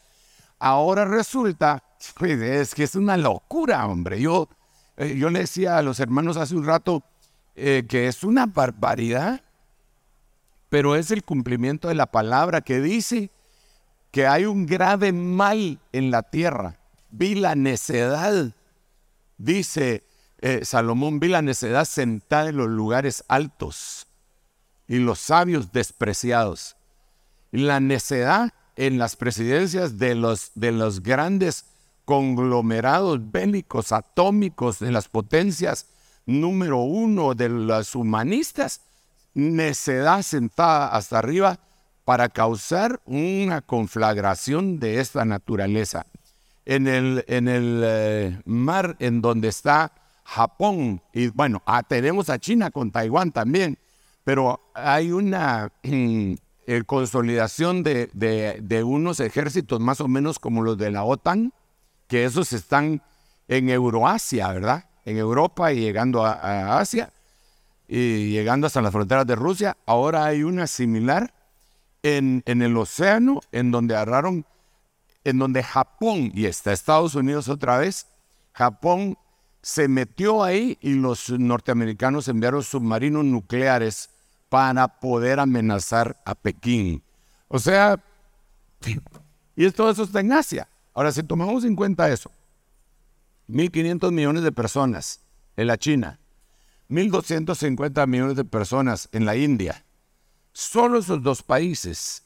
Ahora 0.59 1.05
resulta, 1.05 1.83
pues, 2.17 2.39
es 2.41 2.75
que 2.75 2.83
es 2.83 2.95
una 2.95 3.17
locura, 3.17 3.85
hombre. 3.87 4.21
Yo 4.21 4.49
eh, 4.99 5.15
yo 5.15 5.29
le 5.29 5.39
decía 5.39 5.77
a 5.77 5.81
los 5.81 6.01
hermanos 6.01 6.35
hace 6.35 6.55
un 6.55 6.65
rato 6.65 7.03
eh, 7.55 7.85
que 7.87 8.09
es 8.09 8.25
una 8.25 8.45
barbaridad, 8.45 9.41
pero 10.67 10.97
es 10.97 11.09
el 11.09 11.23
cumplimiento 11.23 11.87
de 11.87 11.95
la 11.95 12.11
palabra 12.11 12.59
que 12.59 12.81
dice 12.81 13.31
que 14.11 14.27
hay 14.27 14.43
un 14.43 14.65
grave 14.65 15.13
mal 15.13 15.79
en 15.93 16.11
la 16.11 16.23
tierra. 16.23 16.79
Vi 17.11 17.35
la 17.35 17.55
necedad, 17.55 18.51
dice 19.37 20.03
eh, 20.41 20.65
Salomón, 20.65 21.21
vi 21.21 21.29
la 21.29 21.41
necedad 21.41 21.85
sentada 21.85 22.49
en 22.49 22.57
los 22.57 22.67
lugares 22.67 23.23
altos 23.29 24.05
y 24.85 24.97
los 24.97 25.19
sabios 25.19 25.71
despreciados. 25.71 26.75
La 27.51 27.79
necedad 27.79 28.53
en 28.79 28.97
las 28.97 29.17
presidencias 29.17 29.97
de 29.97 30.15
los, 30.15 30.51
de 30.55 30.71
los 30.71 31.03
grandes 31.03 31.65
conglomerados 32.05 33.19
bélicos 33.29 33.91
atómicos 33.91 34.79
de 34.79 34.89
las 34.89 35.09
potencias 35.09 35.87
número 36.25 36.77
uno 36.77 37.35
de 37.35 37.49
las 37.49 37.93
humanistas, 37.93 38.79
necedad 39.33 40.21
sentada 40.21 40.95
hasta 40.95 41.19
arriba 41.19 41.59
para 42.05 42.29
causar 42.29 43.01
una 43.05 43.61
conflagración 43.61 44.79
de 44.79 45.01
esta 45.01 45.25
naturaleza. 45.25 46.05
En 46.65 46.87
el, 46.87 47.25
en 47.27 47.49
el 47.49 47.81
eh, 47.83 48.41
mar 48.45 48.95
en 48.99 49.21
donde 49.21 49.49
está 49.49 49.91
Japón, 50.23 51.01
y 51.13 51.27
bueno, 51.27 51.61
ah, 51.65 51.83
tenemos 51.83 52.29
a 52.29 52.39
China 52.39 52.71
con 52.71 52.91
Taiwán 52.91 53.33
también, 53.33 53.77
pero 54.23 54.71
hay 54.73 55.11
una 55.11 55.69
eh, 56.71 56.83
consolidación 56.83 57.81
de, 57.81 58.83
unos 58.85 59.19
ejércitos 59.21 59.79
más 59.79 60.01
o 60.01 60.07
menos 60.07 60.37
como 60.37 60.61
los 60.61 60.77
de 60.77 60.91
la 60.91 61.03
OTAN, 61.03 61.51
que 62.07 62.25
esos 62.25 62.53
están 62.53 63.01
en 63.47 63.69
Euroasia, 63.69 64.53
¿verdad? 64.53 64.85
En 65.03 65.17
Europa 65.17 65.73
y 65.73 65.79
llegando 65.79 66.23
a, 66.23 66.77
Asia 66.79 67.11
y 67.87 68.29
llegando 68.29 68.67
hasta 68.67 68.83
las 68.83 68.91
fronteras 68.91 69.25
de 69.25 69.33
Rusia. 69.33 69.77
Ahora 69.87 70.25
hay 70.25 70.43
una 70.43 70.67
similar 70.67 71.33
en, 72.03 72.43
en 72.45 72.61
el 72.61 72.77
océano, 72.77 73.39
en 73.51 73.71
donde 73.71 73.95
agarraron, 73.95 74.45
en 75.23 75.39
donde 75.39 75.63
Japón, 75.63 76.31
y 76.35 76.45
está 76.45 76.71
Estados 76.71 77.15
Unidos 77.15 77.49
otra 77.49 77.79
vez, 77.79 78.05
Japón 78.53 79.17
se 79.63 79.87
metió 79.87 80.43
ahí 80.43 80.77
y 80.81 80.93
los 80.93 81.31
norteamericanos 81.31 82.27
enviaron 82.27 82.61
submarinos 82.61 83.25
nucleares 83.25 84.11
para 84.49 84.99
poder 84.99 85.39
amenazar 85.39 86.19
a 86.25 86.35
Pekín. 86.35 87.03
O 87.47 87.59
sea, 87.59 88.03
y 89.55 89.71
todo 89.71 89.91
eso 89.91 90.03
está 90.03 90.19
en 90.19 90.33
Asia. 90.33 90.67
Ahora, 90.93 91.11
si 91.11 91.23
tomamos 91.23 91.63
en 91.63 91.75
cuenta 91.75 92.09
eso, 92.09 92.31
1.500 93.47 94.11
millones 94.11 94.43
de 94.43 94.51
personas 94.51 95.21
en 95.55 95.67
la 95.67 95.77
China, 95.77 96.19
1.250 96.89 98.07
millones 98.07 98.35
de 98.35 98.45
personas 98.45 99.09
en 99.11 99.25
la 99.25 99.35
India, 99.35 99.85
solo 100.51 100.99
esos 100.99 101.21
dos 101.21 101.43
países 101.43 102.23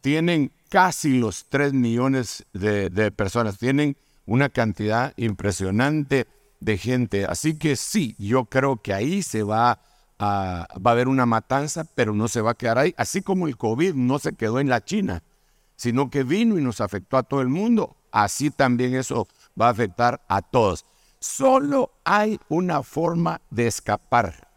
tienen 0.00 0.52
casi 0.68 1.18
los 1.18 1.46
3 1.48 1.74
millones 1.74 2.44
de, 2.52 2.90
de 2.90 3.10
personas, 3.12 3.58
tienen 3.58 3.96
una 4.26 4.48
cantidad 4.48 5.12
impresionante 5.16 6.26
de 6.60 6.78
gente. 6.78 7.26
Así 7.26 7.58
que 7.58 7.76
sí, 7.76 8.14
yo 8.18 8.46
creo 8.46 8.80
que 8.80 8.94
ahí 8.94 9.22
se 9.22 9.42
va 9.42 9.80
va 10.22 10.90
a 10.90 10.90
haber 10.90 11.08
una 11.08 11.26
matanza, 11.26 11.84
pero 11.94 12.14
no 12.14 12.28
se 12.28 12.40
va 12.40 12.52
a 12.52 12.54
quedar 12.54 12.78
ahí. 12.78 12.94
Así 12.96 13.22
como 13.22 13.46
el 13.48 13.56
COVID 13.56 13.94
no 13.94 14.18
se 14.18 14.34
quedó 14.34 14.60
en 14.60 14.68
la 14.68 14.84
China, 14.84 15.22
sino 15.76 16.10
que 16.10 16.22
vino 16.22 16.58
y 16.58 16.62
nos 16.62 16.80
afectó 16.80 17.16
a 17.16 17.22
todo 17.22 17.40
el 17.40 17.48
mundo. 17.48 17.96
Así 18.10 18.50
también 18.50 18.94
eso 18.94 19.26
va 19.60 19.66
a 19.66 19.70
afectar 19.70 20.20
a 20.28 20.42
todos. 20.42 20.84
Solo 21.18 21.92
hay 22.04 22.38
una 22.48 22.82
forma 22.82 23.40
de 23.50 23.66
escapar. 23.66 24.48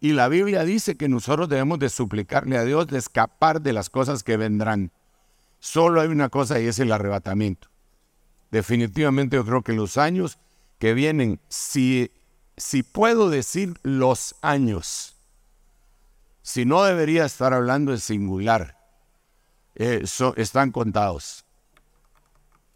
Y 0.00 0.12
la 0.12 0.28
Biblia 0.28 0.64
dice 0.64 0.96
que 0.96 1.08
nosotros 1.08 1.48
debemos 1.48 1.78
de 1.78 1.88
suplicarle 1.88 2.58
a 2.58 2.64
Dios 2.64 2.86
de 2.86 2.98
escapar 2.98 3.62
de 3.62 3.72
las 3.72 3.90
cosas 3.90 4.22
que 4.22 4.36
vendrán. 4.36 4.92
Solo 5.58 6.00
hay 6.00 6.08
una 6.08 6.28
cosa 6.28 6.60
y 6.60 6.66
es 6.66 6.78
el 6.78 6.92
arrebatamiento. 6.92 7.68
Definitivamente 8.50 9.36
yo 9.36 9.44
creo 9.44 9.62
que 9.62 9.72
los 9.72 9.96
años 9.96 10.38
que 10.78 10.94
vienen, 10.94 11.40
si, 11.48 12.10
si 12.56 12.82
puedo 12.82 13.30
decir 13.30 13.78
los 13.82 14.34
años, 14.40 15.16
si 16.42 16.64
no 16.64 16.84
debería 16.84 17.24
estar 17.24 17.52
hablando 17.52 17.92
en 17.92 18.00
singular, 18.00 18.78
eh, 19.74 20.04
están 20.36 20.72
contados. 20.72 21.44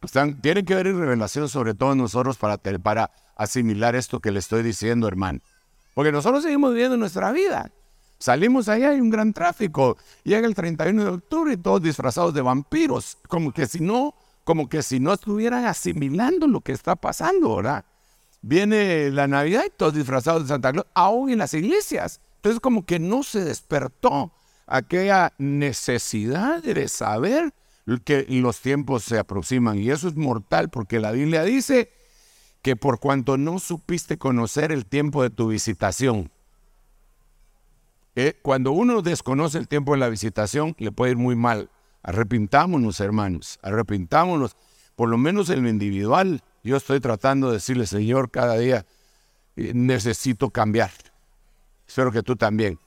Están, 0.03 0.41
tienen 0.41 0.65
que 0.65 0.75
haber 0.75 0.95
revelación 0.95 1.49
sobre 1.49 1.75
todo 1.75 1.95
nosotros 1.95 2.37
para, 2.37 2.59
para 2.59 3.11
asimilar 3.37 3.95
esto 3.95 4.21
que 4.21 4.31
le 4.31 4.39
estoy 4.39 4.63
diciendo, 4.63 5.09
hermano. 5.09 5.41
Porque 5.95 6.13
nosotros 6.13 6.43
seguimos 6.43 6.73
viviendo 6.73 6.97
nuestra 6.97 7.33
vida. 7.33 7.71
Salimos 8.19 8.69
allá, 8.69 8.91
hay 8.91 9.01
un 9.01 9.11
gran 9.11 9.33
tráfico. 9.33 9.97
Llega 10.25 10.47
el 10.47 10.55
31 10.55 11.05
de 11.05 11.11
octubre 11.11 11.53
y 11.55 11.57
todos 11.57 11.83
disfrazados 11.83 12.35
de 12.35 12.43
vampiros. 12.43 13.17
Como 13.29 13.53
que 13.53 13.67
si 13.67 13.81
no, 13.81 14.15
como 14.45 14.69
que 14.69 14.83
si 14.83 15.01
no 15.01 15.15
estuvieran 15.15 15.65
asimilando 15.65 16.47
lo 16.47 16.61
que 16.61 16.73
está 16.73 16.97
pasando, 16.97 17.57
¿verdad? 17.57 17.85
Viene 18.43 19.11
la 19.11 19.27
Navidad 19.27 19.65
y 19.67 19.71
todos 19.71 19.95
disfrazados 19.95 20.43
de 20.43 20.49
Santa 20.49 20.73
Claus, 20.73 20.87
aún 20.95 21.31
en 21.31 21.39
las 21.39 21.55
iglesias. 21.55 22.21
Entonces 22.37 22.61
como 22.61 22.87
que 22.87 22.99
no 22.99 23.23
se 23.23 23.45
despertó 23.45 24.33
aquella 24.67 25.33
necesidad 25.39 26.63
de 26.63 26.89
saber 26.89 27.53
que 27.99 28.25
los 28.29 28.61
tiempos 28.61 29.05
se 29.05 29.19
aproximan. 29.19 29.79
Y 29.79 29.91
eso 29.91 30.09
es 30.09 30.17
mortal 30.17 30.71
porque 30.71 31.01
la 31.01 31.13
Biblia 31.13 31.43
dice 31.43 31.91
que 32.63 32.77
por 32.77 33.01
cuanto 33.01 33.37
no 33.37 33.59
supiste 33.59 34.17
conocer 34.17 34.73
el 34.73 34.87
tiempo 34.87 35.23
de 35.23 35.31
tu 35.31 35.49
visitación, 35.49 36.31
eh, 38.17 38.39
cuando 38.43 38.73
uno 38.73 39.03
desconoce 39.03 39.59
el 39.59 39.69
tiempo 39.69 39.93
de 39.93 39.99
la 39.99 40.09
visitación, 40.09 40.75
le 40.79 40.93
puede 40.93 41.13
ir 41.13 41.17
muy 41.17 41.37
mal. 41.37 41.71
Arrepintámonos, 42.03 43.01
hermanos, 43.01 43.59
arrepintámonos, 43.63 44.57
por 44.97 45.09
lo 45.09 45.19
menos 45.19 45.51
en 45.51 45.63
lo 45.63 45.69
individual. 45.69 46.43
Yo 46.63 46.77
estoy 46.77 47.01
tratando 47.01 47.49
de 47.49 47.55
decirle, 47.55 47.87
Señor, 47.87 48.31
cada 48.31 48.57
día 48.59 48.85
eh, 49.57 49.73
necesito 49.75 50.51
cambiar. 50.51 50.91
Espero 51.87 52.13
que 52.13 52.23
tú 52.23 52.37
también. 52.37 52.79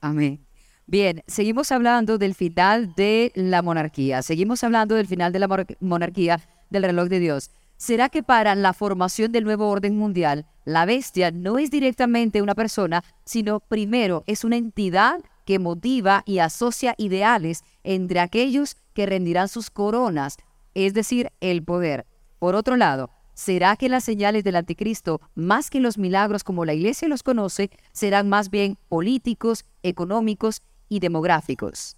Amén. 0.00 0.44
Bien, 0.86 1.22
seguimos 1.26 1.72
hablando 1.72 2.18
del 2.18 2.34
final 2.34 2.94
de 2.94 3.32
la 3.34 3.62
monarquía. 3.62 4.20
Seguimos 4.22 4.62
hablando 4.64 4.94
del 4.94 5.06
final 5.06 5.32
de 5.32 5.38
la 5.38 5.66
monarquía 5.80 6.40
del 6.68 6.82
reloj 6.82 7.08
de 7.08 7.20
Dios. 7.20 7.50
¿Será 7.76 8.08
que 8.08 8.22
para 8.22 8.54
la 8.54 8.72
formación 8.72 9.32
del 9.32 9.44
nuevo 9.44 9.68
orden 9.68 9.96
mundial, 9.96 10.46
la 10.64 10.84
bestia 10.84 11.30
no 11.30 11.58
es 11.58 11.70
directamente 11.70 12.42
una 12.42 12.54
persona, 12.54 13.02
sino 13.24 13.60
primero 13.60 14.24
es 14.26 14.44
una 14.44 14.56
entidad 14.56 15.20
que 15.44 15.58
motiva 15.58 16.22
y 16.26 16.38
asocia 16.38 16.94
ideales 16.98 17.64
entre 17.82 18.20
aquellos 18.20 18.76
que 18.94 19.06
rendirán 19.06 19.48
sus 19.48 19.70
coronas, 19.70 20.36
es 20.74 20.94
decir, 20.94 21.30
el 21.40 21.62
poder? 21.62 22.06
Por 22.44 22.56
otro 22.56 22.76
lado, 22.76 23.08
¿será 23.32 23.74
que 23.74 23.88
las 23.88 24.04
señales 24.04 24.44
del 24.44 24.56
anticristo, 24.56 25.18
más 25.34 25.70
que 25.70 25.80
los 25.80 25.96
milagros 25.96 26.44
como 26.44 26.66
la 26.66 26.74
iglesia 26.74 27.08
los 27.08 27.22
conoce, 27.22 27.70
serán 27.92 28.28
más 28.28 28.50
bien 28.50 28.76
políticos, 28.90 29.64
económicos 29.82 30.60
y 30.90 31.00
demográficos? 31.00 31.96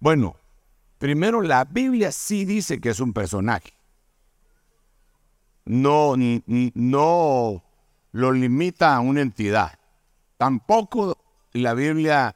Bueno, 0.00 0.34
primero 0.98 1.40
la 1.40 1.64
Biblia 1.64 2.10
sí 2.10 2.44
dice 2.44 2.80
que 2.80 2.88
es 2.88 2.98
un 2.98 3.12
personaje. 3.12 3.74
No, 5.64 6.14
no 6.16 7.62
lo 8.10 8.32
limita 8.32 8.96
a 8.96 8.98
una 8.98 9.20
entidad. 9.20 9.78
Tampoco 10.36 11.16
la 11.52 11.74
Biblia 11.74 12.34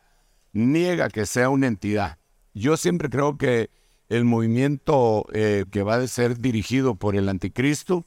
niega 0.52 1.08
que 1.08 1.26
sea 1.26 1.48
una 1.50 1.66
entidad. 1.66 2.16
Yo 2.54 2.76
siempre 2.76 3.10
creo 3.10 3.36
que 3.36 3.70
el 4.08 4.24
movimiento 4.24 5.26
eh, 5.32 5.64
que 5.70 5.82
va 5.82 5.96
a 5.96 6.06
ser 6.06 6.38
dirigido 6.38 6.94
por 6.94 7.16
el 7.16 7.28
anticristo 7.28 8.06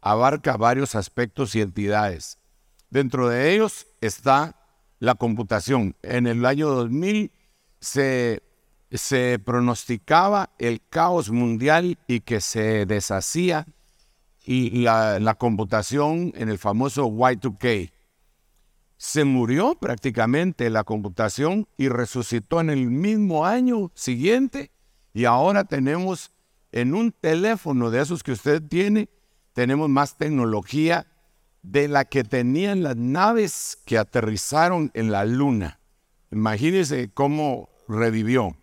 abarca 0.00 0.56
varios 0.56 0.94
aspectos 0.94 1.54
y 1.54 1.60
entidades. 1.60 2.38
Dentro 2.90 3.28
de 3.28 3.54
ellos 3.54 3.86
está 4.00 4.56
la 4.98 5.14
computación. 5.14 5.96
En 6.02 6.26
el 6.26 6.44
año 6.44 6.68
2000 6.68 7.30
se, 7.80 8.42
se 8.90 9.38
pronosticaba 9.44 10.50
el 10.58 10.80
caos 10.88 11.30
mundial 11.30 11.98
y 12.06 12.20
que 12.20 12.40
se 12.40 12.86
deshacía 12.86 13.66
y 14.44 14.82
la, 14.82 15.20
la 15.20 15.34
computación 15.34 16.32
en 16.34 16.48
el 16.48 16.58
famoso 16.58 17.08
Y2K. 17.08 17.92
Se 18.96 19.24
murió 19.24 19.76
prácticamente 19.76 20.68
la 20.70 20.84
computación 20.84 21.68
y 21.76 21.88
resucitó 21.88 22.60
en 22.60 22.70
el 22.70 22.90
mismo 22.90 23.46
año 23.46 23.90
siguiente 23.94 24.70
y 25.12 25.24
ahora 25.24 25.64
tenemos 25.64 26.32
en 26.72 26.94
un 26.94 27.12
teléfono 27.12 27.90
de 27.90 28.00
esos 28.00 28.22
que 28.22 28.32
usted 28.32 28.62
tiene, 28.62 29.08
tenemos 29.52 29.88
más 29.88 30.16
tecnología 30.16 31.06
de 31.62 31.88
la 31.88 32.04
que 32.04 32.24
tenían 32.24 32.82
las 32.82 32.96
naves 32.96 33.78
que 33.84 33.98
aterrizaron 33.98 34.90
en 34.94 35.12
la 35.12 35.24
luna. 35.24 35.78
Imagínense 36.30 37.10
cómo 37.12 37.68
revivió. 37.88 38.56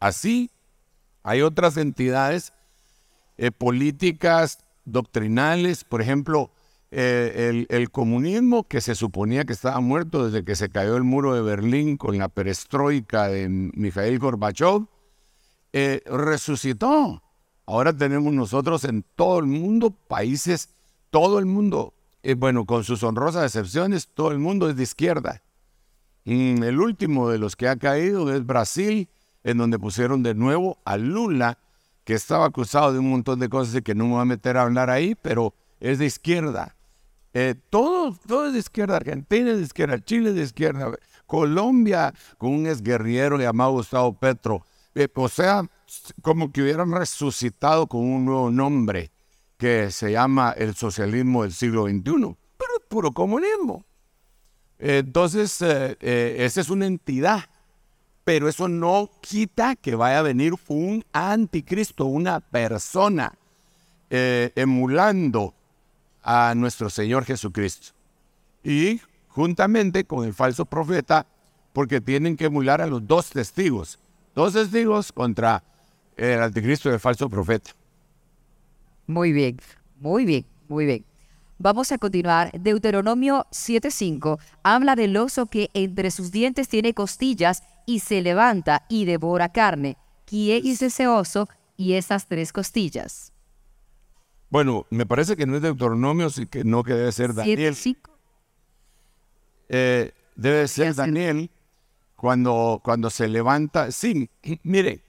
Así, 0.00 0.50
hay 1.22 1.42
otras 1.42 1.76
entidades 1.76 2.52
eh, 3.36 3.50
políticas, 3.50 4.58
doctrinales, 4.84 5.84
por 5.84 6.00
ejemplo, 6.00 6.52
eh, 6.90 7.66
el, 7.68 7.90
comunismo 7.90 8.66
que 8.66 8.80
se 8.80 8.94
suponía 8.94 9.44
que 9.44 9.52
estaba 9.52 9.78
muerto 9.80 10.24
desde 10.24 10.42
que 10.42 10.56
se 10.56 10.70
cayó 10.70 10.96
el 10.96 11.04
muro 11.04 11.34
de 11.34 11.42
Berlín 11.42 11.98
con 11.98 12.16
la 12.16 12.28
perestroika 12.30 13.28
de 13.28 13.48
Mikhail 13.48 14.18
Gorbachev, 14.18 14.86
eh, 15.72 16.02
resucitó. 16.06 17.22
Ahora 17.66 17.92
tenemos 17.92 18.32
nosotros 18.32 18.84
en 18.84 19.04
todo 19.14 19.38
el 19.38 19.46
mundo 19.46 19.90
países, 19.90 20.70
todo 21.10 21.38
el 21.38 21.46
mundo 21.46 21.94
eh, 22.22 22.34
bueno, 22.34 22.66
con 22.66 22.84
sus 22.84 23.02
honrosas 23.02 23.44
excepciones, 23.44 24.08
todo 24.08 24.32
el 24.32 24.38
mundo 24.38 24.68
es 24.68 24.76
de 24.76 24.82
izquierda. 24.82 25.42
El 26.24 26.78
último 26.78 27.30
de 27.30 27.38
los 27.38 27.56
que 27.56 27.68
ha 27.68 27.76
caído 27.76 28.34
es 28.34 28.44
Brasil, 28.44 29.08
en 29.44 29.56
donde 29.56 29.78
pusieron 29.78 30.22
de 30.22 30.34
nuevo 30.34 30.78
a 30.84 30.98
Lula, 30.98 31.56
que 32.04 32.12
estaba 32.12 32.44
acusado 32.44 32.92
de 32.92 32.98
un 32.98 33.08
montón 33.10 33.38
de 33.38 33.48
cosas 33.48 33.76
y 33.76 33.82
que 33.82 33.94
no 33.94 34.04
me 34.04 34.10
voy 34.12 34.20
a 34.20 34.26
meter 34.26 34.58
a 34.58 34.62
hablar 34.62 34.90
ahí, 34.90 35.14
pero 35.14 35.54
es 35.80 35.98
de 35.98 36.06
izquierda. 36.06 36.76
Eh, 37.32 37.54
todo, 37.70 38.14
todo 38.26 38.48
es 38.48 38.52
de 38.52 38.58
izquierda. 38.58 38.96
Argentina 38.96 39.50
es 39.52 39.56
de 39.56 39.62
izquierda, 39.62 40.04
Chile 40.04 40.30
es 40.30 40.34
de 40.34 40.42
izquierda, 40.42 40.90
Colombia 41.26 42.12
con 42.36 42.50
un 42.50 42.66
exguerrillero 42.66 43.38
llamado 43.38 43.72
Gustavo 43.72 44.12
Petro. 44.12 44.66
Eh, 44.98 45.06
o 45.14 45.28
sea, 45.28 45.64
como 46.22 46.50
que 46.50 46.60
hubieran 46.60 46.90
resucitado 46.90 47.86
con 47.86 48.00
un 48.00 48.24
nuevo 48.24 48.50
nombre 48.50 49.12
que 49.56 49.92
se 49.92 50.10
llama 50.10 50.52
el 50.58 50.74
socialismo 50.74 51.44
del 51.44 51.52
siglo 51.52 51.84
XXI, 51.84 52.02
pero 52.02 52.72
es 52.76 52.82
puro 52.88 53.12
comunismo. 53.12 53.84
Entonces, 54.76 55.62
eh, 55.62 55.96
eh, 56.00 56.36
esa 56.40 56.60
es 56.60 56.68
una 56.68 56.86
entidad, 56.86 57.44
Pero 58.24 58.48
eso 58.48 58.68
no 58.68 59.08
quita 59.22 59.74
que 59.76 59.94
vaya 59.94 60.18
a 60.18 60.22
venir 60.22 60.52
un 60.66 61.02
anticristo, 61.12 62.04
una 62.04 62.40
persona 62.40 63.32
emulando 64.10 65.54
a 66.22 66.54
nuestro 66.54 66.90
Señor 66.90 67.24
Jesucristo. 67.24 67.92
Y 68.62 69.00
juntamente 69.28 70.04
con 70.04 70.26
el 70.26 70.34
falso 70.34 70.66
profeta, 70.66 71.24
porque 71.72 72.02
tienen 72.02 72.36
que 72.36 72.46
emular 72.46 72.82
a 72.82 72.86
los 72.86 73.06
dos 73.06 73.30
testigos. 73.30 73.98
Dos 74.38 74.52
testigos 74.52 75.10
contra 75.10 75.64
el 76.16 76.40
anticristo 76.40 76.88
y 76.88 76.92
el 76.92 77.00
falso 77.00 77.28
profeta. 77.28 77.72
Muy 79.08 79.32
bien, 79.32 79.56
muy 79.98 80.24
bien, 80.24 80.46
muy 80.68 80.86
bien. 80.86 81.04
Vamos 81.58 81.90
a 81.90 81.98
continuar. 81.98 82.52
Deuteronomio 82.52 83.46
7.5 83.50 84.38
habla 84.62 84.94
del 84.94 85.16
oso 85.16 85.46
que 85.46 85.70
entre 85.74 86.12
sus 86.12 86.30
dientes 86.30 86.68
tiene 86.68 86.94
costillas 86.94 87.64
y 87.84 87.98
se 87.98 88.22
levanta 88.22 88.86
y 88.88 89.06
devora 89.06 89.48
carne. 89.48 89.96
¿Quién 90.24 90.64
es 90.64 90.82
ese 90.82 91.08
oso 91.08 91.48
y 91.76 91.94
esas 91.94 92.28
tres 92.28 92.52
costillas? 92.52 93.32
Bueno, 94.50 94.86
me 94.90 95.04
parece 95.04 95.34
que 95.34 95.46
no 95.46 95.56
es 95.56 95.62
Deuteronomio, 95.62 96.28
no 96.62 96.84
que 96.84 96.94
debe 96.94 97.10
ser 97.10 97.34
Daniel. 97.34 97.76
Eh, 99.68 100.12
debe 100.36 100.68
ser 100.68 100.94
Daniel 100.94 101.50
cuando, 102.18 102.80
cuando 102.82 103.10
se 103.10 103.28
levanta. 103.28 103.92
Sí, 103.92 104.28
mire, 104.64 105.02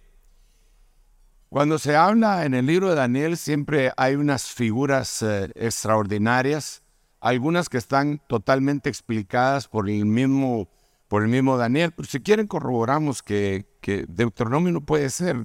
cuando 1.49 1.79
se 1.79 1.95
habla 1.95 2.45
en 2.45 2.53
el 2.53 2.67
libro 2.67 2.89
de 2.89 2.95
Daniel 2.95 3.35
siempre 3.35 3.91
hay 3.97 4.13
unas 4.13 4.45
figuras 4.45 5.23
eh, 5.23 5.51
extraordinarias, 5.55 6.83
algunas 7.19 7.67
que 7.67 7.79
están 7.79 8.21
totalmente 8.27 8.89
explicadas 8.89 9.67
por 9.67 9.89
el 9.89 10.05
mismo, 10.05 10.69
por 11.07 11.23
el 11.23 11.29
mismo 11.29 11.57
Daniel. 11.57 11.91
Pero 11.95 12.07
si 12.07 12.19
quieren 12.19 12.45
corroboramos 12.45 13.23
que, 13.23 13.65
que 13.81 14.05
Deuteronomio 14.07 14.71
no 14.71 14.81
puede 14.81 15.09
ser. 15.09 15.43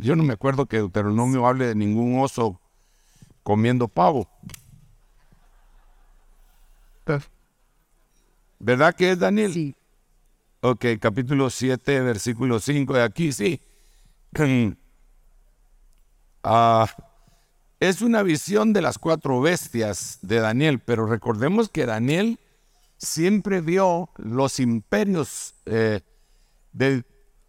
Yo 0.00 0.14
no 0.14 0.22
me 0.22 0.34
acuerdo 0.34 0.66
que 0.66 0.76
Deuteronomio 0.76 1.44
hable 1.44 1.66
de 1.66 1.74
ningún 1.74 2.20
oso 2.20 2.60
comiendo 3.42 3.88
pavo. 3.88 4.28
¿Verdad 8.60 8.94
que 8.94 9.10
es 9.10 9.18
Daniel? 9.18 9.52
Sí. 9.52 9.74
Ok, 10.62 10.84
capítulo 11.00 11.48
7, 11.48 12.00
versículo 12.02 12.60
5 12.60 12.92
de 12.92 13.02
aquí, 13.02 13.32
sí. 13.32 13.60
Ah, 16.42 16.86
es 17.80 18.00
una 18.00 18.22
visión 18.22 18.72
de 18.72 18.80
las 18.80 18.98
cuatro 18.98 19.42
bestias 19.42 20.20
de 20.22 20.40
Daniel, 20.40 20.80
pero 20.80 21.04
recordemos 21.04 21.68
que 21.68 21.84
Daniel 21.84 22.40
siempre 22.96 23.60
vio 23.60 24.08
los 24.16 24.58
imperios 24.58 25.54
eh, 25.66 26.00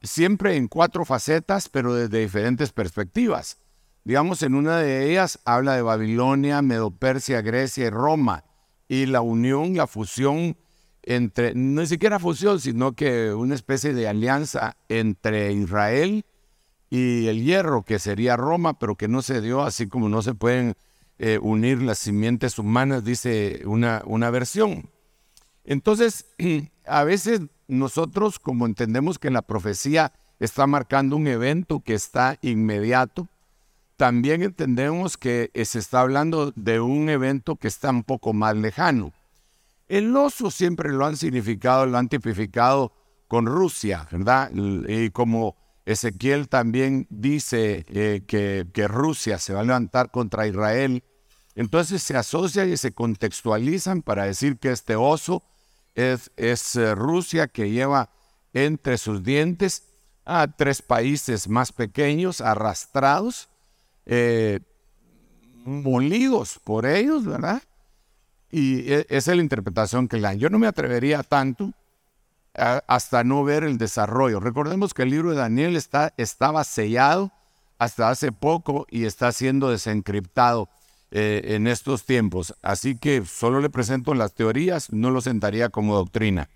siempre 0.01 0.57
en 0.57 0.68
cuatro 0.68 1.05
facetas, 1.05 1.70
pero 1.70 1.93
desde 1.93 2.20
diferentes 2.20 2.74
perspectivas. 2.74 3.59
Digamos, 4.03 4.43
en 4.43 4.55
una 4.55 4.80
de 4.80 5.09
ellas 5.09 5.39
habla 5.45 5.76
de 5.76 5.84
Babilonia, 5.84 6.62
Medopersia, 6.62 7.41
Grecia 7.41 7.86
y 7.86 7.89
Roma, 7.91 8.43
y 8.89 9.05
la 9.05 9.22
unión, 9.22 9.78
la 9.78 9.88
fusión 9.88 10.57
entre, 11.04 11.54
no 11.56 11.86
siquiera 11.86 12.20
fusión, 12.20 12.60
sino 12.60 12.93
que 12.93 13.34
una 13.34 13.56
especie 13.56 13.93
de 13.93 14.08
alianza 14.08 14.78
entre 14.89 15.52
Israel 15.54 16.26
y 16.89 17.28
el 17.28 17.43
hierro, 17.43 17.84
que 17.84 17.99
sería 17.99 18.36
Roma, 18.36 18.78
pero 18.78 18.95
que 18.95 19.08
no 19.08 19.22
se 19.22 19.41
dio, 19.41 19.62
así 19.62 19.88
como 19.88 20.10
no 20.10 20.22
se 20.22 20.34
pueden 20.34 20.76
eh, 21.20 21.39
unir 21.41 21.82
las 21.82 21.99
simientes 21.99 22.60
humanas, 22.60 23.04
dice 23.04 23.62
una, 23.66 24.04
una 24.06 24.30
versión. 24.30 24.89
Entonces, 25.64 26.26
a 26.86 27.04
veces 27.04 27.41
nosotros, 27.68 28.39
como 28.39 28.66
entendemos 28.66 29.18
que 29.20 29.32
la 29.32 29.41
profecía 29.41 30.14
está 30.39 30.68
marcando 30.68 31.16
un 31.16 31.28
evento 31.28 31.80
que 31.80 31.93
está 31.93 32.38
inmediato, 32.41 33.28
también 33.95 34.41
entendemos 34.41 35.16
que 35.16 35.52
se 35.64 35.78
está 35.78 36.02
hablando 36.02 36.52
de 36.56 36.80
un 36.80 37.08
evento 37.10 37.56
que 37.56 37.68
está 37.68 37.91
un 37.91 38.04
poco 38.04 38.34
más 38.34 38.56
lejano. 38.58 39.14
El 39.92 40.16
oso 40.16 40.50
siempre 40.50 40.89
lo 40.89 41.06
han 41.06 41.18
significado, 41.18 41.86
lo 41.86 41.98
han 41.98 42.08
tipificado 42.08 42.94
con 43.28 43.46
Rusia, 43.46 44.08
¿verdad? 44.10 44.50
Y 44.88 45.10
como 45.10 45.58
Ezequiel 45.86 46.48
también 46.48 47.08
dice 47.10 47.86
eh, 47.89 48.24
que, 48.26 48.88
Rusia 48.88 49.38
se 49.38 49.54
va 49.54 49.60
a 49.60 49.64
levantar 49.66 50.10
contra 50.10 50.48
Israel, 50.48 51.04
entonces 51.56 52.02
se 52.04 52.16
asocian 52.16 52.72
y 52.72 52.78
se 52.78 52.94
contextualizan 52.94 54.02
para 54.02 54.24
decir 54.24 54.60
que 54.60 54.72
este 54.72 54.96
oso 54.96 55.44
es, 55.94 56.32
es 56.38 56.74
eh, 56.78 56.96
Rusia 56.96 57.50
que 57.50 57.70
lleva 57.70 58.12
entre 58.54 58.98
sus 58.98 59.22
dientes 59.24 59.89
a 60.24 60.48
tres 60.48 60.82
países 60.82 61.50
más 61.50 61.74
pequeños 61.74 62.39
arrastrados, 62.39 63.50
eh, 64.06 64.62
molidos 65.66 66.62
por 66.64 66.86
ellos, 66.86 67.26
¿verdad? 67.26 67.62
Y 68.52 68.91
esa 68.91 69.32
es 69.32 69.38
la 69.38 69.43
interpretación 69.43 70.08
que 70.08 70.18
le 70.18 70.24
dan. 70.24 70.39
Yo 70.39 70.49
no 70.49 70.60
me 70.60 70.68
atrevería 70.68 71.24
tanto 71.24 71.74
hasta 72.54 73.24
no 73.24 73.43
ver 73.43 73.64
el 73.64 73.78
desarrollo. 73.78 74.39
Recordemos 74.39 74.93
que 74.93 75.04
el 75.04 75.10
libro 75.10 75.32
de 75.32 75.38
Daniel 75.38 75.76
está, 75.76 76.14
estaba 76.18 76.64
sellado 76.64 77.32
hasta 77.80 78.10
hace 78.10 78.32
poco 78.32 78.86
y 78.89 79.06
está 79.06 79.32
siendo 79.32 79.70
desencriptado 79.70 80.70
eh, 81.12 81.56
en 81.56 81.68
estos 81.68 82.06
tiempos. 82.06 82.54
Así 82.62 82.95
que 82.97 83.26
solo 83.26 83.62
le 83.62 83.70
presento 83.70 84.14
las 84.14 84.34
teorías, 84.34 84.91
no 84.91 85.12
lo 85.12 85.22
sentaría 85.22 85.70
como 85.70 85.95
doctrina. 85.95 86.49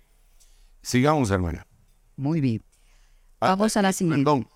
Sigamos, 0.82 1.30
hermana. 1.30 1.66
Muy 2.16 2.40
bien. 2.40 2.62
Ah, 3.40 3.48
Vamos 3.48 3.76
a 3.76 3.82
la 3.82 3.92
siguiente. 3.92 4.24
Perdón, 4.24 4.48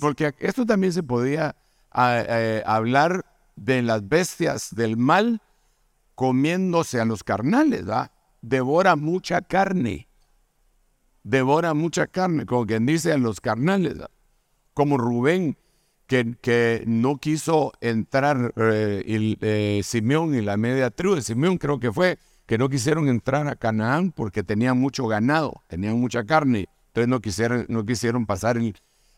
porque 0.00 0.34
esto 0.40 0.66
también 0.66 0.92
se 0.92 1.02
podía 1.02 1.56
ah, 1.92 2.22
eh, 2.26 2.62
hablar 2.66 3.24
de 3.54 3.82
las 3.82 4.06
bestias 4.08 4.74
del 4.74 4.96
mal 4.96 5.40
comiéndose 6.16 7.00
a 7.00 7.04
los 7.04 7.22
carnales, 7.22 7.84
¿verdad? 7.84 8.10
Devora 8.42 8.96
mucha 8.96 9.42
carne. 9.42 10.08
Devora 11.22 11.74
mucha 11.74 12.06
carne, 12.06 12.46
como 12.46 12.66
quien 12.66 12.86
dice 12.86 13.12
a 13.12 13.18
los 13.18 13.40
carnales, 13.40 13.96
como 14.74 14.96
Rubén, 14.96 15.56
que, 16.06 16.36
que, 16.40 16.84
no 16.86 17.18
quiso 17.18 17.72
entrar 17.80 18.54
eh, 18.56 19.36
eh, 19.40 19.80
Simeón 19.84 20.34
y 20.36 20.40
la 20.40 20.56
media 20.56 20.90
tribu 20.90 21.16
de 21.16 21.22
Simeón, 21.22 21.58
creo 21.58 21.80
que 21.80 21.92
fue, 21.92 22.18
que 22.46 22.58
no 22.58 22.68
quisieron 22.68 23.08
entrar 23.08 23.48
a 23.48 23.56
Canaán 23.56 24.12
porque 24.12 24.44
tenían 24.44 24.78
mucho 24.78 25.08
ganado, 25.08 25.62
tenían 25.66 26.00
mucha 26.00 26.24
carne, 26.24 26.68
entonces 26.88 27.08
no 27.08 27.20
quisieron, 27.20 27.66
no 27.68 27.84
quisieron 27.84 28.24
pasar 28.24 28.56
el, 28.56 28.76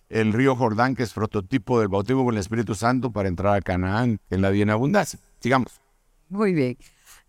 el 0.08 0.32
río 0.32 0.56
Jordán, 0.56 0.96
que 0.96 1.02
es 1.02 1.12
prototipo 1.12 1.78
del 1.78 1.88
bautismo 1.88 2.24
con 2.24 2.34
el 2.34 2.40
Espíritu 2.40 2.74
Santo, 2.74 3.12
para 3.12 3.28
entrar 3.28 3.54
a 3.54 3.60
Canaán 3.60 4.18
en 4.30 4.40
la 4.40 4.48
bienabundancia. 4.48 5.20
Sigamos. 5.40 5.87
Muy 6.28 6.52
bien. 6.52 6.76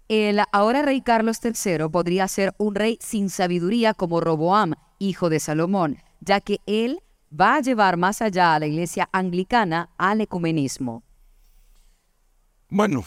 El 0.08 0.42
ahora 0.52 0.82
rey 0.82 1.02
Carlos 1.02 1.40
III 1.44 1.90
podría 1.92 2.28
ser 2.28 2.54
un 2.58 2.76
rey 2.76 2.98
sin 3.00 3.30
sabiduría 3.30 3.94
como 3.94 4.22
Roboam, 4.22 4.74
hijo 4.98 5.30
de 5.30 5.40
Salomón, 5.40 5.98
ya 6.20 6.42
que 6.42 6.58
él 6.66 7.00
va 7.32 7.56
a 7.56 7.62
llevar 7.62 7.98
más 7.98 8.22
allá 8.22 8.56
a 8.56 8.60
la 8.60 8.68
iglesia 8.68 9.08
anglicana 9.12 9.90
al 9.98 10.22
ecumenismo. 10.22 11.04
Bueno, 12.70 13.04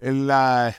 en 0.00 0.26
la 0.26 0.74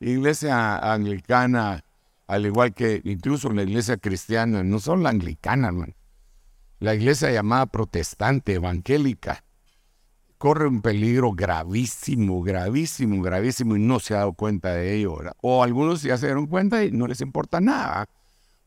iglesia 0.00 0.78
anglicana, 0.78 1.84
al 2.26 2.46
igual 2.46 2.74
que 2.74 3.00
incluso 3.04 3.50
la 3.52 3.62
iglesia 3.62 3.96
cristiana, 3.96 4.62
no 4.62 4.78
solo 4.80 5.02
la 5.02 5.10
anglicana, 5.10 5.72
la 6.80 6.94
iglesia 6.94 7.30
llamada 7.30 7.66
protestante, 7.66 8.54
evangélica, 8.54 9.44
corre 10.38 10.68
un 10.68 10.80
peligro 10.80 11.32
gravísimo, 11.32 12.42
gravísimo, 12.42 13.20
gravísimo 13.22 13.76
y 13.76 13.80
no 13.80 13.98
se 13.98 14.14
ha 14.14 14.18
dado 14.18 14.32
cuenta 14.32 14.72
de 14.72 14.94
ello. 14.94 15.18
O 15.42 15.62
algunos 15.62 16.02
ya 16.02 16.16
se 16.16 16.26
dieron 16.26 16.46
cuenta 16.46 16.84
y 16.84 16.92
no 16.92 17.06
les 17.08 17.20
importa 17.20 17.60
nada, 17.60 18.08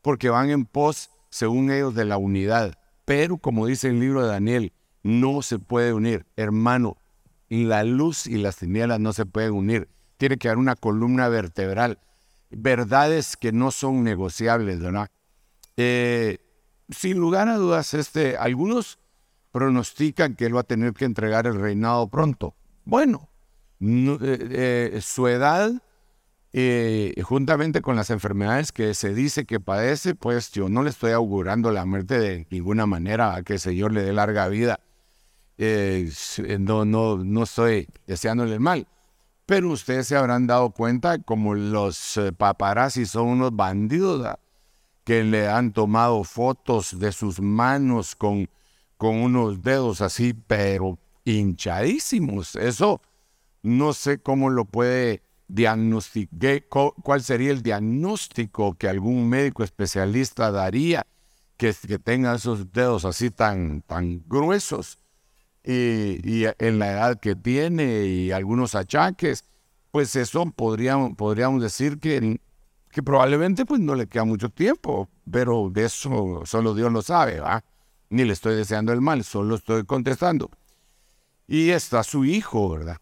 porque 0.02 0.28
van 0.28 0.50
en 0.50 0.66
pos, 0.66 1.10
según 1.30 1.70
ellos, 1.70 1.94
de 1.94 2.04
la 2.04 2.18
unidad. 2.18 2.74
Pero 3.04 3.38
como 3.38 3.66
dice 3.66 3.88
el 3.88 4.00
libro 4.00 4.22
de 4.22 4.28
Daniel, 4.28 4.72
no 5.02 5.42
se 5.42 5.58
puede 5.58 5.92
unir. 5.92 6.26
Hermano, 6.36 6.98
la 7.48 7.84
luz 7.84 8.26
y 8.26 8.36
las 8.36 8.56
tinieblas 8.56 9.00
no 9.00 9.12
se 9.12 9.26
pueden 9.26 9.52
unir. 9.52 9.88
Tiene 10.18 10.36
que 10.36 10.48
haber 10.48 10.58
una 10.58 10.76
columna 10.76 11.28
vertebral. 11.28 11.98
Verdades 12.50 13.36
que 13.36 13.50
no 13.50 13.70
son 13.70 14.04
negociables, 14.04 14.78
¿verdad? 14.80 15.08
Eh, 15.76 16.38
sin 16.90 17.18
lugar 17.18 17.48
a 17.48 17.56
dudas, 17.56 17.94
este, 17.94 18.36
algunos 18.36 18.98
pronostican 19.52 20.34
que 20.34 20.46
él 20.46 20.56
va 20.56 20.60
a 20.60 20.64
tener 20.64 20.94
que 20.94 21.04
entregar 21.04 21.46
el 21.46 21.60
reinado 21.60 22.08
pronto. 22.08 22.54
Bueno, 22.84 23.28
eh, 23.80 24.90
eh, 24.94 25.00
su 25.02 25.28
edad, 25.28 25.70
eh, 26.52 27.14
juntamente 27.22 27.82
con 27.82 27.94
las 27.94 28.10
enfermedades 28.10 28.72
que 28.72 28.94
se 28.94 29.14
dice 29.14 29.44
que 29.44 29.60
padece, 29.60 30.14
pues 30.14 30.50
yo 30.50 30.68
no 30.68 30.82
le 30.82 30.90
estoy 30.90 31.12
augurando 31.12 31.70
la 31.70 31.84
muerte 31.84 32.18
de 32.18 32.46
ninguna 32.50 32.86
manera, 32.86 33.34
a 33.36 33.42
que 33.42 33.54
el 33.54 33.60
Señor 33.60 33.92
le 33.92 34.02
dé 34.02 34.12
larga 34.12 34.48
vida. 34.48 34.80
no, 35.58 36.84
no, 36.84 37.18
no 37.18 37.42
estoy 37.42 37.88
deseándole 38.06 38.54
el 38.54 38.60
mal. 38.60 38.88
Pero 39.44 39.70
ustedes 39.70 40.06
se 40.06 40.16
habrán 40.16 40.46
dado 40.46 40.70
cuenta 40.70 41.18
como 41.18 41.54
los 41.54 42.18
paparazzi 42.38 43.04
son 43.06 43.26
unos 43.28 43.54
bandidos 43.54 44.36
que 45.04 45.24
le 45.24 45.48
han 45.48 45.72
tomado 45.72 46.24
fotos 46.24 46.98
de 46.98 47.12
sus 47.12 47.40
manos 47.40 48.14
con, 48.14 48.48
con 49.02 49.16
unos 49.16 49.62
dedos 49.62 50.00
así, 50.00 50.32
pero 50.32 50.96
hinchadísimos. 51.24 52.54
Eso 52.54 53.02
no 53.60 53.94
sé 53.94 54.20
cómo 54.20 54.48
lo 54.48 54.64
puede 54.64 55.24
diagnosticar, 55.48 56.66
cuál 56.68 57.20
sería 57.20 57.50
el 57.50 57.64
diagnóstico 57.64 58.74
que 58.74 58.88
algún 58.88 59.28
médico 59.28 59.64
especialista 59.64 60.52
daría 60.52 61.04
que, 61.56 61.74
que 61.84 61.98
tenga 61.98 62.36
esos 62.36 62.70
dedos 62.70 63.04
así 63.04 63.30
tan, 63.30 63.82
tan 63.82 64.22
gruesos 64.28 64.98
y, 65.64 66.44
en 66.60 66.78
la 66.78 66.92
edad 66.92 67.18
que 67.18 67.34
tiene 67.34 68.04
y 68.04 68.30
algunos 68.30 68.76
achaques, 68.76 69.42
pues 69.90 70.14
eso 70.14 70.46
podríamos, 70.54 71.16
podríamos 71.16 71.60
decir 71.60 71.98
que, 71.98 72.40
que 72.92 73.02
probablemente 73.02 73.66
pues 73.66 73.80
no 73.80 73.96
le 73.96 74.06
queda 74.06 74.22
mucho 74.22 74.48
tiempo, 74.48 75.08
pero 75.28 75.70
de 75.72 75.86
eso 75.86 76.42
solo 76.44 76.72
Dios 76.72 76.92
lo 76.92 77.02
sabe, 77.02 77.40
¿va? 77.40 77.64
Ni 78.12 78.26
le 78.26 78.34
estoy 78.34 78.54
deseando 78.56 78.92
el 78.92 79.00
mal, 79.00 79.24
solo 79.24 79.54
estoy 79.54 79.84
contestando. 79.86 80.50
Y 81.46 81.70
está 81.70 82.02
su 82.04 82.26
hijo, 82.26 82.68
¿verdad? 82.68 82.98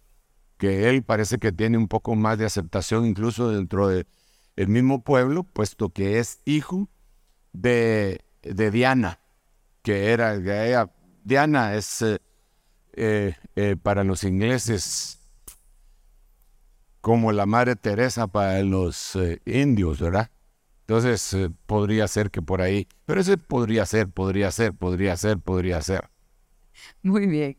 Que 0.57 0.89
él 0.89 1.03
parece 1.03 1.39
que 1.39 1.51
tiene 1.51 1.79
un 1.79 1.89
poco 1.89 2.15
más 2.15 2.39
de 2.39 2.47
aceptación 2.47 3.05
incluso 3.07 3.51
dentro 3.51 3.89
del 3.89 4.07
mismo 4.69 5.03
pueblo, 5.03 5.43
puesto 5.43 5.89
que 5.89 6.21
es 6.21 6.39
hijo 6.45 6.89
de, 7.53 8.21
de 8.43 8.71
Diana, 8.71 9.19
que 9.83 10.13
era, 10.13 10.37
ella, 10.37 10.93
Diana 11.25 11.75
es 11.75 12.03
eh, 12.03 12.21
eh, 12.93 13.35
eh, 13.57 13.75
para 13.83 14.05
los 14.05 14.23
ingleses 14.23 15.19
como 17.01 17.33
la 17.33 17.47
Madre 17.47 17.75
Teresa 17.75 18.29
para 18.29 18.63
los 18.63 19.19
indios, 19.45 19.99
¿verdad? 19.99 20.31
Entonces 20.91 21.37
podría 21.67 22.09
ser 22.09 22.33
que 22.33 22.43
por 22.43 22.61
ahí, 22.61 22.89
pero 23.07 23.21
ese 23.21 23.39
podría 23.39 23.87
ser, 23.87 24.09
podría 24.09 24.51
ser, 24.51 24.75
podría 24.75 25.17
ser, 25.17 25.39
podría 25.39 25.81
ser. 25.83 26.11
Muy 27.05 27.29
bien 27.29 27.57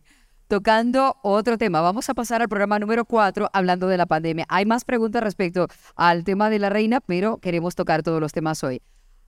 tocando 0.50 1.16
otro 1.24 1.58
tema. 1.58 1.80
Vamos 1.80 2.10
a 2.10 2.14
pasar 2.14 2.42
al 2.42 2.50
programa 2.50 2.78
número 2.78 3.06
4 3.06 3.52
hablando 3.54 3.88
de 3.88 3.96
la 3.96 4.06
pandemia. 4.06 4.46
Hay 4.50 4.66
más 4.66 4.84
preguntas 4.84 5.24
respecto 5.24 5.70
al 5.96 6.26
tema 6.26 6.50
de 6.50 6.60
la 6.60 6.70
reina, 6.70 7.00
pero 7.00 7.38
queremos 7.38 7.74
tocar 7.74 8.04
todos 8.04 8.20
los 8.20 8.34
temas 8.34 8.62
hoy. 8.66 8.82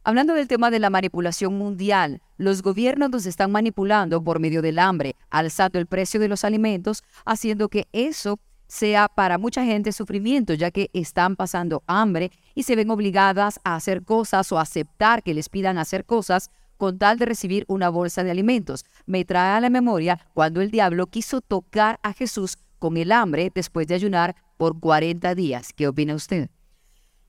Hablando 0.03 0.33
del 0.33 0.49
tema 0.49 0.69
de 0.69 0.79
la 0.79 0.89
manipulación 0.89 1.57
mundial, 1.57 2.21
los 2.35 2.61
gobiernos 2.61 3.09
nos 3.09 3.25
están 3.25 3.53
manipulando 3.53 4.21
por 4.21 4.41
medio 4.41 4.61
del 4.61 4.79
hambre, 4.79 5.15
alzando 5.29 5.79
el 5.79 5.87
precio 5.87 6.19
de 6.19 6.27
los 6.27 6.43
alimentos, 6.43 7.03
haciendo 7.23 7.69
que 7.69 7.87
eso 7.93 8.37
sea 8.67 9.07
para 9.07 9.37
mucha 9.37 9.63
gente 9.63 9.93
sufrimiento, 9.93 10.55
ya 10.55 10.71
que 10.71 10.89
están 10.91 11.37
pasando 11.37 11.83
hambre 11.87 12.31
y 12.55 12.63
se 12.63 12.75
ven 12.75 12.89
obligadas 12.89 13.59
a 13.63 13.75
hacer 13.75 14.03
cosas 14.03 14.51
o 14.51 14.59
aceptar 14.59 15.23
que 15.23 15.33
les 15.33 15.49
pidan 15.49 15.77
hacer 15.77 16.05
cosas 16.05 16.51
con 16.77 16.97
tal 16.97 17.17
de 17.17 17.25
recibir 17.25 17.65
una 17.67 17.89
bolsa 17.89 18.23
de 18.23 18.31
alimentos. 18.31 18.85
Me 19.05 19.25
trae 19.25 19.57
a 19.57 19.61
la 19.61 19.69
memoria 19.69 20.19
cuando 20.33 20.61
el 20.61 20.71
diablo 20.71 21.07
quiso 21.07 21.41
tocar 21.41 21.99
a 22.03 22.13
Jesús 22.13 22.57
con 22.79 22.97
el 22.97 23.11
hambre 23.11 23.51
después 23.53 23.87
de 23.87 23.95
ayunar 23.95 24.35
por 24.57 24.79
40 24.79 25.35
días. 25.35 25.71
¿Qué 25.73 25.87
opina 25.87 26.15
usted? 26.15 26.49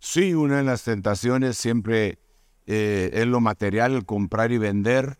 Sí, 0.00 0.34
una 0.34 0.58
de 0.58 0.64
las 0.64 0.84
tentaciones 0.84 1.56
siempre 1.56 2.18
eh, 2.66 3.10
es 3.12 3.26
lo 3.26 3.40
material, 3.40 4.04
comprar 4.04 4.52
y 4.52 4.58
vender. 4.58 5.18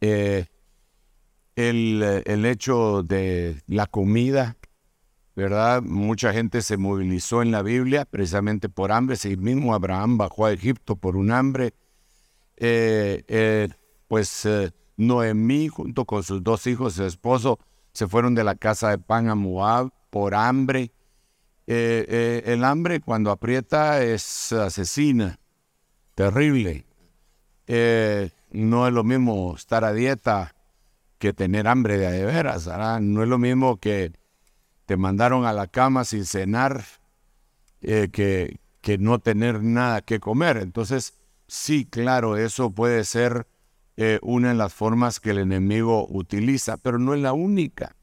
Eh, 0.00 0.46
el, 1.56 2.44
hecho 2.44 3.02
de 3.02 3.62
la 3.66 3.86
comida, 3.86 4.56
¿verdad? 5.34 5.82
Mucha 5.82 6.32
gente 6.32 6.62
se 6.62 6.76
movilizó 6.76 7.42
en 7.42 7.50
la 7.50 7.62
Biblia 7.62 8.04
precisamente 8.04 8.68
por 8.68 8.92
hambre. 8.92 9.16
Sí, 9.16 9.36
mismo 9.36 9.74
Abraham 9.74 10.18
bajó 10.18 10.46
a 10.46 10.52
Egipto 10.52 10.96
por 10.96 11.16
un 11.16 11.32
hambre. 11.32 11.74
Eh, 12.56 13.24
eh, 13.26 13.68
pues 14.06 14.46
eh, 14.46 14.72
Noemí 14.96 15.68
junto 15.68 16.04
con 16.04 16.22
sus 16.22 16.42
dos 16.42 16.66
hijos 16.66 16.94
y 16.94 16.96
su 16.98 17.04
esposo 17.04 17.58
se 17.92 18.06
fueron 18.06 18.34
de 18.34 18.44
la 18.44 18.54
casa 18.54 18.90
de 18.90 18.98
Pan 18.98 19.28
a 19.28 19.34
Moab 19.34 19.90
por 20.10 20.34
hambre. 20.34 20.92
el 21.66 22.64
hambre 22.64 23.00
cuando 23.00 23.30
aprieta 23.30 24.02
es 24.02 24.52
asesina, 24.52 25.40
terrible. 26.14 26.86
no 28.50 28.86
es 28.86 28.92
lo 28.92 29.02
mismo 29.02 29.54
estar 29.56 29.84
a 29.84 29.92
dieta 29.92 30.54
que 31.18 31.32
tener 31.32 31.66
hambre 31.66 31.98
de, 31.98 32.24
veras. 32.24 32.68
No 33.00 33.22
es 33.22 33.28
lo 33.28 33.38
mismo 33.38 33.78
que 33.78 34.12
te 34.86 34.96
mandaron 34.96 35.46
a 35.46 35.52
la 35.52 35.66
cama 35.66 36.04
sin 36.04 36.24
cenar 36.24 36.84
que, 37.80 38.58
que 38.80 38.98
no 38.98 39.18
tener 39.18 39.62
nada 39.62 40.00
que 40.00 40.20
comer. 40.20 40.56
Entonces, 40.56 41.14
Sí, 41.46 41.84
claro, 41.84 42.36
eso 42.36 42.70
puede 42.70 43.04
ser 43.04 43.46
eh, 43.96 44.18
una 44.22 44.48
de 44.48 44.54
las 44.54 44.72
formas 44.72 45.20
que 45.20 45.30
el 45.30 45.38
enemigo 45.38 46.06
utiliza, 46.08 46.76
pero 46.78 46.98
no 46.98 47.14
es 47.14 47.20
la 47.20 47.32
única. 47.32 47.96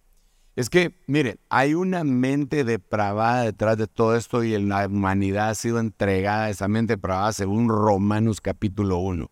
Es 0.55 0.69
que, 0.69 1.01
mire, 1.07 1.39
hay 1.49 1.73
una 1.73 2.03
mente 2.03 2.63
depravada 2.63 3.43
detrás 3.43 3.77
de 3.77 3.87
todo 3.87 4.15
esto 4.15 4.43
y 4.43 4.57
la 4.61 4.85
humanidad 4.85 5.49
ha 5.49 5.55
sido 5.55 5.79
entregada 5.79 6.45
a 6.45 6.49
esa 6.49 6.67
mente 6.67 6.93
depravada 6.93 7.33
según 7.33 7.69
Romanos 7.69 8.41
capítulo 8.41 8.99
1. 8.99 9.31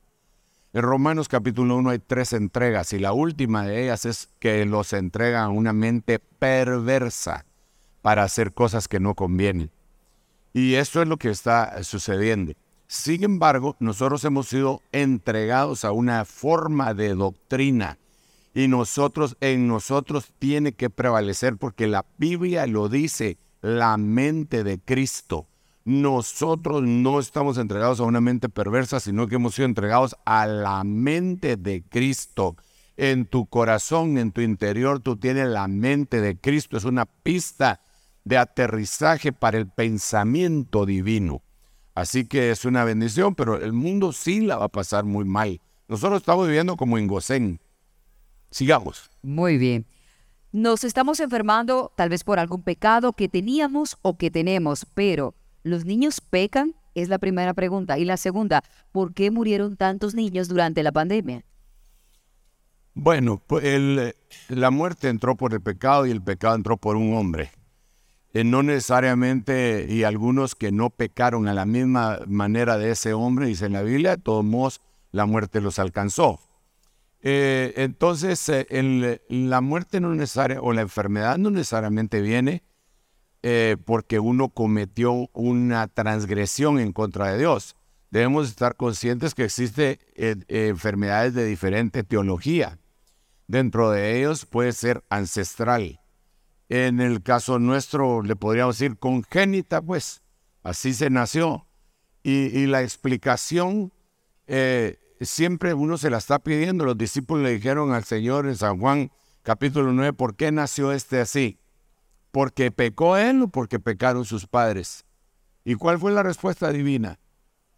En 0.72 0.84
Romanos 0.84 1.28
capítulo 1.28 1.78
1 1.78 1.90
hay 1.90 1.98
tres 1.98 2.32
entregas 2.32 2.94
y 2.94 3.00
la 3.00 3.12
última 3.12 3.64
de 3.64 3.86
ellas 3.86 4.06
es 4.06 4.30
que 4.38 4.64
los 4.68 4.94
entrega 4.94 5.44
a 5.44 5.50
una 5.50 5.74
mente 5.74 6.20
perversa 6.20 7.44
para 8.04 8.22
hacer 8.22 8.54
cosas 8.54 8.88
que 8.88 9.00
no 9.00 9.16
convienen. 9.16 9.72
Y 10.54 10.76
esto 10.76 11.02
es 11.02 11.08
lo 11.08 11.18
que 11.18 11.32
está 11.32 11.82
sucediendo. 11.84 12.54
Sin 12.86 13.24
embargo, 13.24 13.78
nosotros 13.80 14.24
hemos 14.26 14.48
sido 14.48 14.84
entregados 14.92 15.86
a 15.86 15.92
una 15.92 16.24
forma 16.24 16.94
de 16.94 17.16
doctrina 17.16 17.98
y 18.54 18.68
nosotros 18.68 19.38
en 19.42 19.68
nosotros 19.68 20.32
tiene 20.38 20.74
que 20.74 20.92
prevalecer 20.92 21.58
porque 21.58 21.88
la 21.88 22.06
Biblia 22.20 22.68
lo 22.68 22.90
dice, 22.90 23.40
la 23.62 23.98
mente 23.98 24.64
de 24.64 24.78
Cristo. 24.78 25.48
Nosotros 25.90 26.84
no 26.84 27.20
estamos 27.20 27.58
entregados 27.58 28.00
a 28.00 28.04
una 28.04 28.22
mente 28.22 28.48
perversa, 28.48 29.00
sino 29.00 29.26
que 29.26 29.38
hemos 29.38 29.56
sido 29.56 29.66
entregados 29.66 30.16
a 30.24 30.46
la 30.46 30.84
mente 30.84 31.58
de 31.58 31.82
Cristo. 31.82 32.58
En 32.96 33.26
tu 33.26 33.48
corazón, 33.48 34.20
en 34.20 34.32
tu 34.32 34.42
interior, 34.42 35.00
tú 35.00 35.18
tienes 35.18 35.48
la 35.48 35.68
mente 35.68 36.22
de 36.22 36.38
Cristo. 36.38 36.78
Es 36.78 36.84
una 36.84 37.08
pista 37.08 37.82
de 38.24 38.38
aterrizaje 38.38 39.34
para 39.34 39.58
el 39.58 39.68
pensamiento 39.68 40.86
divino. 40.86 41.42
Así 41.96 42.28
que 42.28 42.52
es 42.52 42.66
una 42.66 42.84
bendición, 42.84 43.34
pero 43.34 43.60
el 43.60 43.74
mundo 43.74 44.14
sí 44.14 44.42
la 44.42 44.58
va 44.58 44.66
a 44.66 44.70
pasar 44.70 45.06
muy 45.06 45.26
mal. 45.26 45.60
Nosotros 45.88 46.22
estamos 46.22 46.46
viviendo 46.46 46.78
como 46.78 47.00
en 47.00 47.08
Gosén. 47.08 47.60
Sigamos. 48.52 49.10
Muy 49.24 49.58
bien. 49.58 49.88
Nos 50.52 50.84
estamos 50.84 51.20
enfermando 51.20 51.92
tal 51.96 52.10
vez 52.10 52.24
por 52.24 52.38
algún 52.38 52.62
pecado 52.62 53.14
que 53.14 53.28
teníamos 53.28 53.98
o 54.04 54.20
que 54.20 54.30
tenemos, 54.30 54.86
pero 54.94 55.34
¿los 55.64 55.86
niños 55.86 56.22
pecan? 56.22 56.76
Es 56.96 57.10
la 57.10 57.20
primera 57.20 57.54
pregunta. 57.54 57.98
Y 57.98 58.06
la 58.06 58.18
segunda, 58.18 58.64
¿por 58.92 59.14
qué 59.14 59.32
murieron 59.32 59.78
tantos 59.78 60.16
niños 60.16 60.48
durante 60.48 60.84
la 60.84 60.92
pandemia? 60.92 61.44
Bueno, 62.94 63.42
la 64.50 64.72
muerte 64.72 65.08
entró 65.08 65.36
por 65.36 65.54
el 65.54 65.62
pecado 65.62 66.06
y 66.06 66.12
el 66.12 66.22
pecado 66.22 66.56
entró 66.56 66.78
por 66.78 66.98
un 66.98 67.16
hombre. 67.16 67.52
Eh, 68.34 68.44
no 68.44 68.62
necesariamente, 68.62 69.88
y 69.90 70.04
algunos 70.04 70.54
que 70.54 70.72
no 70.72 70.90
pecaron 70.90 71.48
a 71.48 71.54
la 71.54 71.66
misma 71.66 72.20
manera 72.28 72.78
de 72.78 72.92
ese 72.92 73.14
hombre, 73.14 73.48
dice 73.48 73.66
en 73.66 73.74
la 73.74 73.82
Biblia, 73.82 74.18
todos 74.18 74.82
la 75.12 75.26
muerte 75.26 75.62
los 75.62 75.80
alcanzó. 75.80 76.40
Eh, 77.22 77.74
entonces, 77.78 78.48
eh, 78.50 79.22
la 79.30 79.62
muerte 79.62 80.00
no 80.00 80.14
necesaria, 80.14 80.62
o 80.62 80.74
la 80.74 80.82
enfermedad 80.82 81.38
no 81.38 81.50
necesariamente 81.50 82.22
viene 82.22 82.64
porque 83.86 84.20
uno 84.20 84.50
cometió 84.50 85.30
una 85.34 85.88
transgresión 85.88 86.80
en 86.80 86.92
contra 86.94 87.32
de 87.32 87.38
Dios. 87.40 87.76
Debemos 88.12 88.48
estar 88.50 88.76
conscientes 88.76 89.36
que 89.36 89.46
existen 89.46 90.00
enfermedades 90.16 91.34
de 91.34 91.46
diferente 91.46 92.04
teología. 92.04 92.80
Dentro 93.48 93.92
de 93.92 94.20
ellos 94.20 94.46
puede 94.46 94.74
ser 94.74 95.04
ancestral 95.10 96.00
en 96.70 97.02
el 97.02 97.24
caso 97.24 97.58
nuestro, 97.58 98.22
le 98.22 98.36
podríamos 98.36 98.78
decir 98.78 98.98
congénita, 98.98 99.82
pues, 99.82 100.22
así 100.64 100.94
se 100.94 101.10
nació. 101.10 101.66
Y, 102.22 102.68
la 102.68 102.84
explicación 102.84 103.92
eh, 104.46 105.00
siempre 105.20 105.74
uno 105.74 105.98
se 105.98 106.12
la 106.12 106.18
está 106.20 106.40
pidiendo. 106.40 106.86
Los 106.86 106.98
discípulos 106.98 107.44
le 107.44 107.54
dijeron 107.54 107.92
al 107.92 108.04
Señor 108.04 108.46
en 108.46 108.56
San 108.56 108.80
Juan 108.80 109.12
capítulo 109.42 109.92
9, 109.94 110.14
¿por 110.14 110.36
qué 110.36 110.52
nació 110.52 110.92
este 110.92 111.20
así? 111.20 111.58
¿Porque 112.32 112.72
pecó 112.72 113.18
él 113.18 113.42
o 113.44 113.48
porque 113.48 113.80
pecaron 113.80 114.26
sus 114.26 114.46
padres? 114.46 115.06
¿Y 115.64 115.76
cuál 115.76 116.00
fue 116.00 116.12
la 116.12 116.24
respuesta 116.24 116.72
divina? 116.72 117.20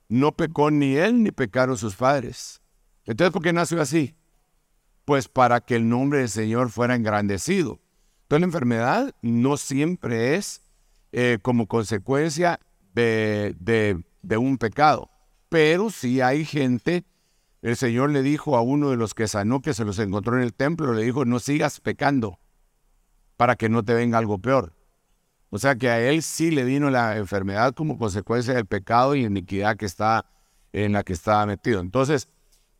No 0.09 0.33
pecó 0.33 0.71
ni 0.71 0.95
él 0.95 1.23
ni 1.23 1.31
pecaron 1.31 1.77
sus 1.77 1.95
padres. 1.95 2.61
Entonces, 3.05 3.31
¿por 3.31 3.41
qué 3.41 3.53
nació 3.53 3.81
así? 3.81 4.15
Pues 5.05 5.27
para 5.27 5.61
que 5.61 5.75
el 5.75 5.87
nombre 5.87 6.19
del 6.19 6.29
Señor 6.29 6.69
fuera 6.69 6.95
engrandecido. 6.95 7.79
Entonces 8.23 8.41
la 8.41 8.45
enfermedad 8.45 9.15
no 9.21 9.57
siempre 9.57 10.35
es 10.35 10.61
eh, 11.11 11.39
como 11.41 11.67
consecuencia 11.67 12.59
de, 12.93 14.03
un 14.37 14.57
pecado. 14.57 15.09
pero 15.49 15.89
si 15.89 16.21
hay 16.21 16.45
gente, 16.45 17.03
el 17.61 17.75
Señor 17.75 18.11
le 18.11 18.21
dijo 18.21 18.55
a 18.55 18.61
uno 18.61 18.89
de 18.89 18.97
los 18.97 19.13
que 19.13 19.27
sanó, 19.27 19.61
que 19.61 19.73
se 19.73 19.85
los 19.85 19.99
encontró 19.99 20.37
en 20.37 20.43
el 20.43 20.53
templo, 20.53 20.93
le 20.93 21.03
dijo, 21.03 21.25
no 21.25 21.39
sigas 21.39 21.79
pecando 21.79 22.39
para 23.41 23.55
que 23.55 23.69
no 23.69 23.83
te 23.83 23.95
venga 23.95 24.19
algo 24.19 24.37
peor. 24.37 24.71
O 25.49 25.57
sea 25.57 25.73
que 25.73 25.89
a 25.89 25.99
él 25.99 26.21
sí 26.21 26.51
le 26.51 26.63
vino 26.63 26.91
la 26.91 27.17
enfermedad 27.17 27.73
como 27.73 27.97
consecuencia 27.97 28.53
del 28.53 28.67
pecado 28.67 29.15
y 29.15 29.25
iniquidad 29.25 29.77
que 29.77 29.87
está 29.87 30.31
en 30.71 30.91
la 30.93 31.01
que 31.01 31.13
estaba 31.13 31.47
metido. 31.47 31.79
Entonces, 31.79 32.27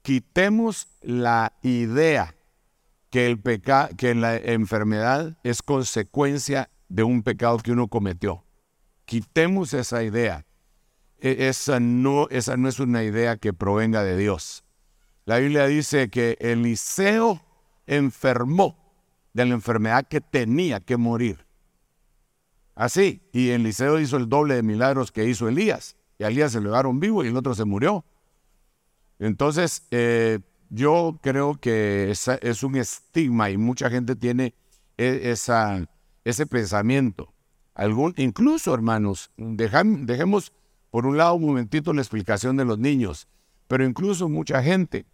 quitemos 0.04 0.88
la 1.02 1.54
idea 1.64 2.36
que, 3.10 3.26
el 3.26 3.40
peca 3.40 3.90
que 3.98 4.14
la 4.14 4.38
enfermedad 4.38 5.36
es 5.44 5.64
consecuencia 5.64 6.70
de 6.90 7.02
un 7.02 7.24
pecado 7.24 7.58
que 7.58 7.72
uno 7.72 7.88
cometió. 7.88 8.46
Quitemos 9.06 9.74
esa 9.74 10.04
idea. 10.04 10.46
E, 11.18 11.48
esa 11.48 11.80
no, 11.80 12.28
esa 12.30 12.56
no 12.56 12.70
es 12.70 12.80
una 12.80 13.04
idea 13.04 13.36
que 13.38 13.52
provenga 13.52 14.04
de 14.04 14.16
Dios. 14.16 14.64
La 15.26 15.40
Biblia 15.40 15.66
dice 15.66 16.12
que 16.12 16.38
Eliseo 16.40 17.42
enfermó 17.88 18.81
de 19.34 19.46
la 19.46 19.54
enfermedad 19.54 20.08
que 20.08 20.22
tenía 20.22 20.80
que 20.80 20.98
morir. 20.98 21.46
Así, 22.76 23.22
y 23.32 23.50
Eliseo 23.50 24.00
hizo 24.00 24.18
el 24.18 24.30
doble 24.30 24.56
de 24.56 24.64
milagros 24.64 25.12
que 25.12 25.28
hizo 25.28 25.48
Elías. 25.48 25.96
Y 26.18 26.24
a 26.24 26.28
Elías 26.28 26.52
se 26.52 26.60
lo 26.60 26.70
llevaron 26.70 27.00
vivo 27.00 27.24
y 27.24 27.28
el 27.28 27.38
otro 27.38 27.54
se 27.54 27.66
murió. 27.66 28.06
Entonces, 29.20 29.86
eh, 29.92 30.40
yo 30.70 31.20
creo 31.22 31.60
que 31.60 32.12
es 32.12 32.64
un 32.64 32.76
estigma 32.76 33.50
y 33.50 33.58
mucha 33.58 33.90
gente 33.90 34.16
tiene 34.16 34.56
e, 34.98 35.32
esa, 35.32 35.86
ese 36.24 36.46
pensamiento. 36.46 37.34
Algún, 37.76 38.14
incluso, 38.18 38.74
hermanos, 38.74 39.32
dejemos 39.38 40.54
por 40.90 41.06
un 41.06 41.18
lado 41.18 41.36
un 41.36 41.46
momentito 41.46 41.94
la 41.94 42.02
explicación 42.02 42.58
de 42.58 42.66
los 42.66 42.78
niños, 42.78 43.28
pero 43.68 43.86
incluso 43.86 44.28
mucha 44.28 44.62
gente 44.62 45.06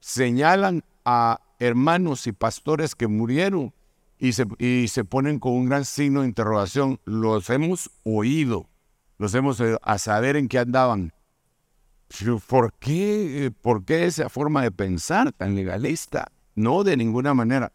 señalan 0.00 0.84
a 1.04 1.40
hermanos 1.58 2.26
y 2.26 2.32
pastores 2.32 2.94
que 2.94 3.06
murieron 3.06 3.74
y 4.18 4.32
se, 4.32 4.46
y 4.58 4.88
se 4.88 5.04
ponen 5.04 5.38
con 5.38 5.52
un 5.52 5.66
gran 5.66 5.84
signo 5.84 6.22
de 6.22 6.28
interrogación. 6.28 7.00
Los 7.04 7.50
hemos 7.50 7.90
oído, 8.04 8.68
los 9.18 9.34
hemos 9.34 9.60
oído, 9.60 9.78
a 9.82 9.98
saber 9.98 10.36
en 10.36 10.48
qué 10.48 10.58
andaban. 10.58 11.12
¿Por 12.46 12.72
qué, 12.74 13.52
¿Por 13.60 13.84
qué 13.84 14.06
esa 14.06 14.28
forma 14.28 14.62
de 14.62 14.70
pensar 14.70 15.32
tan 15.32 15.54
legalista? 15.54 16.32
No, 16.54 16.82
de 16.82 16.96
ninguna 16.96 17.34
manera. 17.34 17.72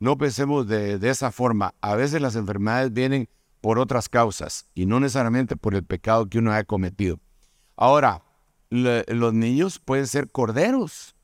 No 0.00 0.18
pensemos 0.18 0.66
de, 0.66 0.98
de 0.98 1.10
esa 1.10 1.30
forma. 1.30 1.74
A 1.80 1.94
veces 1.94 2.20
las 2.20 2.36
enfermedades 2.36 2.92
vienen 2.92 3.28
por 3.60 3.78
otras 3.78 4.08
causas 4.08 4.66
y 4.74 4.86
no 4.86 5.00
necesariamente 5.00 5.56
por 5.56 5.74
el 5.74 5.84
pecado 5.84 6.28
que 6.28 6.38
uno 6.38 6.52
haya 6.52 6.64
cometido. 6.64 7.18
Ahora, 7.76 8.22
los 8.70 9.34
niños 9.34 9.78
pueden 9.78 10.06
ser 10.06 10.30
corderos. 10.30 11.14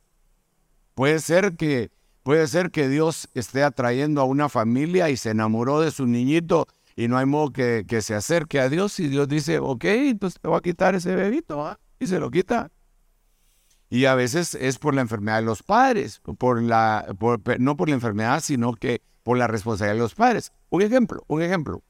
Puede 0.95 1.19
ser 1.19 1.57
que 1.57 1.91
puede 2.25 2.49
ser 2.49 2.73
que 2.73 2.89
Dios 2.89 3.29
esté 3.35 3.63
atrayendo 3.63 4.21
a 4.21 4.25
una 4.25 4.49
familia 4.49 5.11
y 5.11 5.17
se 5.17 5.31
enamoró 5.31 5.81
de 5.81 5.93
su 5.93 6.07
niñito 6.07 6.67
y 6.97 7.07
no 7.07 7.19
hay 7.19 7.27
modo 7.27 7.53
que, 7.53 7.85
que 7.87 8.03
se 8.03 8.15
acerque 8.15 8.59
a 8.59 8.69
Dios 8.69 8.99
y 8.99 9.09
Dios 9.09 9.29
dice, 9.29 9.61
ok, 9.61 9.85
entonces 9.85 10.41
te 10.41 10.49
voy 10.49 10.59
a 10.59 10.61
quitar 10.61 10.97
ese 10.97 11.15
bebito 11.15 11.79
y 12.01 12.07
se 12.07 12.19
lo 12.19 12.31
quita. 12.31 12.73
Y 13.91 14.07
a 14.07 14.15
veces 14.15 14.55
es 14.55 14.79
por 14.79 14.95
la 14.95 15.03
enfermedad 15.03 15.37
de 15.37 15.43
los 15.45 15.63
padres, 15.63 16.21
por 16.39 16.61
la, 16.63 17.07
no 17.59 17.77
por 17.77 17.89
la 17.89 17.95
enfermedad, 17.95 18.41
sino 18.41 18.73
que 18.73 19.03
por 19.23 19.37
la 19.37 19.47
responsabilidad 19.47 19.95
de 19.95 20.01
los 20.01 20.15
padres. 20.15 20.53
Un 20.71 20.83
ejemplo, 20.83 21.25
un 21.29 21.43
ejemplo. 21.43 21.83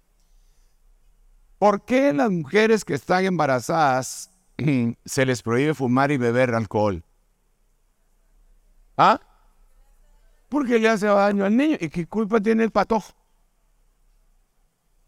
¿Por 1.59 1.85
qué 1.85 2.13
las 2.13 2.31
mujeres 2.31 2.85
que 2.85 2.95
están 2.95 3.25
embarazadas 3.25 4.31
se 5.05 5.27
les 5.27 5.43
prohíbe 5.43 5.75
fumar 5.75 6.11
y 6.11 6.17
beber 6.17 6.55
alcohol? 6.55 7.05
¿Ah? 8.97 9.21
Porque 10.55 10.79
le 10.79 10.89
hace 10.89 11.07
daño 11.07 11.45
al 11.45 11.57
niño. 11.57 11.77
¿Y 11.81 11.89
qué 11.89 12.07
culpa 12.07 12.41
tiene 12.41 12.63
el 12.63 12.71
patojo? 12.71 13.13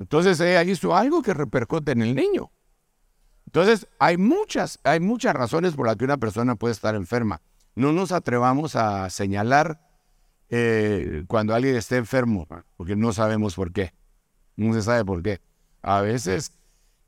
Entonces 0.00 0.40
ella 0.40 0.64
hizo 0.64 0.96
algo 0.96 1.22
que 1.22 1.32
repercute 1.34 1.92
en 1.92 2.02
el 2.02 2.16
niño. 2.16 2.50
Entonces 3.46 3.86
hay 4.00 4.16
muchas, 4.16 4.80
hay 4.82 4.98
muchas 4.98 5.36
razones 5.36 5.74
por 5.74 5.86
las 5.86 5.94
que 5.94 6.04
una 6.04 6.16
persona 6.16 6.56
puede 6.56 6.72
estar 6.72 6.96
enferma. 6.96 7.42
No 7.76 7.92
nos 7.92 8.10
atrevamos 8.10 8.74
a 8.74 9.08
señalar 9.08 9.80
eh, 10.48 11.22
cuando 11.28 11.54
alguien 11.54 11.76
esté 11.76 11.96
enfermo, 11.96 12.48
porque 12.76 12.96
no 12.96 13.12
sabemos 13.12 13.54
por 13.54 13.72
qué. 13.72 13.94
No 14.56 14.74
se 14.74 14.82
sabe 14.82 15.04
por 15.04 15.22
qué. 15.22 15.40
A 15.80 16.00
veces 16.00 16.58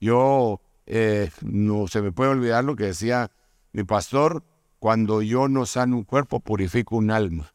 yo 0.00 0.60
eh, 0.86 1.32
no 1.42 1.88
se 1.88 2.00
me 2.02 2.12
puede 2.12 2.30
olvidar 2.30 2.62
lo 2.62 2.76
que 2.76 2.84
decía 2.84 3.32
mi 3.72 3.82
pastor, 3.82 4.44
cuando 4.78 5.22
yo 5.22 5.48
no 5.48 5.66
sano 5.66 5.96
un 5.96 6.04
cuerpo, 6.04 6.38
purifico 6.38 6.94
un 6.94 7.10
alma. 7.10 7.52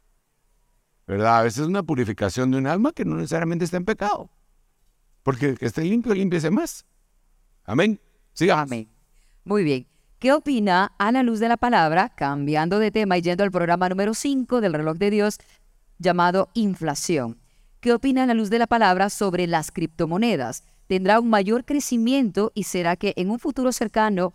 ¿Verdad? 1.08 1.40
A 1.40 1.44
veces 1.44 1.60
es 1.60 1.68
una 1.68 1.84
purificación 1.84 2.52
de 2.52 2.58
un 2.58 2.68
alma 2.68 2.92
que 2.92 3.06
no 3.06 3.16
necesariamente 3.16 3.66
está 3.66 3.78
en 3.78 3.86
pecado. 3.86 4.30
Porque 5.22 5.56
que 5.56 5.66
esté 5.66 5.84
limpio, 5.84 6.14
límpiese 6.14 6.50
más. 6.50 6.86
Amén. 7.66 8.00
Sí, 8.34 8.50
amén. 8.50 8.90
Muy 9.44 9.64
bien. 9.64 9.88
¿Qué 10.20 10.32
opina 10.32 10.94
a 10.98 11.12
la 11.12 11.24
luz 11.24 11.40
de 11.40 11.50
la 11.50 11.58
palabra, 11.58 12.10
cambiando 12.10 12.80
de 12.80 12.92
tema 12.92 13.18
y 13.18 13.22
yendo 13.22 13.44
al 13.44 13.52
programa 13.52 13.90
número 13.90 14.14
5 14.14 14.62
del 14.62 14.74
reloj 14.74 14.98
de 14.98 15.10
Dios, 15.10 15.38
llamado 16.00 16.50
inflación? 16.54 17.40
¿Qué 17.82 17.94
opina 17.94 18.24
a 18.24 18.26
la 18.26 18.34
luz 18.34 18.50
de 18.50 18.60
la 18.60 18.68
palabra 18.68 19.10
sobre 19.10 19.48
las 19.48 19.72
criptomonedas? 19.72 20.64
tendrá 20.88 21.20
un 21.20 21.30
mayor 21.30 21.66
crecimiento 21.66 22.52
y 22.54 22.64
será 22.64 22.96
que 22.96 23.14
en 23.16 23.30
un 23.30 23.40
futuro 23.40 23.72
cercano 23.72 24.34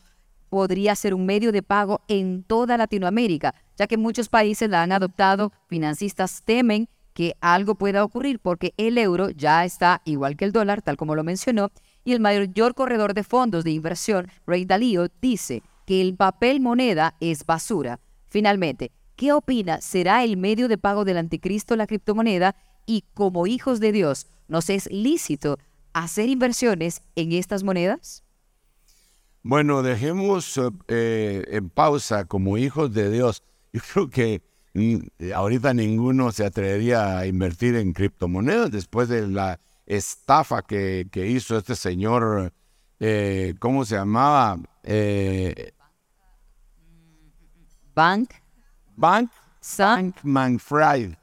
podría 0.48 0.94
ser 0.96 1.14
un 1.14 1.26
medio 1.26 1.52
de 1.52 1.62
pago 1.62 2.00
en 2.08 2.42
toda 2.42 2.76
Latinoamérica, 2.76 3.54
ya 3.76 3.86
que 3.86 3.96
muchos 3.96 4.28
países 4.28 4.68
la 4.68 4.82
han 4.82 4.92
adoptado, 4.92 5.52
financistas 5.66 6.42
temen 6.44 6.88
que 7.12 7.34
algo 7.40 7.74
pueda 7.74 8.04
ocurrir 8.04 8.38
porque 8.38 8.74
el 8.76 8.96
euro 8.96 9.30
ya 9.30 9.64
está 9.64 10.02
igual 10.04 10.36
que 10.36 10.44
el 10.44 10.52
dólar, 10.52 10.82
tal 10.82 10.96
como 10.96 11.16
lo 11.16 11.24
mencionó, 11.24 11.70
y 12.04 12.12
el 12.12 12.20
mayor 12.20 12.74
corredor 12.74 13.12
de 13.12 13.24
fondos 13.24 13.64
de 13.64 13.72
inversión, 13.72 14.28
Ray 14.46 14.64
Dalio, 14.64 15.08
dice 15.20 15.62
que 15.84 16.00
el 16.00 16.14
papel 16.14 16.60
moneda 16.60 17.16
es 17.18 17.44
basura. 17.44 17.98
Finalmente, 18.28 18.92
¿qué 19.16 19.32
opina? 19.32 19.80
¿Será 19.80 20.22
el 20.22 20.36
medio 20.36 20.68
de 20.68 20.78
pago 20.78 21.04
del 21.04 21.18
anticristo 21.18 21.74
la 21.74 21.86
criptomoneda? 21.86 22.54
Y 22.86 23.04
como 23.14 23.46
hijos 23.46 23.80
de 23.80 23.90
Dios, 23.90 24.28
¿nos 24.46 24.70
es 24.70 24.88
lícito 24.92 25.58
hacer 25.92 26.28
inversiones 26.28 27.02
en 27.16 27.32
estas 27.32 27.64
monedas? 27.64 28.22
Bueno, 29.48 29.82
dejemos 29.82 30.60
eh, 30.88 31.42
en 31.48 31.70
pausa 31.70 32.26
como 32.26 32.58
hijos 32.58 32.92
de 32.92 33.10
Dios. 33.10 33.42
Yo 33.72 33.80
creo 33.94 34.10
que 34.10 34.42
mm, 34.74 35.32
ahorita 35.34 35.72
ninguno 35.72 36.32
se 36.32 36.44
atrevería 36.44 37.16
a 37.16 37.26
invertir 37.26 37.74
en 37.76 37.94
criptomonedas 37.94 38.70
después 38.70 39.08
de 39.08 39.26
la 39.26 39.58
estafa 39.86 40.60
que, 40.60 41.08
hizo 41.14 41.56
este 41.56 41.76
señor, 41.76 42.52
eh, 43.00 43.54
¿cómo 43.58 43.86
se 43.86 43.94
llamaba? 43.94 44.58
Eh, 44.82 45.72
Bank. 47.94 48.34
Bank. 48.96 49.30
Bank 49.78 50.16
Manfred 50.24 51.14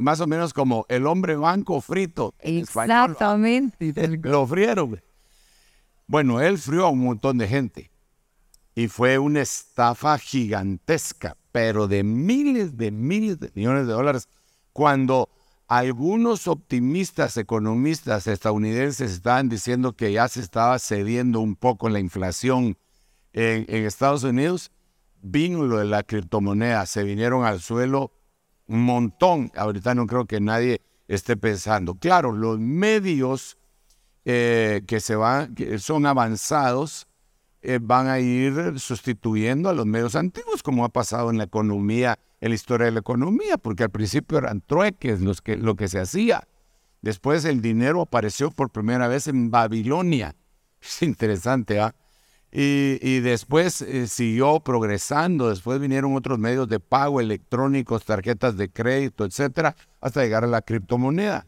más 0.00 0.20
o 0.20 0.26
menos 0.26 0.52
como 0.52 0.84
el 0.90 1.06
hombre 1.06 1.36
banco 1.36 1.80
frito. 1.80 2.34
Exactamente. 2.40 4.18
Lo 4.22 4.46
frieron. 4.46 5.00
Bueno, 6.08 6.40
él 6.40 6.56
frió 6.56 6.86
a 6.86 6.90
un 6.90 7.00
montón 7.00 7.36
de 7.36 7.46
gente. 7.46 7.90
Y 8.74 8.88
fue 8.88 9.18
una 9.18 9.42
estafa 9.42 10.16
gigantesca, 10.18 11.36
pero 11.52 11.86
de 11.86 12.02
miles 12.02 12.78
de 12.78 12.90
miles 12.90 13.38
de 13.38 13.52
millones 13.54 13.86
de 13.86 13.92
dólares. 13.92 14.28
Cuando 14.72 15.28
algunos 15.66 16.48
optimistas 16.48 17.36
economistas 17.36 18.26
estadounidenses 18.26 19.12
estaban 19.12 19.50
diciendo 19.50 19.92
que 19.96 20.10
ya 20.10 20.28
se 20.28 20.40
estaba 20.40 20.78
cediendo 20.78 21.40
un 21.40 21.56
poco 21.56 21.90
la 21.90 22.00
inflación 22.00 22.78
en, 23.34 23.66
en 23.68 23.84
Estados 23.84 24.24
Unidos, 24.24 24.70
vino 25.20 25.64
lo 25.64 25.76
de 25.76 25.84
la 25.84 26.04
criptomoneda, 26.04 26.86
se 26.86 27.02
vinieron 27.02 27.44
al 27.44 27.60
suelo 27.60 28.12
un 28.66 28.82
montón. 28.82 29.52
Ahorita 29.54 29.94
no 29.94 30.06
creo 30.06 30.24
que 30.24 30.40
nadie 30.40 30.80
esté 31.06 31.36
pensando. 31.36 31.96
Claro, 31.96 32.32
los 32.32 32.58
medios 32.58 33.57
eh, 34.30 34.82
que, 34.86 35.00
se 35.00 35.16
van, 35.16 35.54
que 35.54 35.78
son 35.78 36.04
avanzados 36.04 37.08
eh, 37.62 37.78
van 37.80 38.08
a 38.08 38.20
ir 38.20 38.78
sustituyendo 38.78 39.70
a 39.70 39.72
los 39.72 39.86
medios 39.86 40.16
antiguos, 40.16 40.62
como 40.62 40.84
ha 40.84 40.90
pasado 40.90 41.30
en 41.30 41.38
la 41.38 41.44
economía, 41.44 42.18
en 42.42 42.50
la 42.50 42.54
historia 42.54 42.84
de 42.84 42.92
la 42.92 43.00
economía, 43.00 43.56
porque 43.56 43.84
al 43.84 43.90
principio 43.90 44.36
eran 44.36 44.60
trueques 44.60 45.22
los 45.22 45.40
que, 45.40 45.56
lo 45.56 45.76
que 45.76 45.88
se 45.88 45.98
hacía. 45.98 46.46
Después 47.00 47.46
el 47.46 47.62
dinero 47.62 48.02
apareció 48.02 48.50
por 48.50 48.68
primera 48.68 49.08
vez 49.08 49.28
en 49.28 49.50
Babilonia. 49.50 50.36
Es 50.82 51.00
interesante, 51.00 51.80
¿ah? 51.80 51.94
Y, 52.52 53.20
después 53.20 53.80
eh, 53.80 54.06
siguió 54.08 54.60
progresando, 54.60 55.48
después 55.48 55.80
vinieron 55.80 56.14
otros 56.14 56.38
medios 56.38 56.68
de 56.68 56.80
pago 56.80 57.20
electrónicos, 57.20 58.04
tarjetas 58.04 58.58
de 58.58 58.70
crédito, 58.70 59.24
etcétera, 59.24 59.74
hasta 60.02 60.22
llegar 60.22 60.44
a 60.44 60.48
la 60.48 60.60
criptomoneda, 60.60 61.46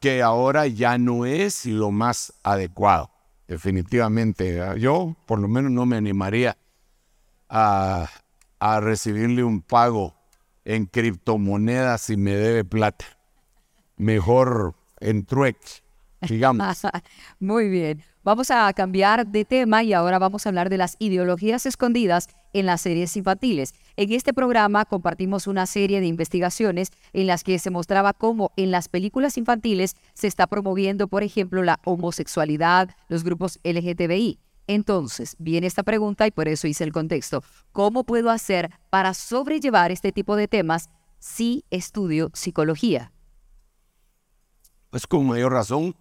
que 0.00 0.22
ahora 0.22 0.66
ya 0.66 0.98
no 0.98 1.26
es 1.26 1.66
lo 1.66 1.90
más 1.90 2.32
adecuado, 2.42 3.10
definitivamente. 3.46 4.60
Yo, 4.78 5.16
por 5.26 5.38
lo 5.40 5.48
menos, 5.48 5.70
no 5.70 5.86
me 5.86 5.96
animaría 5.96 6.56
a, 7.48 8.08
recibirle 8.80 9.44
un 9.44 9.62
pago 9.62 10.14
en 10.64 10.86
criptomonedas 10.86 12.02
si 12.02 12.16
me 12.16 12.32
debe 12.32 12.64
plata. 12.64 13.04
Mejor 13.96 14.74
en 15.00 15.24
trueque, 15.24 15.82
digamos. 16.20 16.82
Muy 17.40 17.68
bien. 17.68 18.02
Vamos 18.22 18.50
a 18.50 18.72
cambiar 18.74 19.26
de 19.26 19.44
tema 19.44 19.82
y 19.82 19.92
ahora 19.92 20.18
vamos 20.18 20.44
a 20.44 20.50
hablar 20.50 20.68
de 20.68 20.76
las 20.76 20.96
ideologías 20.98 21.66
escondidas 21.66 22.28
en 22.52 22.66
las 22.66 22.80
series 22.80 23.16
infantiles. 23.16 23.74
En 23.96 24.12
este 24.12 24.32
programa 24.32 24.84
compartimos 24.84 25.46
una 25.46 25.66
serie 25.66 26.00
de 26.00 26.06
investigaciones 26.06 26.90
en 27.12 27.26
las 27.26 27.44
que 27.44 27.58
se 27.58 27.70
mostraba 27.70 28.12
cómo 28.12 28.52
en 28.56 28.70
las 28.70 28.88
películas 28.88 29.36
infantiles 29.38 29.96
se 30.14 30.26
está 30.26 30.46
promoviendo, 30.46 31.08
por 31.08 31.22
ejemplo, 31.22 31.62
la 31.62 31.80
homosexualidad, 31.84 32.90
los 33.08 33.24
grupos 33.24 33.58
LGTBI. 33.64 34.38
Entonces, 34.68 35.34
viene 35.38 35.66
esta 35.66 35.82
pregunta 35.82 36.26
y 36.26 36.30
por 36.30 36.46
eso 36.46 36.68
hice 36.68 36.84
el 36.84 36.92
contexto. 36.92 37.42
¿Cómo 37.72 38.04
puedo 38.04 38.30
hacer 38.30 38.70
para 38.90 39.14
sobrellevar 39.14 39.90
este 39.90 40.12
tipo 40.12 40.36
de 40.36 40.46
temas 40.46 40.90
si 41.18 41.64
estudio 41.70 42.30
psicología? 42.34 43.12
Pues 44.90 45.06
con 45.06 45.26
mayor 45.26 45.52
razón 45.52 45.96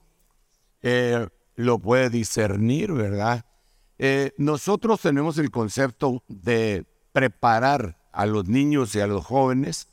eh, 0.82 1.28
lo 1.56 1.80
puede 1.80 2.10
discernir, 2.10 2.92
¿verdad? 2.92 3.46
Eh, 4.00 4.34
nosotros 4.38 5.02
tenemos 5.02 5.38
el 5.38 5.52
concepto 5.52 6.24
de 6.28 6.86
preparar 7.12 7.98
a 8.12 8.26
los 8.26 8.48
niños 8.48 8.96
y 8.96 9.00
a 9.00 9.08
los 9.08 9.26
jóvenes 9.26 9.88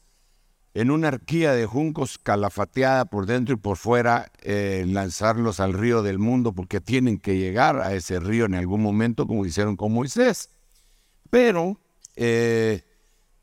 en 0.74 0.90
una 0.90 1.08
arquía 1.08 1.52
de 1.52 1.66
juncos 1.66 2.18
calafateada 2.18 3.04
por 3.04 3.26
dentro 3.26 3.54
y 3.54 3.58
por 3.58 3.76
fuera, 3.76 4.32
eh, 4.42 4.84
lanzarlos 4.88 5.60
al 5.60 5.72
río 5.72 6.02
del 6.02 6.18
mundo 6.18 6.52
porque 6.52 6.80
tienen 6.80 7.18
que 7.18 7.38
llegar 7.38 7.80
a 7.80 7.94
ese 7.94 8.18
río 8.18 8.44
en 8.46 8.56
algún 8.56 8.82
momento, 8.82 9.26
como 9.26 9.46
hicieron 9.46 9.76
con 9.76 9.92
Moisés. 9.92 10.50
Pero 11.30 11.78
eh, 12.16 12.82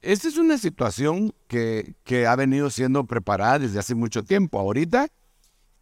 esta 0.02 0.28
es 0.28 0.38
una 0.38 0.58
situación 0.58 1.34
que, 1.48 1.96
ha 2.28 2.36
venido 2.36 2.70
siendo 2.70 3.06
preparada 3.06 3.60
desde 3.60 3.80
hace 3.80 3.96
mucho 3.96 4.24
tiempo. 4.24 4.60
Ahorita 4.60 5.08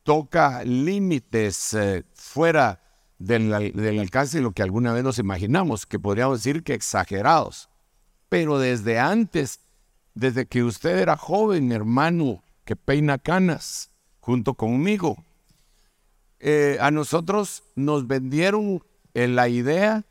toca 0.04 0.64
límites 0.64 1.74
eh, 1.74 2.04
fuera 2.14 2.80
del, 3.20 3.54
alcance 4.00 4.38
de 4.38 4.44
lo 4.44 4.52
que 4.52 4.64
alguna 4.64 4.94
vez 4.94 5.04
nos 5.04 5.20
imaginamos, 5.20 5.86
que 5.86 6.00
podríamos 6.00 6.40
decir 6.40 6.64
que 6.64 6.74
exagerados. 6.74 7.70
Pero 8.30 8.58
desde 8.58 9.00
antes 9.00 9.60
desde 10.20 10.46
que 10.46 10.64
usted 10.64 10.98
era 10.98 11.16
joven, 11.16 11.72
hermano, 11.72 12.44
que 12.66 12.76
peina 12.76 13.18
canas 13.18 13.92
junto 14.20 14.54
conmigo. 14.54 15.24
Eh, 16.40 16.78
a 16.80 16.92
nosotros 16.92 17.64
nos 17.76 18.08
vendieron 18.08 18.84
en 19.14 19.36
la 19.36 19.50
idea 19.50 20.06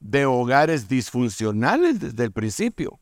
de 0.00 0.26
hogares 0.26 0.88
disfuncionales 0.88 2.00
desde 2.00 2.24
el 2.24 2.32
principio. 2.32 2.98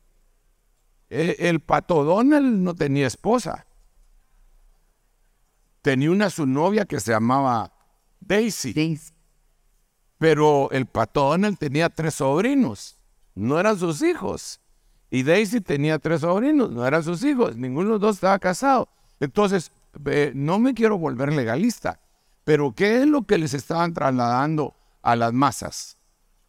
Eh, 1.09 1.35
el 1.39 1.59
pato 1.59 2.03
Donald 2.03 2.61
no 2.61 2.75
tenía 2.75 3.07
esposa. 3.07 3.65
Tenía 5.81 6.11
una 6.11 6.29
su 6.29 6.45
novia 6.45 6.85
que 6.85 6.99
se 6.99 7.11
llamaba 7.11 7.71
Daisy. 8.19 8.73
Daisy. 8.73 9.14
Pero 10.17 10.69
el 10.71 10.85
pato 10.85 11.35
tenía 11.59 11.89
tres 11.89 12.15
sobrinos. 12.15 12.95
No 13.35 13.59
eran 13.59 13.77
sus 13.77 14.01
hijos. 14.01 14.59
Y 15.09 15.23
Daisy 15.23 15.61
tenía 15.61 15.99
tres 15.99 16.21
sobrinos, 16.21 16.71
no 16.71 16.85
eran 16.85 17.03
sus 17.03 17.23
hijos, 17.23 17.55
ninguno 17.55 17.85
de 17.85 17.91
los 17.93 18.01
dos 18.01 18.15
estaba 18.15 18.39
casado. 18.39 18.89
Entonces, 19.19 19.71
no 20.33 20.59
me 20.59 20.73
quiero 20.73 20.97
volver 20.97 21.31
legalista, 21.31 21.99
pero 22.43 22.73
¿qué 22.73 23.01
es 23.01 23.07
lo 23.07 23.21
que 23.21 23.37
les 23.37 23.53
estaban 23.53 23.93
trasladando 23.93 24.73
a 25.01 25.15
las 25.15 25.31
masas? 25.31 25.97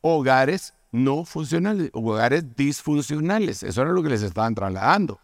Hogares 0.00 0.74
no 0.90 1.24
funcionales, 1.24 1.90
hogares 1.92 2.56
disfuncionales, 2.56 3.62
eso 3.62 3.82
era 3.82 3.92
lo 3.92 4.02
que 4.02 4.08
les 4.08 4.22
estaban 4.22 4.54
trasladando. 4.54 5.20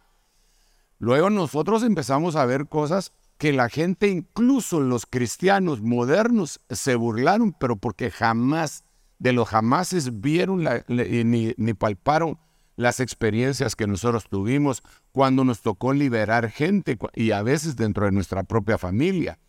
Luego 0.99 1.31
nosotros 1.31 1.83
empezamos 1.83 2.37
a 2.37 2.45
ver 2.45 2.69
cosas 2.69 3.13
que 3.43 3.53
la 3.53 3.69
gente, 3.69 4.09
incluso 4.09 4.79
los 4.79 5.05
cristianos 5.05 5.83
modernos, 5.83 6.61
se 6.71 6.95
burlaron, 6.95 7.53
pero 7.53 7.75
porque 7.75 8.09
jamás, 8.09 8.85
de 9.19 9.33
los 9.33 9.49
jamases, 9.49 10.21
vieron 10.21 10.63
ni, 10.87 11.53
ni 11.57 11.75
palparon 11.75 12.39
las 12.77 13.01
experiencias 13.01 13.75
que 13.75 13.89
nosotros 13.89 14.29
tuvimos 14.29 14.85
cuando 15.11 15.43
nos 15.43 15.61
tocó 15.61 15.93
liberar 15.93 16.53
gente 16.53 16.97
y 17.17 17.33
a 17.33 17.43
veces 17.43 17.75
dentro 17.75 18.05
de 18.07 18.13
nuestra 18.13 18.45
propia 18.45 18.79
familia, 18.79 19.41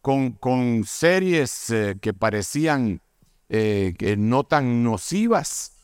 con, 0.00 0.32
con 0.32 0.84
series 0.84 1.68
eh, 1.68 1.98
que 2.00 2.14
parecían 2.14 3.02
eh, 3.50 3.92
que 3.98 4.16
no 4.16 4.44
tan 4.44 4.82
nocivas 4.82 5.76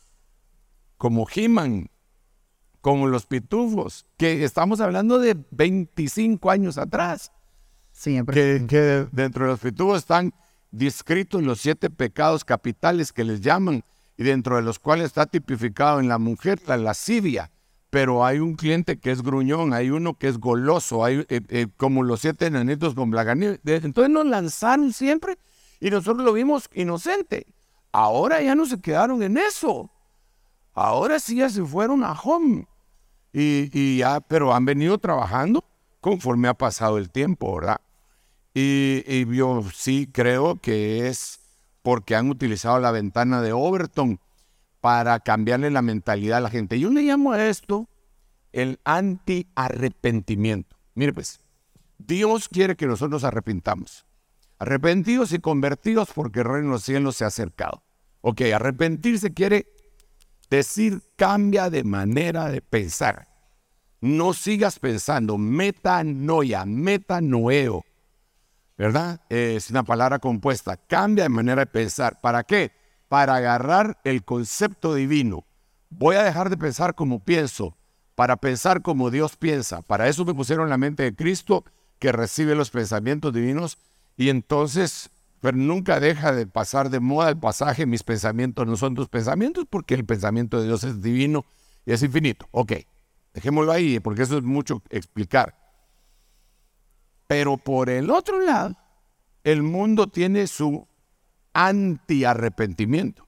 como 0.97 1.27
He-Man, 1.31 1.91
como 2.81 3.05
Los 3.05 3.27
Pitufos, 3.27 4.07
que 4.17 4.43
estamos 4.43 4.81
hablando 4.81 5.19
de 5.19 5.37
25 5.51 6.49
años 6.49 6.79
atrás. 6.79 7.31
Siempre. 8.01 8.65
Que, 8.65 9.07
dentro 9.11 9.45
de 9.45 9.51
los 9.51 9.59
Pitufos 9.59 9.99
están 9.99 10.33
descritos 10.71 11.43
los 11.43 11.61
siete 11.61 11.91
pecados 11.91 12.43
capitales 12.43 13.13
que 13.13 13.23
les 13.23 13.41
llaman 13.41 13.83
y 14.17 14.23
dentro 14.23 14.55
de 14.55 14.63
los 14.63 14.79
cuales 14.79 15.05
está 15.05 15.27
tipificado 15.27 15.99
en 15.99 16.07
la 16.07 16.17
mujer 16.17 16.59
la 16.65 16.77
lascivia. 16.77 17.51
Pero 17.91 18.25
hay 18.25 18.39
un 18.39 18.55
cliente 18.55 18.99
que 18.99 19.11
es 19.11 19.21
gruñón, 19.21 19.71
hay 19.71 19.91
uno 19.91 20.17
que 20.17 20.29
es 20.29 20.39
goloso, 20.39 21.05
hay 21.05 21.27
eh, 21.29 21.41
eh, 21.49 21.67
como 21.77 22.01
los 22.01 22.21
siete 22.21 22.47
enanitos 22.47 22.95
con 22.95 23.11
Blaganiel. 23.11 23.61
Entonces 23.65 24.09
nos 24.09 24.25
lanzaron 24.25 24.93
siempre 24.93 25.37
y 25.79 25.91
nosotros 25.91 26.25
lo 26.25 26.33
vimos 26.33 26.71
inocente. 26.73 27.45
Ahora 27.91 28.41
ya 28.41 28.55
no 28.55 28.65
se 28.65 28.81
quedaron 28.81 29.21
en 29.21 29.37
eso. 29.37 29.91
Ahora 30.73 31.19
sí 31.19 31.35
ya 31.35 31.51
se 31.51 31.63
fueron 31.63 32.03
a 32.03 32.13
home. 32.13 32.67
Y 33.31 33.97
ya, 33.97 34.21
pero 34.21 34.55
han 34.55 34.65
venido 34.65 34.97
trabajando 34.97 35.63
conforme 35.99 36.47
ha 36.47 36.55
pasado 36.55 36.97
el 36.97 37.11
tiempo, 37.11 37.57
¿verdad? 37.57 37.79
Y, 38.53 39.25
yo 39.33 39.63
sí 39.73 40.09
creo 40.11 40.57
que 40.59 41.07
es 41.07 41.39
porque 41.81 42.15
han 42.15 42.29
utilizado 42.29 42.79
la 42.79 42.91
ventana 42.91 43.41
de 43.41 43.53
Overton 43.53 44.19
para 44.81 45.19
cambiarle 45.19 45.71
la 45.71 45.81
mentalidad 45.81 46.39
a 46.39 46.41
la 46.41 46.49
gente. 46.49 46.79
Yo 46.79 46.89
le 46.89 47.03
llamo 47.03 47.31
a 47.31 47.47
esto 47.47 47.87
el 48.51 48.79
anti-arrepentimiento. 48.83 50.75
Mire 50.95 51.13
pues, 51.13 51.39
Dios 51.97 52.49
quiere 52.49 52.75
que 52.75 52.87
nosotros 52.87 53.11
nos 53.11 53.23
arrepintamos. 53.23 54.05
Arrepentidos 54.59 55.31
y 55.31 55.39
convertidos 55.39 56.09
porque 56.13 56.39
el 56.39 56.45
reino 56.45 56.67
de 56.67 56.73
los 56.73 56.83
cielos 56.83 57.15
se 57.15 57.23
ha 57.23 57.27
acercado. 57.27 57.83
Ok, 58.21 58.41
arrepentirse 58.53 59.33
quiere 59.33 59.73
decir 60.49 61.01
cambia 61.15 61.69
de 61.69 61.83
manera 61.83 62.49
de 62.49 62.61
pensar. 62.61 63.27
No 64.01 64.33
sigas 64.33 64.77
pensando, 64.79 65.37
metanoia, 65.37 66.65
metanoeo. 66.65 67.85
¿Verdad? 68.81 69.21
Es 69.29 69.69
una 69.69 69.83
palabra 69.83 70.17
compuesta. 70.17 70.75
Cambia 70.75 71.25
de 71.25 71.29
manera 71.29 71.61
de 71.61 71.65
pensar. 71.67 72.19
¿Para 72.19 72.43
qué? 72.43 72.71
Para 73.09 73.35
agarrar 73.35 73.99
el 74.03 74.23
concepto 74.23 74.95
divino. 74.95 75.45
Voy 75.91 76.15
a 76.15 76.23
dejar 76.23 76.49
de 76.49 76.57
pensar 76.57 76.95
como 76.95 77.23
pienso, 77.23 77.77
para 78.15 78.37
pensar 78.37 78.81
como 78.81 79.11
Dios 79.11 79.37
piensa. 79.37 79.83
Para 79.83 80.07
eso 80.07 80.25
me 80.25 80.33
pusieron 80.33 80.67
la 80.67 80.79
mente 80.79 81.03
de 81.03 81.15
Cristo 81.15 81.63
que 81.99 82.11
recibe 82.11 82.55
los 82.55 82.71
pensamientos 82.71 83.31
divinos 83.31 83.77
y 84.17 84.29
entonces 84.29 85.11
pero 85.41 85.57
nunca 85.57 85.99
deja 85.99 86.31
de 86.33 86.47
pasar 86.47 86.89
de 86.89 86.99
moda 86.99 87.29
el 87.29 87.37
pasaje, 87.37 87.85
mis 87.85 88.03
pensamientos 88.03 88.65
no 88.67 88.77
son 88.77 88.93
tus 88.93 89.09
pensamientos, 89.09 89.65
porque 89.67 89.95
el 89.95 90.05
pensamiento 90.05 90.59
de 90.59 90.67
Dios 90.67 90.83
es 90.83 91.01
divino 91.01 91.45
y 91.83 91.93
es 91.93 92.03
infinito. 92.03 92.47
Ok, 92.51 92.73
dejémoslo 93.33 93.71
ahí, 93.71 93.99
porque 93.99 94.21
eso 94.21 94.37
es 94.37 94.43
mucho 94.43 94.83
explicar. 94.91 95.60
Pero 97.31 97.55
por 97.55 97.89
el 97.89 98.09
otro 98.09 98.41
lado, 98.41 98.75
el 99.45 99.63
mundo 99.63 100.07
tiene 100.07 100.47
su 100.47 100.85
anti-arrepentimiento. 101.53 103.25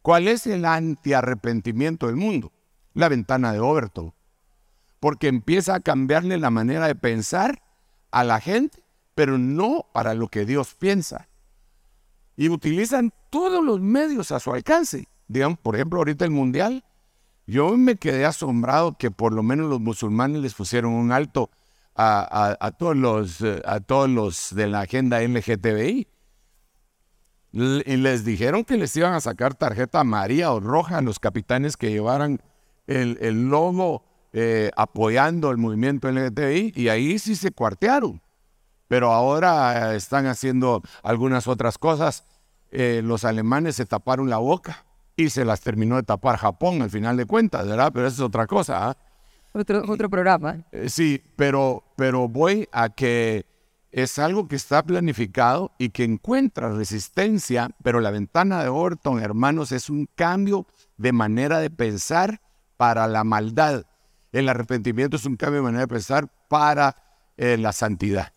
¿Cuál 0.00 0.28
es 0.28 0.46
el 0.46 0.64
anti-arrepentimiento 0.64 2.06
del 2.06 2.16
mundo? 2.16 2.54
La 2.94 3.10
ventana 3.10 3.52
de 3.52 3.58
Overton. 3.60 4.14
Porque 4.98 5.28
empieza 5.28 5.74
a 5.74 5.80
cambiarle 5.80 6.38
la 6.38 6.48
manera 6.48 6.86
de 6.86 6.94
pensar 6.94 7.62
a 8.12 8.24
la 8.24 8.40
gente, 8.40 8.82
pero 9.14 9.36
no 9.36 9.84
para 9.92 10.14
lo 10.14 10.28
que 10.28 10.46
Dios 10.46 10.72
piensa. 10.72 11.28
Y 12.34 12.48
utilizan 12.48 13.12
todos 13.28 13.62
los 13.62 13.78
medios 13.78 14.32
a 14.32 14.40
su 14.40 14.54
alcance. 14.54 15.06
Digamos, 15.28 15.58
por 15.58 15.74
ejemplo, 15.74 15.98
ahorita 15.98 16.24
el 16.24 16.30
Mundial, 16.30 16.82
yo 17.46 17.76
me 17.76 17.96
quedé 17.96 18.24
asombrado 18.24 18.96
que 18.96 19.10
por 19.10 19.34
lo 19.34 19.42
menos 19.42 19.68
los 19.68 19.80
musulmanes 19.80 20.40
les 20.40 20.54
pusieron 20.54 20.94
un 20.94 21.12
alto 21.12 21.50
a, 21.96 22.70
todos 22.78 22.96
los, 22.96 23.40
eh, 23.40 23.62
a 23.64 23.80
todos 23.80 24.08
los 24.08 24.54
de 24.54 24.66
la 24.66 24.80
agenda 24.80 25.20
LGTBI. 25.20 26.08
Y 27.52 27.96
les 27.96 28.24
dijeron 28.24 28.64
que 28.64 28.76
les 28.76 28.94
iban 28.96 29.14
a 29.14 29.20
sacar 29.20 29.54
tarjeta 29.54 30.00
amarilla 30.00 30.52
o 30.52 30.60
roja 30.60 30.98
a 30.98 31.00
los 31.00 31.18
capitanes 31.18 31.76
que 31.76 31.90
llevaran 31.90 32.42
el, 32.86 33.16
el 33.22 33.48
logo 33.48 34.04
eh, 34.38 34.70
apoyando 34.76 35.50
el 35.50 35.56
movimiento 35.56 36.10
LGTBI 36.10 36.74
y 36.76 36.88
ahí 36.88 37.18
sí 37.18 37.36
se 37.36 37.52
cuartearon. 37.52 38.20
Pero 38.86 39.10
ahora 39.12 39.94
están 39.94 40.26
haciendo 40.26 40.82
algunas 41.02 41.48
otras 41.48 41.78
cosas. 41.78 42.24
Eh, 42.70 43.00
los 43.02 43.24
alemanes 43.24 43.76
se 43.76 43.86
taparon 43.86 44.28
la 44.28 44.36
boca 44.36 44.84
y 45.16 45.30
se 45.30 45.46
las 45.46 45.62
terminó 45.62 45.96
de 45.96 46.02
tapar 46.02 46.36
Japón 46.36 46.82
al 46.82 46.90
final 46.90 47.16
de 47.16 47.24
cuentas, 47.24 47.66
¿verdad? 47.66 47.90
Pero 47.94 48.06
eso 48.06 48.16
es 48.16 48.28
otra 48.28 48.46
cosa. 48.46 48.90
¿ah? 48.90 48.96
Otro, 49.52 49.82
otro 49.90 50.10
programa. 50.10 50.64
Eh, 50.72 50.88
Sí, 50.88 51.22
pero, 51.36 51.84
pero 51.96 52.28
voy 52.28 52.68
a 52.72 52.90
que 52.90 53.46
es 53.96 54.18
algo 54.18 54.46
que 54.46 54.56
está 54.56 54.82
planificado 54.82 55.72
y 55.78 55.88
que 55.88 56.04
encuentra 56.04 56.68
resistencia, 56.68 57.70
pero 57.82 58.00
la 58.00 58.10
ventana 58.10 58.62
de 58.62 58.68
Orton, 58.68 59.22
hermanos, 59.22 59.72
es 59.72 59.88
un 59.88 60.06
cambio 60.14 60.66
de 60.98 61.12
manera 61.12 61.60
de 61.60 61.70
pensar 61.70 62.42
para 62.76 63.06
la 63.06 63.24
maldad. 63.24 63.86
El 64.32 64.50
arrepentimiento 64.50 65.16
es 65.16 65.24
un 65.24 65.36
cambio 65.36 65.60
de 65.60 65.64
manera 65.64 65.80
de 65.82 65.88
pensar 65.88 66.28
para 66.48 66.94
eh, 67.38 67.56
la 67.56 67.72
santidad. 67.72 68.32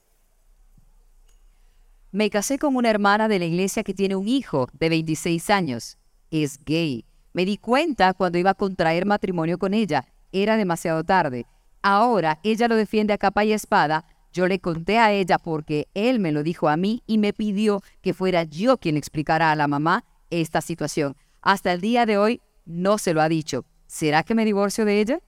Me 2.12 2.30
casé 2.30 2.58
con 2.58 2.76
una 2.76 2.90
hermana 2.90 3.28
de 3.28 3.40
la 3.40 3.46
iglesia 3.46 3.84
que 3.84 3.94
tiene 3.94 4.16
un 4.16 4.28
hijo 4.28 4.68
de 4.74 4.90
26 4.90 5.50
años. 5.50 5.98
Es 6.32 6.64
gay. 6.64 7.06
Me 7.34 7.46
di 7.46 7.58
cuenta 7.58 8.14
cuando 8.14 8.38
iba 8.38 8.52
a 8.52 8.56
contraer 8.56 9.06
matrimonio 9.06 9.58
con 9.58 9.74
ella. 9.74 10.06
Era 10.32 10.58
demasiado 10.58 11.04
tarde. 11.04 11.46
Ahora 11.82 12.40
ella 12.44 12.68
lo 12.68 12.76
defiende 12.76 13.14
a 13.14 13.18
capa 13.18 13.46
y 13.46 13.54
espada. 13.54 14.06
Yo 14.32 14.48
le 14.48 14.60
conté 14.60 15.00
a 15.00 15.12
ella 15.12 15.40
porque 15.40 15.88
él 15.94 16.20
me 16.20 16.32
lo 16.32 16.44
dijo 16.44 16.70
a 16.70 16.78
mí 16.78 17.04
y 17.08 17.18
me 17.18 17.34
pidió 17.34 17.82
que 18.02 18.14
fuera 18.14 18.44
yo 18.44 18.78
quien 18.78 18.98
explicara 18.98 19.52
a 19.52 19.56
la 19.56 19.68
mamá 19.68 20.06
esta 20.30 20.62
situación. 20.62 21.16
Hasta 21.42 21.72
el 21.74 21.82
día 21.82 22.06
de 22.06 22.18
hoy 22.18 22.42
no 22.66 22.98
se 22.98 23.14
lo 23.14 23.22
ha 23.22 23.30
dicho. 23.30 23.66
¿Será 23.88 24.24
que 24.24 24.36
me 24.36 24.46
divorcio 24.46 24.86
de 24.86 25.02
ella? 25.02 25.20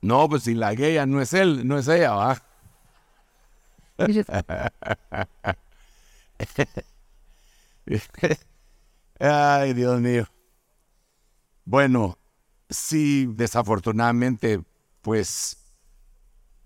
No, 0.00 0.28
pues 0.28 0.42
si 0.42 0.54
la 0.54 0.74
gay 0.74 0.98
no 1.06 1.20
es 1.20 1.32
él, 1.32 1.66
no 1.66 1.78
es 1.78 1.86
ella, 1.86 2.12
¿va? 2.12 2.42
Ay, 9.20 9.74
Dios 9.74 10.00
mío. 10.00 10.26
Bueno, 11.64 12.18
sí, 12.72 13.26
desafortunadamente, 13.34 14.62
pues 15.00 15.56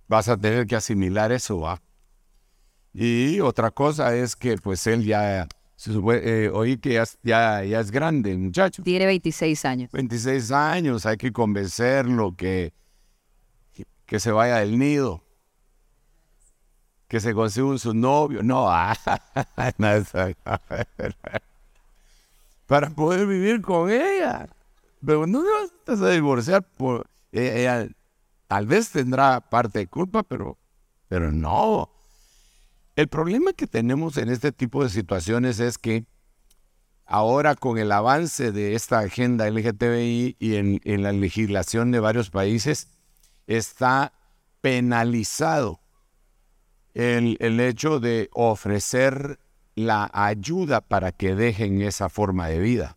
vas 0.09 0.29
a 0.29 0.37
tener 0.37 0.67
que 0.67 0.77
asimilar 0.77 1.33
eso, 1.33 1.61
¿va? 1.61 1.81
Y 2.95 3.41
otra 3.41 3.71
cosa 3.71 4.15
es 4.17 4.35
que, 4.37 4.57
pues 4.57 4.87
él 4.87 5.05
ya, 5.05 5.47
eh, 5.47 6.51
oí 6.53 6.79
que 6.79 6.95
ya, 6.95 7.03
es- 7.03 7.19
ya, 7.23 7.63
ya 7.65 7.81
es 7.81 7.91
grande, 7.91 8.37
muchacho. 8.37 8.83
Tiene 8.83 9.07
26 9.07 9.65
años. 9.65 9.91
26 9.93 10.51
años, 10.51 11.05
hay 11.05 11.17
que 11.19 11.33
convencerlo 11.33 12.35
que, 12.35 12.73
que 14.07 14.21
se 14.21 14.31
vaya 14.31 14.57
del 14.59 14.79
nido, 14.79 15.23
que 17.09 17.21
se 17.21 17.35
consiga 17.35 17.67
un 17.67 17.79
su 17.79 17.93
novio. 17.93 18.43
No, 18.43 18.67
ah, 18.71 18.97
para 22.67 22.89
poder 22.91 23.27
vivir 23.27 23.61
con 23.61 23.91
ella. 23.91 24.49
Pero 25.07 25.25
no 25.29 25.45
te 25.85 25.93
vas 25.93 26.03
a 26.03 26.11
divorciar 26.11 26.67
ella 27.31 27.89
tal 28.49 28.67
vez 28.67 28.91
tendrá 28.91 29.41
parte 29.41 29.79
de 29.79 29.87
culpa, 29.87 30.25
pero, 30.25 30.59
pero 31.07 31.31
no. 31.31 31.93
El 32.97 33.07
problema 33.07 33.53
que 33.53 33.69
tenemos 33.69 34.17
en 34.17 34.31
este 34.31 34.51
tipo 34.51 34.83
de 34.83 34.91
situaciones 34.91 35.61
es 35.61 35.79
que 35.79 36.07
ahora 37.05 37.55
con 37.55 37.79
el 37.79 37.93
avance 37.93 38.51
de 38.51 38.75
esta 38.75 38.99
agenda 38.99 39.49
LGTBI 39.49 40.37
y 40.41 40.57
en, 40.57 41.03
la 41.03 41.13
legislación 41.13 41.93
de 41.93 42.01
varios 42.01 42.31
países, 42.31 42.89
está 43.47 44.13
penalizado 44.61 45.79
el 46.95 47.61
hecho 47.61 48.01
de 48.01 48.29
ofrecer 48.33 49.39
la 49.77 50.11
ayuda 50.13 50.81
para 50.81 51.13
que 51.13 51.37
dejen 51.37 51.81
esa 51.83 52.09
forma 52.09 52.49
de 52.49 52.59
vida. 52.59 52.97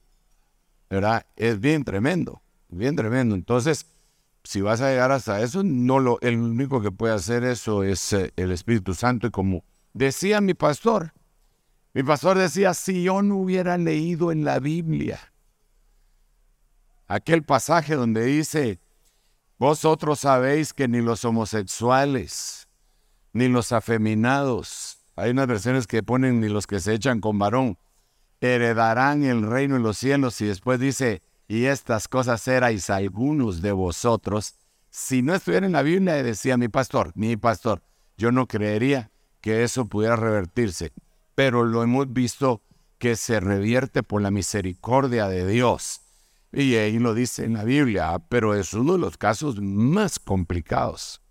Es 1.36 1.60
bien 1.60 1.84
tremendo, 1.84 2.42
bien 2.70 2.96
tremendo. 2.96 3.36
Entonces, 3.36 3.86
si 4.44 4.62
vas 4.62 4.82
a 4.82 4.90
llegar 4.90 5.12
hasta 5.12 5.42
eso, 5.42 5.64
no 5.64 6.00
lo, 6.00 6.20
el 6.22 6.38
único 6.38 6.82
que 6.82 6.92
puede 6.92 7.14
hacer 7.14 7.44
eso 7.44 7.84
es 7.84 8.14
eh, 8.14 8.34
el 8.36 8.52
Espíritu 8.52 8.94
Santo. 8.94 9.28
Y 9.28 9.32
como 9.32 9.64
decía 9.94 10.42
mi 10.42 10.54
pastor, 10.54 11.14
mi 11.94 12.04
pastor 12.04 12.38
decía, 12.38 12.74
si 12.74 13.04
yo 13.04 13.22
no 13.22 13.38
hubiera 13.38 13.78
leído 13.78 14.32
en 14.32 14.44
la 14.44 14.60
Biblia 14.60 15.20
aquel 17.08 17.44
pasaje 17.44 17.96
donde 17.96 18.24
dice, 18.26 18.80
vosotros 19.58 20.20
sabéis 20.20 20.74
que 20.74 20.88
ni 20.88 21.02
los 21.02 21.26
homosexuales, 21.26 22.68
ni 23.34 23.48
los 23.48 23.72
afeminados, 23.72 25.00
hay 25.16 25.32
unas 25.32 25.48
versiones 25.48 25.86
que 25.88 26.02
ponen 26.02 26.40
ni 26.40 26.48
los 26.48 26.66
que 26.66 26.80
se 26.80 26.94
echan 26.94 27.20
con 27.20 27.38
varón, 27.38 27.78
heredarán 28.42 29.24
el 29.24 29.44
reino 29.44 29.76
de 29.76 29.82
los 29.82 29.98
cielos 29.98 30.40
y 30.42 30.46
después 30.46 30.80
dice, 30.80 31.22
y 31.48 31.66
estas 31.66 32.08
cosas 32.08 32.48
erais 32.48 32.90
algunos 32.90 33.62
de 33.62 33.72
vosotros. 33.72 34.56
Si 34.90 35.22
no 35.22 35.36
estuviera 35.36 35.66
en 35.66 35.74
la 35.74 35.82
Biblia, 35.82 36.22
decía 36.24 36.58
mi 36.58 36.68
pastor, 36.68 37.12
mi 37.16 37.38
pastor, 37.38 37.82
yo 38.18 38.32
no 38.32 38.48
creería 38.48 39.12
que 39.42 39.64
eso 39.64 39.86
pudiera 39.86 40.16
revertirse, 40.16 40.92
pero 41.36 41.64
lo 41.64 41.84
hemos 41.84 42.12
visto 42.12 42.62
que 42.98 43.16
se 43.16 43.40
revierte 43.40 44.04
por 44.04 44.22
la 44.22 44.30
misericordia 44.30 45.28
de 45.28 45.48
Dios. 45.48 46.02
Y 46.52 46.76
ahí 46.76 47.00
lo 47.00 47.14
dice 47.14 47.46
en 47.46 47.54
la 47.54 47.64
Biblia, 47.64 48.20
pero 48.28 48.56
es 48.56 48.74
uno 48.74 48.94
de 48.94 49.00
los 49.00 49.18
casos 49.18 49.62
más 49.62 50.20
complicados. 50.20 51.22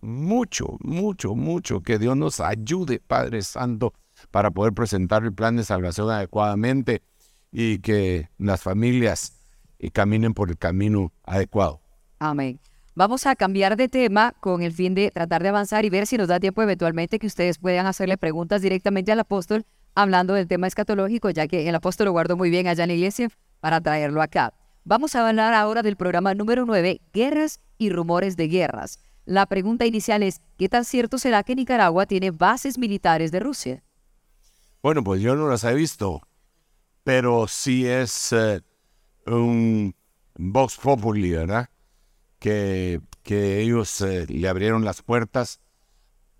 Mucho, 0.00 0.76
mucho, 0.80 1.34
mucho. 1.34 1.80
Que 1.82 1.98
Dios 1.98 2.16
nos 2.16 2.40
ayude, 2.40 3.00
Padre 3.00 3.42
Santo, 3.42 3.94
para 4.30 4.50
poder 4.50 4.72
presentar 4.72 5.24
el 5.24 5.32
plan 5.32 5.56
de 5.56 5.64
salvación 5.64 6.10
adecuadamente 6.10 7.02
y 7.50 7.78
que 7.78 8.28
las 8.38 8.62
familias 8.62 9.34
eh, 9.78 9.90
caminen 9.90 10.34
por 10.34 10.50
el 10.50 10.58
camino 10.58 11.12
adecuado. 11.24 11.80
Amén. 12.18 12.60
Vamos 12.94 13.26
a 13.26 13.36
cambiar 13.36 13.76
de 13.76 13.88
tema 13.88 14.34
con 14.40 14.62
el 14.62 14.72
fin 14.72 14.94
de 14.94 15.10
tratar 15.10 15.42
de 15.42 15.48
avanzar 15.48 15.84
y 15.84 15.90
ver 15.90 16.06
si 16.06 16.18
nos 16.18 16.28
da 16.28 16.38
tiempo 16.38 16.62
eventualmente 16.62 17.18
que 17.18 17.26
ustedes 17.26 17.58
puedan 17.58 17.86
hacerle 17.86 18.18
preguntas 18.18 18.60
directamente 18.60 19.12
al 19.12 19.20
apóstol 19.20 19.64
hablando 19.94 20.34
del 20.34 20.46
tema 20.46 20.66
escatológico, 20.66 21.30
ya 21.30 21.46
que 21.46 21.68
el 21.68 21.74
apóstol 21.74 22.06
lo 22.06 22.12
guardó 22.12 22.36
muy 22.36 22.50
bien 22.50 22.66
allá 22.66 22.84
en 22.84 22.88
la 22.88 22.94
iglesia 22.94 23.28
para 23.60 23.80
traerlo 23.80 24.22
acá. 24.22 24.54
Vamos 24.84 25.14
a 25.14 25.26
hablar 25.26 25.54
ahora 25.54 25.82
del 25.82 25.96
programa 25.96 26.34
número 26.34 26.66
9, 26.66 27.00
Guerras 27.12 27.60
y 27.78 27.90
Rumores 27.90 28.36
de 28.36 28.48
Guerras. 28.48 28.98
La 29.24 29.46
pregunta 29.46 29.86
inicial 29.86 30.22
es, 30.22 30.40
¿qué 30.58 30.68
tan 30.68 30.84
cierto 30.84 31.18
será 31.18 31.44
que 31.44 31.54
Nicaragua 31.54 32.06
tiene 32.06 32.30
bases 32.30 32.78
militares 32.78 33.30
de 33.30 33.40
Rusia? 33.40 33.82
Bueno, 34.82 35.04
pues 35.04 35.20
yo 35.22 35.36
no 35.36 35.48
las 35.48 35.62
he 35.62 35.74
visto, 35.74 36.22
pero 37.04 37.46
sí 37.46 37.86
es 37.86 38.32
eh, 38.32 38.60
un 39.26 39.94
Vox 40.34 40.76
Populi, 40.76 41.30
¿verdad? 41.30 41.70
Que, 42.40 43.00
que 43.22 43.60
ellos 43.60 44.00
eh, 44.00 44.26
le 44.26 44.48
abrieron 44.48 44.84
las 44.84 45.02
puertas 45.02 45.60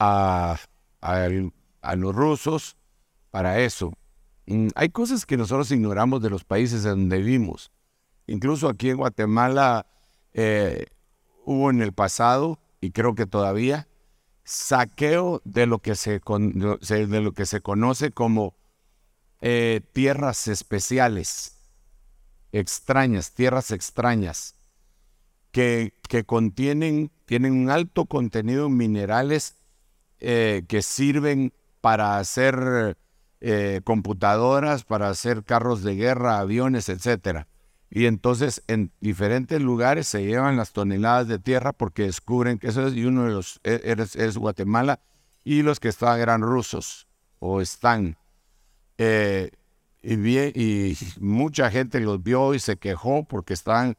a, 0.00 0.58
a, 1.00 1.96
los 1.96 2.14
rusos 2.16 2.76
para 3.30 3.60
eso. 3.60 3.92
Mm, 4.46 4.68
Hay 4.74 4.88
cosas 4.88 5.24
que 5.24 5.36
nosotros 5.36 5.70
ignoramos 5.70 6.20
de 6.20 6.30
los 6.30 6.42
países 6.42 6.82
donde 6.82 7.18
vivimos. 7.18 7.70
Incluso 8.26 8.68
aquí 8.68 8.90
en 8.90 8.96
Guatemala 8.96 9.86
eh, 10.32 10.86
hubo 11.44 11.70
en 11.70 11.80
el 11.80 11.92
pasado, 11.92 12.58
y 12.80 12.90
creo 12.90 13.14
que 13.14 13.26
todavía, 13.26 13.86
saqueo 14.44 15.40
de 15.44 15.66
lo 15.66 15.78
que 15.78 15.94
se, 15.94 16.20
de 16.20 17.20
lo 17.20 17.32
que 17.32 17.46
se 17.46 17.60
conoce 17.60 18.10
como 18.10 18.56
eh, 19.40 19.80
tierras 19.92 20.48
especiales, 20.48 21.56
extrañas, 22.52 23.32
tierras 23.32 23.70
extrañas, 23.70 24.54
que, 25.50 25.94
que 26.08 26.24
contienen, 26.24 27.10
tienen 27.26 27.52
un 27.52 27.70
alto 27.70 28.06
contenido 28.06 28.66
en 28.66 28.76
minerales 28.76 29.56
eh, 30.18 30.64
que 30.68 30.82
sirven 30.82 31.52
para 31.80 32.18
hacer 32.18 32.96
eh, 33.40 33.80
computadoras, 33.82 34.84
para 34.84 35.08
hacer 35.08 35.42
carros 35.42 35.82
de 35.82 35.96
guerra, 35.96 36.38
aviones, 36.38 36.88
etcétera. 36.88 37.48
Y 37.94 38.06
entonces 38.06 38.62
en 38.68 38.90
diferentes 39.02 39.60
lugares 39.60 40.06
se 40.06 40.24
llevan 40.24 40.56
las 40.56 40.72
toneladas 40.72 41.28
de 41.28 41.38
tierra 41.38 41.74
porque 41.74 42.04
descubren 42.04 42.58
que 42.58 42.68
eso 42.68 42.86
es, 42.86 42.94
y 42.94 43.04
uno 43.04 43.24
de 43.24 43.32
los 43.32 43.60
e- 43.64 43.94
es, 44.14 44.38
Guatemala, 44.38 45.00
y 45.44 45.60
los 45.60 45.78
que 45.78 45.88
estaban 45.88 46.18
eran 46.18 46.40
rusos, 46.40 47.06
o 47.38 47.60
están. 47.60 48.16
Eh, 48.96 49.50
y, 50.02 50.14
y 50.58 50.96
mucha 51.20 51.70
gente 51.70 52.00
los 52.00 52.22
vio 52.22 52.54
y 52.54 52.60
se 52.60 52.78
quejó 52.78 53.24
porque 53.24 53.52
estaban 53.52 53.98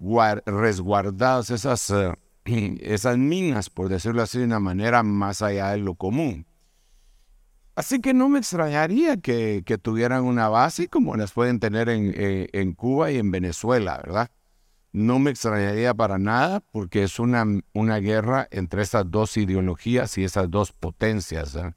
guar- 0.00 0.42
resguardados 0.46 1.50
esas, 1.50 1.90
eh, 1.90 2.14
esas 2.80 3.18
minas, 3.18 3.68
por 3.68 3.90
decirlo 3.90 4.22
así 4.22 4.38
de 4.38 4.44
una 4.44 4.58
manera 4.58 5.02
más 5.02 5.42
allá 5.42 5.72
de 5.72 5.78
lo 5.78 5.96
común. 5.96 6.46
Así 7.76 8.00
que 8.00 8.14
no 8.14 8.28
me 8.28 8.38
extrañaría 8.38 9.16
que, 9.16 9.62
tuvieran 9.82 10.24
una 10.24 10.48
base 10.48 10.88
como 10.88 11.16
las 11.16 11.32
pueden 11.32 11.58
tener 11.58 11.88
en, 11.88 12.12
eh, 12.16 12.48
en 12.52 12.72
Cuba 12.72 13.10
y 13.10 13.18
en 13.18 13.30
Venezuela, 13.32 13.96
¿verdad? 13.96 14.30
No 14.92 15.18
me 15.18 15.32
extrañaría 15.32 15.92
para 15.92 16.18
nada 16.18 16.60
porque 16.60 17.02
es 17.02 17.18
una, 17.18 17.44
una 17.72 17.98
guerra 17.98 18.46
entre 18.52 18.82
esas 18.82 19.10
dos 19.10 19.36
ideologías 19.36 20.16
y 20.18 20.24
esas 20.24 20.48
dos 20.48 20.70
potencias. 20.70 21.56
¿eh? 21.56 21.74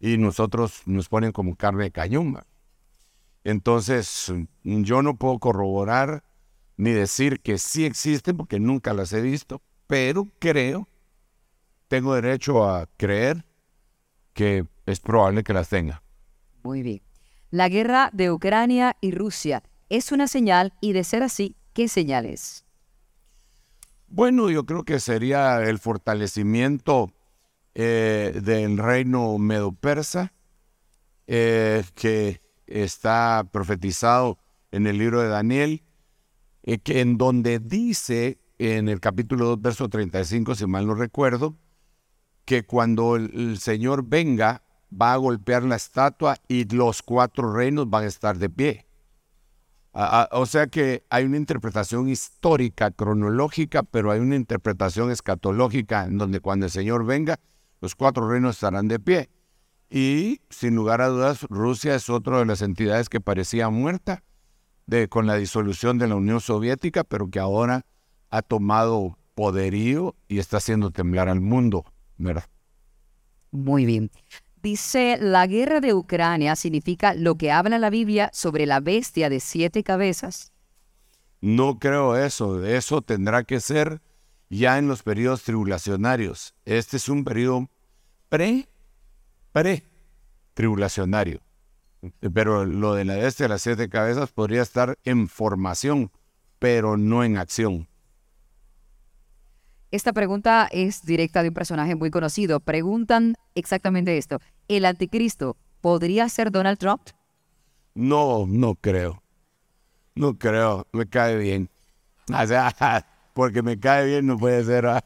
Y 0.00 0.16
nosotros 0.16 0.80
nos 0.86 1.10
ponen 1.10 1.32
como 1.32 1.54
carne 1.54 1.84
de 1.84 1.90
cañón. 1.90 2.36
¿va? 2.36 2.46
Entonces, 3.44 4.32
yo 4.62 5.02
no 5.02 5.16
puedo 5.16 5.38
corroborar 5.38 6.24
ni 6.78 6.92
decir 6.92 7.40
que 7.40 7.58
sí 7.58 7.84
existen 7.84 8.38
porque 8.38 8.58
nunca 8.58 8.94
las 8.94 9.12
he 9.12 9.20
visto, 9.20 9.60
pero 9.86 10.26
creo, 10.38 10.88
tengo 11.88 12.14
derecho 12.14 12.64
a 12.64 12.86
creer 12.96 13.44
que 14.40 14.64
es 14.86 15.00
probable 15.00 15.44
que 15.44 15.52
las 15.52 15.68
tenga. 15.68 16.02
Muy 16.62 16.82
bien. 16.82 17.02
La 17.50 17.68
guerra 17.68 18.08
de 18.14 18.30
Ucrania 18.30 18.96
y 19.02 19.10
Rusia 19.10 19.62
es 19.90 20.12
una 20.12 20.28
señal 20.28 20.72
y 20.80 20.94
de 20.94 21.04
ser 21.04 21.22
así, 21.22 21.56
¿qué 21.74 21.88
señal 21.88 22.24
es? 22.24 22.64
Bueno, 24.08 24.48
yo 24.48 24.64
creo 24.64 24.84
que 24.84 24.98
sería 24.98 25.62
el 25.62 25.78
fortalecimiento 25.78 27.12
eh, 27.74 28.40
del 28.42 28.78
reino 28.78 29.36
medo-persa, 29.36 30.32
eh, 31.26 31.84
que 31.94 32.40
está 32.66 33.46
profetizado 33.52 34.38
en 34.72 34.86
el 34.86 34.96
libro 34.96 35.20
de 35.20 35.28
Daniel, 35.28 35.82
eh, 36.62 36.78
que 36.78 37.02
en 37.02 37.18
donde 37.18 37.58
dice 37.58 38.38
en 38.58 38.88
el 38.88 39.00
capítulo 39.00 39.44
2, 39.48 39.60
verso 39.60 39.88
35, 39.90 40.54
si 40.54 40.66
mal 40.66 40.86
no 40.86 40.94
recuerdo, 40.94 41.58
que 42.50 42.64
cuando 42.64 43.14
el, 43.14 43.58
Señor 43.60 44.02
venga, 44.08 44.64
va 44.90 45.12
a 45.12 45.16
golpear 45.18 45.62
la 45.62 45.76
estatua 45.76 46.36
y 46.48 46.64
los 46.64 47.00
cuatro 47.00 47.52
reinos 47.52 47.88
van 47.88 48.02
a 48.02 48.08
estar 48.08 48.38
de 48.38 48.50
pie. 48.50 48.86
o 50.32 50.46
sea 50.46 50.66
que 50.66 51.04
hay 51.10 51.26
una 51.26 51.36
interpretación 51.36 52.08
histórica, 52.08 52.90
cronológica, 52.90 53.84
pero 53.84 54.10
hay 54.10 54.18
una 54.18 54.34
interpretación 54.34 55.12
escatológica 55.12 56.06
en 56.06 56.18
donde 56.18 56.40
cuando 56.40 56.66
el 56.66 56.72
Señor 56.72 57.06
venga, 57.06 57.38
los 57.80 57.94
cuatro 57.94 58.28
reinos 58.28 58.56
estarán 58.56 58.88
de 58.88 58.98
pie. 58.98 59.30
Y 59.88 60.40
sin 60.50 60.74
lugar 60.74 61.02
a 61.02 61.06
dudas, 61.06 61.42
Rusia 61.42 61.94
es 61.94 62.10
otra 62.10 62.40
de 62.40 62.46
las 62.46 62.62
entidades 62.62 63.08
que 63.08 63.20
parecía 63.20 63.68
muerta 63.68 64.24
con 65.08 65.28
la 65.28 65.36
disolución 65.36 65.98
de 65.98 66.08
la 66.08 66.16
Unión 66.16 66.40
Soviética, 66.40 67.04
pero 67.04 67.30
que 67.30 67.38
ahora 67.38 67.86
ha 68.28 68.42
tomado 68.42 69.16
poderío 69.36 70.16
y 70.26 70.40
está 70.40 70.56
haciendo 70.56 70.90
temblar 70.90 71.28
al 71.28 71.40
mundo. 71.40 71.84
Muy 73.50 73.84
bien. 73.84 74.10
Dice, 74.62 75.16
la 75.18 75.46
guerra 75.46 75.80
de 75.80 75.94
Ucrania 75.94 76.54
significa 76.54 77.14
lo 77.14 77.36
que 77.36 77.50
habla 77.50 77.78
la 77.78 77.90
Biblia 77.90 78.30
sobre 78.32 78.66
la 78.66 78.80
bestia 78.80 79.30
de 79.30 79.40
siete 79.40 79.82
cabezas. 79.82 80.52
No 81.40 81.78
creo 81.78 82.16
eso. 82.16 82.64
Eso 82.64 83.00
tendrá 83.00 83.44
que 83.44 83.60
ser 83.60 84.02
ya 84.50 84.78
en 84.78 84.86
los 84.86 85.02
periodos 85.02 85.42
tribulacionarios. 85.44 86.54
Este 86.66 86.98
es 86.98 87.08
un 87.08 87.24
periodo 87.24 87.70
pre, 88.28 88.68
pre 89.52 89.84
tribulacionario. 90.52 91.40
Pero 92.34 92.66
lo 92.66 92.94
de 92.94 93.04
la 93.04 93.16
bestia 93.16 93.44
de 93.44 93.50
las 93.50 93.62
siete 93.62 93.88
cabezas 93.88 94.30
podría 94.30 94.62
estar 94.62 94.98
en 95.04 95.28
formación, 95.28 96.10
pero 96.58 96.96
no 96.96 97.24
en 97.24 97.38
acción. 97.38 97.88
Esta 99.92 100.12
pregunta 100.12 100.68
es 100.70 101.02
directa 101.04 101.42
de 101.42 101.48
un 101.48 101.54
personaje 101.54 101.96
muy 101.96 102.10
conocido. 102.10 102.60
Preguntan 102.60 103.34
exactamente 103.56 104.16
esto. 104.18 104.38
¿El 104.68 104.84
anticristo 104.84 105.56
podría 105.80 106.28
ser 106.28 106.52
Donald 106.52 106.78
Trump? 106.78 107.02
No, 107.94 108.46
no 108.46 108.76
creo. 108.76 109.20
No 110.14 110.38
creo. 110.38 110.86
Me 110.92 111.06
cae 111.06 111.36
bien. 111.36 111.68
porque 113.34 113.62
me 113.62 113.80
cae 113.80 114.06
bien 114.06 114.26
no 114.26 114.38
puede 114.38 114.64
ser. 114.64 114.86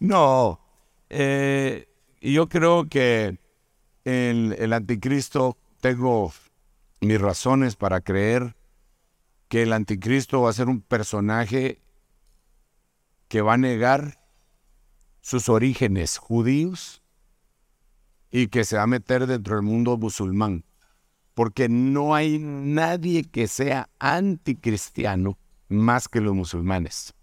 no. 0.00 0.60
Eh, 1.10 1.88
yo 2.20 2.48
creo 2.48 2.88
que 2.88 3.38
el, 4.04 4.56
el 4.58 4.72
anticristo, 4.72 5.56
tengo 5.80 6.32
mis 7.00 7.20
razones 7.20 7.76
para 7.76 8.00
creer 8.00 8.56
que 9.48 9.62
el 9.62 9.72
anticristo 9.72 10.42
va 10.42 10.50
a 10.50 10.54
ser 10.54 10.68
un 10.68 10.80
personaje 10.80 11.80
que 13.28 13.42
va 13.42 13.54
a 13.54 13.58
negar 13.58 14.18
sus 15.20 15.48
orígenes 15.48 16.16
judíos 16.16 17.02
y 18.30 18.48
que 18.48 18.64
se 18.64 18.76
va 18.76 18.82
a 18.82 18.86
meter 18.86 19.26
dentro 19.26 19.56
del 19.56 19.64
mundo 19.64 19.96
musulmán. 19.96 20.64
Porque 21.34 21.68
no 21.68 22.14
hay 22.14 22.38
nadie 22.38 23.24
que 23.24 23.46
sea 23.46 23.90
anticristiano 23.98 25.38
más 25.68 26.08
que 26.08 26.20
los 26.20 26.34
musulmanes. 26.34 27.14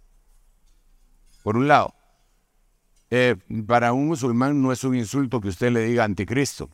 Por 1.43 1.57
un 1.57 1.67
lado, 1.67 1.93
eh, 3.09 3.35
para 3.67 3.93
un 3.93 4.07
musulmán 4.07 4.61
no 4.61 4.71
es 4.71 4.83
un 4.83 4.95
insulto 4.95 5.41
que 5.41 5.49
usted 5.49 5.71
le 5.71 5.81
diga 5.81 6.03
anticristo. 6.03 6.69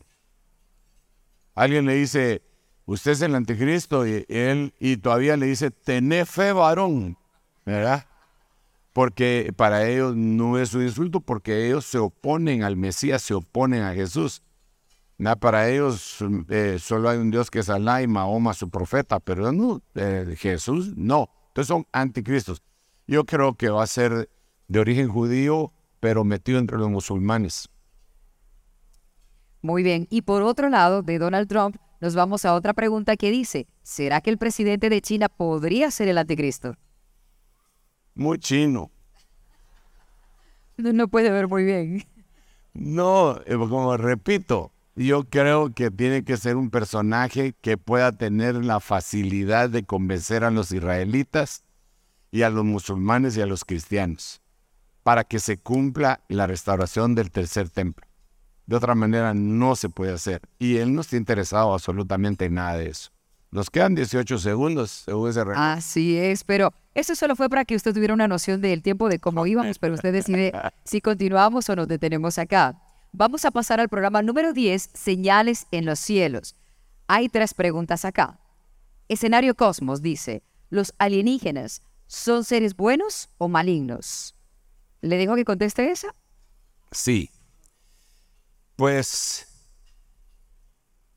Alguien 1.54 1.84
le 1.84 1.94
dice, 1.94 2.42
usted 2.86 3.12
es 3.12 3.22
el 3.22 3.34
anticristo, 3.34 4.06
y 4.06 4.24
él 4.28 4.74
y 4.78 4.96
todavía 4.96 5.36
le 5.36 5.46
dice, 5.46 5.70
tené 5.70 6.24
fe 6.24 6.52
varón, 6.52 7.18
¿verdad? 7.66 8.06
Porque 8.92 9.52
para 9.56 9.88
ellos 9.88 10.14
no 10.16 10.58
es 10.58 10.74
un 10.74 10.82
insulto, 10.82 11.20
porque 11.20 11.66
ellos 11.66 11.84
se 11.84 11.98
oponen 11.98 12.62
al 12.62 12.76
Mesías, 12.76 13.22
se 13.22 13.34
oponen 13.34 13.82
a 13.82 13.94
Jesús. 13.94 14.42
Para 15.40 15.68
ellos 15.68 16.18
eh, 16.48 16.78
solo 16.80 17.08
hay 17.08 17.18
un 17.18 17.30
Dios 17.30 17.50
que 17.50 17.60
es 17.60 17.70
Alá 17.70 18.02
y 18.02 18.06
Mahoma 18.06 18.54
su 18.54 18.68
profeta, 18.68 19.20
pero 19.20 19.52
no, 19.52 19.80
eh, 19.94 20.34
Jesús 20.36 20.96
no. 20.96 21.30
Entonces 21.48 21.68
son 21.68 21.86
anticristos. 21.92 22.62
Yo 23.06 23.24
creo 23.24 23.54
que 23.54 23.68
va 23.68 23.84
a 23.84 23.86
ser 23.86 24.28
de 24.68 24.78
origen 24.80 25.08
judío, 25.08 25.72
pero 26.00 26.24
metido 26.24 26.58
entre 26.58 26.78
los 26.78 26.90
musulmanes. 26.90 27.68
Muy 29.60 29.84
bien. 29.84 30.08
Y 30.10 30.22
por 30.22 30.42
otro 30.42 30.68
lado, 30.68 31.02
de 31.02 31.18
Donald 31.18 31.48
Trump, 31.48 31.76
nos 32.00 32.16
vamos 32.16 32.44
a 32.44 32.54
otra 32.54 32.74
pregunta 32.74 33.16
que 33.16 33.30
dice, 33.30 33.68
¿será 33.82 34.20
que 34.20 34.30
el 34.30 34.38
presidente 34.38 34.90
de 34.90 35.00
China 35.00 35.28
podría 35.28 35.90
ser 35.92 36.08
el 36.08 36.18
anticristo? 36.18 36.74
Muy 38.14 38.38
chino. 38.38 38.90
No 40.76 41.08
puede 41.08 41.30
ver 41.30 41.48
muy 41.48 41.64
bien. 41.64 42.04
No, 42.74 43.40
eh, 43.46 43.56
como 43.56 43.96
repito, 43.96 44.72
yo 44.96 45.24
creo 45.24 45.72
que 45.72 45.90
tiene 45.90 46.24
que 46.24 46.36
ser 46.36 46.56
un 46.56 46.70
personaje 46.70 47.54
que 47.60 47.76
pueda 47.76 48.12
tener 48.12 48.64
la 48.64 48.80
facilidad 48.80 49.70
de 49.70 49.84
convencer 49.84 50.44
a 50.44 50.50
los 50.50 50.72
israelitas 50.72 51.64
y 52.30 52.42
a 52.42 52.50
los 52.50 52.64
musulmanes 52.64 53.36
y 53.36 53.42
a 53.42 53.46
los 53.46 53.64
cristianos 53.64 54.42
para 55.02 55.24
que 55.24 55.38
se 55.38 55.58
cumpla 55.58 56.20
la 56.28 56.46
restauración 56.46 57.14
del 57.14 57.30
tercer 57.30 57.68
templo. 57.68 58.06
De 58.66 58.76
otra 58.76 58.94
manera 58.94 59.34
no 59.34 59.74
se 59.76 59.88
puede 59.88 60.12
hacer. 60.12 60.40
Y 60.58 60.76
él 60.76 60.94
no 60.94 61.00
está 61.00 61.16
interesado 61.16 61.72
absolutamente 61.72 62.46
en 62.46 62.54
nada 62.54 62.76
de 62.76 62.88
eso. 62.88 63.10
Nos 63.52 63.68
quedan 63.68 63.94
18 63.94 64.38
segundos, 64.38 64.90
según 65.04 65.28
ese 65.28 65.42
Así 65.54 66.16
es, 66.16 66.42
pero 66.42 66.72
eso 66.94 67.14
solo 67.14 67.36
fue 67.36 67.50
para 67.50 67.66
que 67.66 67.76
usted 67.76 67.92
tuviera 67.92 68.14
una 68.14 68.26
noción 68.26 68.62
del 68.62 68.82
tiempo 68.82 69.10
de 69.10 69.18
cómo 69.18 69.46
íbamos, 69.46 69.78
pero 69.78 69.92
usted 69.92 70.10
decide 70.10 70.52
si 70.84 71.02
continuamos 71.02 71.68
o 71.68 71.76
nos 71.76 71.86
detenemos 71.86 72.38
acá. 72.38 72.80
Vamos 73.12 73.44
a 73.44 73.50
pasar 73.50 73.78
al 73.78 73.90
programa 73.90 74.22
número 74.22 74.54
10, 74.54 74.92
Señales 74.94 75.66
en 75.70 75.84
los 75.84 75.98
cielos. 75.98 76.56
Hay 77.08 77.28
tres 77.28 77.52
preguntas 77.52 78.06
acá. 78.06 78.40
Escenario 79.08 79.54
Cosmos 79.54 80.00
dice, 80.00 80.42
¿los 80.70 80.94
alienígenas 80.96 81.82
son 82.06 82.44
seres 82.44 82.74
buenos 82.74 83.28
o 83.36 83.48
malignos? 83.48 84.34
¿Le 85.02 85.18
dijo 85.18 85.34
que 85.34 85.44
conteste 85.44 85.90
esa? 85.90 86.14
Sí. 86.90 87.28
Pues 88.76 89.51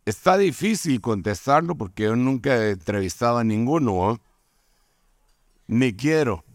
Está 0.06 0.38
difícil 0.38 1.02
contestarlo 1.02 1.76
porque 1.76 2.04
yo 2.04 2.16
nunca 2.16 2.56
he 2.58 2.72
entrevistado 2.72 3.40
a 3.40 3.44
ninguno, 3.44 4.20
ni 5.66 5.96
quiero. 5.96 6.46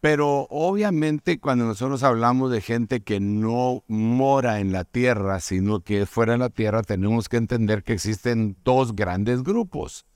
Pero 0.00 0.46
obviamente 0.50 1.40
cuando 1.40 1.64
nosotros 1.64 2.04
hablamos 2.04 2.52
de 2.52 2.60
gente 2.60 3.02
que 3.02 3.18
no 3.18 3.82
mora 3.88 4.60
en 4.60 4.70
la 4.70 4.84
tierra, 4.84 5.40
sino 5.40 5.80
que 5.80 6.06
fuera 6.06 6.34
de 6.34 6.38
la 6.38 6.50
tierra, 6.50 6.82
tenemos 6.82 7.28
que 7.28 7.38
entender 7.38 7.82
que 7.82 7.94
existen 7.94 8.56
dos 8.62 8.94
grandes 8.94 9.42
grupos. 9.42 10.06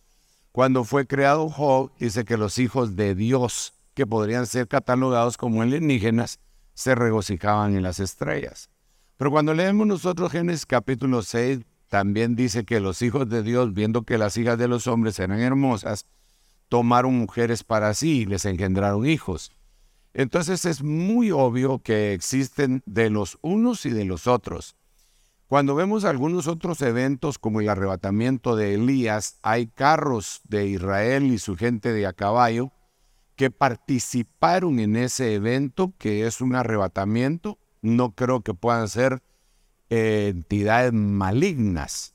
Cuando 0.52 0.84
fue 0.84 1.08
creado 1.08 1.48
Job, 1.48 1.90
dice 1.98 2.24
que 2.24 2.36
los 2.36 2.58
hijos 2.58 2.94
de 2.94 3.16
Dios, 3.16 3.74
que 3.94 4.06
podrían 4.06 4.46
ser 4.46 4.68
catalogados 4.68 5.36
como 5.36 5.62
alienígenas, 5.62 6.38
se 6.74 6.94
regocijaban 6.94 7.74
en 7.74 7.82
las 7.82 7.98
estrellas. 7.98 8.70
Pero 9.16 9.32
cuando 9.32 9.54
leemos 9.54 9.88
nosotros 9.88 10.30
Génesis 10.30 10.66
capítulo 10.66 11.22
6, 11.22 11.60
también 11.88 12.36
dice 12.36 12.64
que 12.64 12.80
los 12.80 13.02
hijos 13.02 13.28
de 13.28 13.42
Dios, 13.42 13.72
viendo 13.74 14.02
que 14.02 14.18
las 14.18 14.36
hijas 14.36 14.58
de 14.58 14.68
los 14.68 14.86
hombres 14.86 15.18
eran 15.18 15.40
hermosas, 15.40 16.06
tomaron 16.68 17.16
mujeres 17.18 17.64
para 17.64 17.94
sí 17.94 18.20
y 18.20 18.26
les 18.26 18.44
engendraron 18.44 19.06
hijos. 19.06 19.52
Entonces 20.14 20.64
es 20.64 20.82
muy 20.82 21.30
obvio 21.30 21.80
que 21.80 22.12
existen 22.12 22.82
de 22.86 23.10
los 23.10 23.38
unos 23.40 23.86
y 23.86 23.90
de 23.90 24.04
los 24.04 24.26
otros. 24.26 24.76
Cuando 25.46 25.74
vemos 25.74 26.04
algunos 26.04 26.46
otros 26.46 26.82
eventos 26.82 27.38
como 27.38 27.60
el 27.60 27.70
arrebatamiento 27.70 28.54
de 28.54 28.74
Elías, 28.74 29.38
hay 29.40 29.68
carros 29.68 30.42
de 30.44 30.66
Israel 30.66 31.24
y 31.24 31.38
su 31.38 31.56
gente 31.56 31.92
de 31.92 32.06
a 32.06 32.12
caballo 32.12 32.70
que 33.34 33.50
participaron 33.50 34.78
en 34.78 34.96
ese 34.96 35.34
evento, 35.34 35.94
que 35.96 36.26
es 36.26 36.42
un 36.42 36.54
arrebatamiento. 36.54 37.58
No 37.80 38.14
creo 38.14 38.42
que 38.42 38.52
puedan 38.52 38.88
ser 38.88 39.22
entidades 39.90 40.92
malignas. 40.92 42.14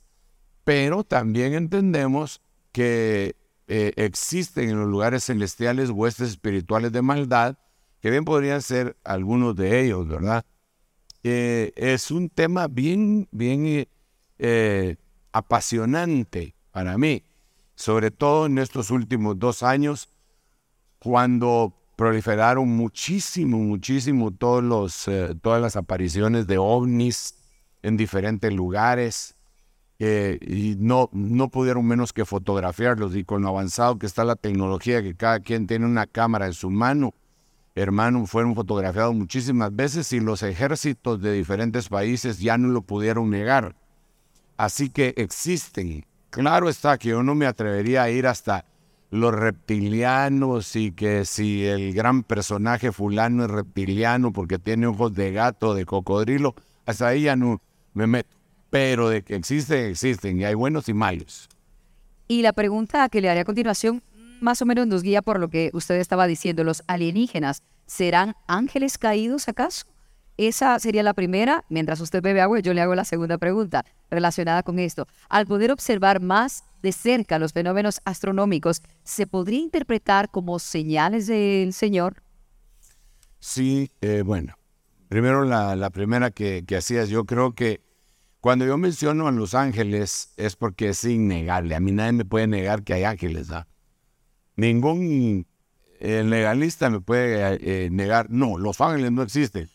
pero 0.63 1.03
también 1.03 1.53
entendemos 1.53 2.41
que 2.71 3.35
eh, 3.67 3.93
existen 3.97 4.69
en 4.69 4.79
los 4.79 4.89
lugares 4.89 5.25
celestiales 5.25 5.89
huestes 5.89 6.29
espirituales 6.29 6.91
de 6.91 7.01
maldad, 7.01 7.57
que 8.01 8.09
bien 8.09 8.25
podrían 8.25 8.61
ser 8.61 8.97
algunos 9.03 9.55
de 9.55 9.81
ellos, 9.81 10.07
¿verdad? 10.07 10.45
Eh, 11.23 11.73
es 11.75 12.11
un 12.11 12.29
tema 12.29 12.67
bien, 12.67 13.27
bien 13.31 13.87
eh, 14.39 14.95
apasionante 15.31 16.55
para 16.71 16.97
mí, 16.97 17.23
sobre 17.75 18.11
todo 18.11 18.45
en 18.45 18.57
estos 18.57 18.89
últimos 18.91 19.39
dos 19.39 19.63
años, 19.63 20.09
cuando 20.99 21.73
proliferaron 21.95 22.67
muchísimo, 22.69 23.57
muchísimo 23.57 24.31
todos 24.31 24.63
los, 24.63 25.09
todas 25.41 25.61
las 25.61 25.75
apariciones 25.75 26.47
de 26.47 26.57
ovnis 26.57 27.42
en 27.83 27.97
diferentes 27.97 28.51
lugares. 28.51 29.35
Y 29.99 30.75
no, 30.79 31.09
no 31.13 31.47
pudieron 31.49 31.85
menos 31.85 32.11
que 32.11 32.25
fotografiarlos 32.25 33.15
y 33.15 33.23
con 33.23 33.43
lo 33.43 33.49
avanzado 33.49 33.99
que 33.99 34.05
está 34.05 34.25
la 34.25 34.35
tecnología, 34.35 35.01
que 35.01 35.15
cada 35.15 35.39
quien 35.39 35.67
tiene 35.67 35.85
una 35.85 36.07
cámara 36.07 36.47
en 36.47 36.53
su 36.53 36.69
mano, 36.69 37.13
hermano, 37.75 38.25
fueron 38.25 38.53
fotografiados 38.53 39.15
muchísimas 39.15 39.73
veces 39.73 40.11
y 40.11 40.19
los 40.19 40.43
ejércitos 40.43 41.21
de 41.21 41.31
diferentes 41.31 41.87
países 41.87 42.39
ya 42.39 42.57
no 42.57 42.67
lo 42.67 42.81
pudieron 42.81 43.29
negar. 43.29 43.75
Así 44.57 44.89
que 44.89 45.13
existen. 45.15 46.05
Claro 46.31 46.67
está 46.67 46.97
que 46.97 47.09
yo 47.09 47.23
no 47.23 47.35
me 47.35 47.45
atrevería 47.45 48.03
a 48.03 48.09
ir 48.09 48.27
hasta 48.27 48.65
los 49.09 49.33
reptilianos 49.33 50.75
y 50.75 50.91
que 50.91 51.23
si 51.23 51.63
el 51.65 51.93
gran 51.93 52.23
personaje 52.23 52.91
fulano 52.91 53.45
es 53.45 53.51
reptiliano 53.51 54.33
porque 54.33 54.57
tiene 54.57 54.87
ojos 54.87 55.13
de 55.13 55.31
gato, 55.31 55.75
de 55.75 55.85
cocodrilo, 55.85 56.55
hasta 56.85 57.07
ahí 57.07 57.23
ya 57.23 57.35
no 57.35 57.61
me 57.93 58.07
meto 58.07 58.43
pero 58.73 59.07
de 59.07 59.21
que 59.21 59.35
existen, 59.35 59.91
existen, 59.91 60.39
y 60.39 60.45
hay 60.45 60.55
buenos 60.55 60.89
y 60.89 60.95
malos. 60.95 61.47
Y 62.27 62.41
la 62.41 62.53
pregunta 62.53 63.07
que 63.07 63.21
le 63.21 63.29
haré 63.29 63.41
a 63.41 63.45
continuación 63.45 64.01
más 64.41 64.63
o 64.63 64.65
menos 64.65 64.87
nos 64.87 65.03
guía 65.03 65.21
por 65.21 65.39
lo 65.39 65.47
que 65.47 65.69
usted 65.73 65.99
estaba 65.99 66.25
diciendo, 66.25 66.63
los 66.63 66.81
alienígenas, 66.87 67.61
¿serán 67.85 68.33
ángeles 68.47 68.97
caídos 68.97 69.47
acaso? 69.47 69.85
Esa 70.37 70.79
sería 70.79 71.03
la 71.03 71.13
primera. 71.13 71.65
Mientras 71.69 72.01
usted 72.01 72.23
bebe 72.23 72.41
agua, 72.41 72.61
yo 72.61 72.73
le 72.73 72.81
hago 72.81 72.95
la 72.95 73.05
segunda 73.05 73.37
pregunta 73.37 73.85
relacionada 74.09 74.63
con 74.63 74.79
esto. 74.79 75.07
Al 75.29 75.45
poder 75.45 75.71
observar 75.71 76.19
más 76.19 76.63
de 76.81 76.93
cerca 76.93 77.37
los 77.37 77.53
fenómenos 77.53 78.01
astronómicos, 78.05 78.81
¿se 79.03 79.27
podría 79.27 79.59
interpretar 79.59 80.31
como 80.31 80.57
señales 80.57 81.27
del 81.27 81.73
Señor? 81.73 82.23
Sí, 83.39 83.91
eh, 84.01 84.23
bueno. 84.25 84.55
Primero 85.13 85.45
la, 85.45 85.91
primera 85.91 86.31
que, 86.31 86.65
que 86.65 86.75
hacías, 86.75 87.07
yo 87.07 87.25
creo 87.25 87.53
que 87.53 87.81
cuando 88.41 88.65
yo 88.65 88.79
menciono 88.79 89.27
a 89.27 89.31
los 89.31 89.53
ángeles 89.53 90.33
es 90.37 90.55
porque 90.55 90.89
es 90.89 91.03
innegable. 91.03 91.75
A 91.75 91.79
mí 91.79 91.91
nadie 91.91 92.13
me 92.13 92.25
puede 92.25 92.47
negar 92.47 92.81
que 92.81 92.95
hay 92.95 93.03
ángeles. 93.03 93.51
¿ah? 93.51 93.67
Ningún 94.55 95.45
eh, 95.99 96.23
legalista 96.23 96.89
me 96.89 96.99
puede 96.99 97.59
eh, 97.61 97.91
negar, 97.91 98.31
no, 98.31 98.57
los 98.57 98.81
ángeles 98.81 99.11
no 99.11 99.21
existen. 99.21 99.69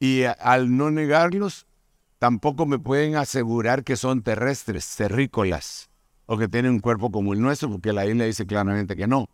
Y 0.00 0.24
al 0.24 0.76
no 0.76 0.90
negarlos, 0.90 1.68
tampoco 2.18 2.66
me 2.66 2.80
pueden 2.80 3.14
asegurar 3.14 3.84
que 3.84 3.94
son 3.94 4.24
terrestres, 4.24 4.96
terrícolas, 4.96 5.90
o 6.26 6.36
que 6.36 6.48
tienen 6.48 6.72
un 6.72 6.80
cuerpo 6.80 7.12
como 7.12 7.34
el 7.34 7.40
nuestro, 7.40 7.70
porque 7.70 7.92
la 7.92 8.02
Biblia 8.02 8.26
dice 8.26 8.46
claramente 8.46 8.96
que 8.96 9.06
no. 9.06 9.28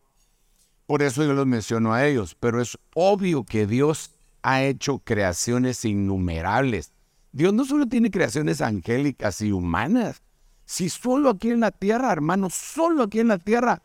Por 0.85 1.01
eso 1.01 1.25
yo 1.25 1.33
los 1.33 1.47
menciono 1.47 1.95
a 1.95 2.07
ellos, 2.07 2.37
pero 2.39 2.61
es 2.61 2.77
obvio 2.93 3.45
que 3.45 3.67
Dios 3.67 4.20
ha 4.43 4.63
hecho 4.63 4.99
creaciones 4.99 5.85
innumerables 5.85 6.93
Dios 7.33 7.55
no 7.55 7.65
solo 7.65 7.87
tiene 7.87 8.11
creaciones 8.11 8.61
angélicas 8.61 9.41
y 9.41 9.53
humanas, 9.53 10.23
si 10.65 10.89
solo 10.89 11.31
aquí 11.31 11.51
en 11.51 11.61
la 11.61 11.71
tierra, 11.71 12.13
hermano, 12.13 12.49
solo 12.51 13.05
aquí 13.05 13.21
en 13.21 13.29
la 13.29 13.39
tierra, 13.39 13.83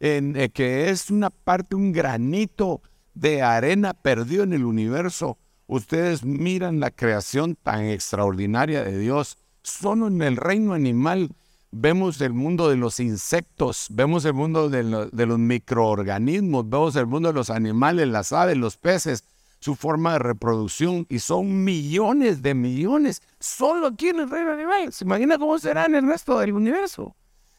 en, 0.00 0.36
eh, 0.36 0.50
que 0.50 0.90
es 0.90 1.10
una 1.10 1.30
parte, 1.30 1.74
un 1.74 1.92
granito 1.92 2.82
de 3.14 3.42
arena 3.42 3.94
perdido 3.94 4.44
en 4.44 4.52
el 4.52 4.64
universo, 4.64 5.38
ustedes 5.66 6.24
miran 6.24 6.80
la 6.80 6.90
creación 6.90 7.56
tan 7.62 7.84
extraordinaria 7.84 8.84
de 8.84 8.98
Dios. 8.98 9.38
Solo 9.62 10.08
en 10.08 10.20
el 10.20 10.36
reino 10.36 10.74
animal 10.74 11.30
vemos 11.70 12.20
el 12.20 12.34
mundo 12.34 12.68
de 12.68 12.76
los 12.76 13.00
insectos, 13.00 13.86
vemos 13.90 14.24
el 14.26 14.34
mundo 14.34 14.68
de, 14.68 15.08
de 15.10 15.26
los 15.26 15.38
microorganismos, 15.38 16.68
vemos 16.68 16.96
el 16.96 17.06
mundo 17.06 17.28
de 17.28 17.34
los 17.34 17.48
animales, 17.48 18.08
las 18.08 18.32
aves, 18.32 18.56
los 18.56 18.76
peces, 18.76 19.24
su 19.62 19.76
forma 19.76 20.14
de 20.14 20.18
reproducción 20.18 21.06
y 21.08 21.20
son 21.20 21.62
millones 21.62 22.42
de 22.42 22.52
millones 22.52 23.22
solo 23.38 23.86
aquí 23.86 24.08
en 24.08 24.20
el 24.20 24.30
reino 24.30 24.50
animal. 24.50 24.92
¿Se 24.92 25.04
imagina 25.04 25.38
cómo 25.38 25.56
será 25.56 25.86
en 25.86 25.94
el 25.94 26.06
resto 26.08 26.40
del 26.40 26.52
universo? 26.52 27.14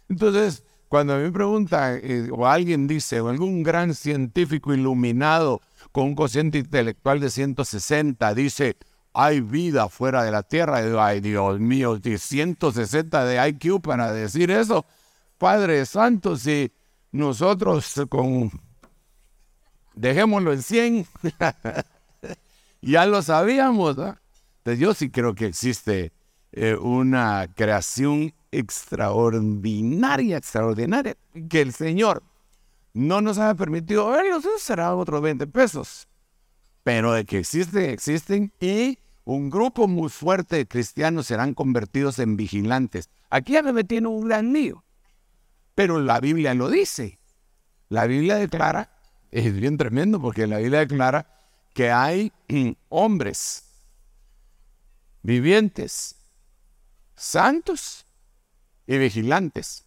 Entonces, 0.09 0.65
cuando 0.89 1.13
a 1.13 1.17
mí 1.17 1.23
me 1.23 1.31
pregunta 1.31 1.95
eh, 1.95 2.27
o 2.29 2.45
alguien 2.45 2.87
dice, 2.87 3.21
o 3.21 3.29
algún 3.29 3.63
gran 3.63 3.95
científico 3.95 4.73
iluminado 4.73 5.61
con 5.93 6.07
un 6.07 6.15
cociente 6.15 6.57
intelectual 6.57 7.21
de 7.21 7.29
160 7.29 8.33
dice, 8.33 8.75
hay 9.13 9.39
vida 9.39 9.87
fuera 9.87 10.23
de 10.23 10.31
la 10.31 10.43
Tierra, 10.43 10.79
ay 11.05 11.21
Dios 11.21 11.57
mío, 11.61 12.01
160 12.03 13.25
de 13.25 13.47
IQ 13.47 13.81
para 13.81 14.11
decir 14.11 14.51
eso. 14.51 14.85
Padre 15.37 15.85
Santo, 15.85 16.35
si 16.35 16.69
nosotros 17.13 17.93
con 18.09 18.51
dejémoslo 19.95 20.53
en 20.53 20.61
100, 20.61 21.07
ya 22.83 23.05
lo 23.05 23.21
sabíamos. 23.21 23.97
Entonces 23.97 24.79
yo 24.79 24.93
sí 24.93 25.09
creo 25.09 25.33
que 25.35 25.47
existe 25.47 26.11
eh, 26.51 26.75
una 26.75 27.47
creación 27.55 28.33
extraordinaria, 28.51 30.37
extraordinaria, 30.37 31.15
que 31.49 31.61
el 31.61 31.73
Señor 31.73 32.23
no 32.93 33.21
nos 33.21 33.39
ha 33.39 33.55
permitido 33.55 34.09
verlos, 34.09 34.45
eso 34.45 34.59
será 34.59 34.95
otros 34.95 35.21
20 35.21 35.47
pesos. 35.47 36.07
Pero 36.83 37.13
de 37.13 37.25
que 37.25 37.39
existen, 37.39 37.89
existen 37.89 38.53
y 38.59 38.99
un 39.25 39.49
grupo 39.49 39.87
muy 39.87 40.09
fuerte 40.09 40.57
de 40.57 40.67
cristianos 40.67 41.27
serán 41.27 41.53
convertidos 41.53 42.19
en 42.19 42.35
vigilantes. 42.35 43.09
Aquí 43.29 43.53
ya 43.53 43.63
me 43.63 43.73
metí 43.73 43.97
un 43.97 44.27
gran 44.27 44.53
lío, 44.53 44.83
pero 45.75 45.99
la 45.99 46.19
Biblia 46.19 46.53
lo 46.53 46.69
dice. 46.69 47.19
La 47.89 48.05
Biblia 48.05 48.35
declara, 48.35 48.91
es 49.31 49.53
bien 49.53 49.77
tremendo 49.77 50.19
porque 50.19 50.45
la 50.45 50.57
Biblia 50.57 50.79
declara 50.79 51.33
que 51.73 51.91
hay 51.91 52.31
hombres 52.89 53.63
vivientes, 55.23 56.15
santos 57.15 58.05
y 58.85 58.97
vigilantes. 58.97 59.85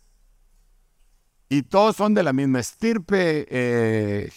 Y 1.49 1.63
todos 1.63 1.97
son 1.97 2.15
de 2.15 2.25
la 2.25 2.33
misma 2.33 2.59
estirpe 2.59 3.47
eh, 3.49 4.33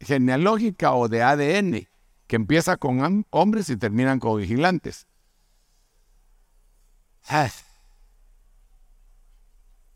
genealógica 0.00 0.94
o 0.94 1.08
de 1.08 1.22
ADN, 1.22 1.88
que 2.26 2.36
empieza 2.36 2.76
con 2.76 3.24
hombres 3.30 3.68
y 3.68 3.76
terminan 3.76 4.18
con 4.18 4.40
vigilantes. 4.40 5.06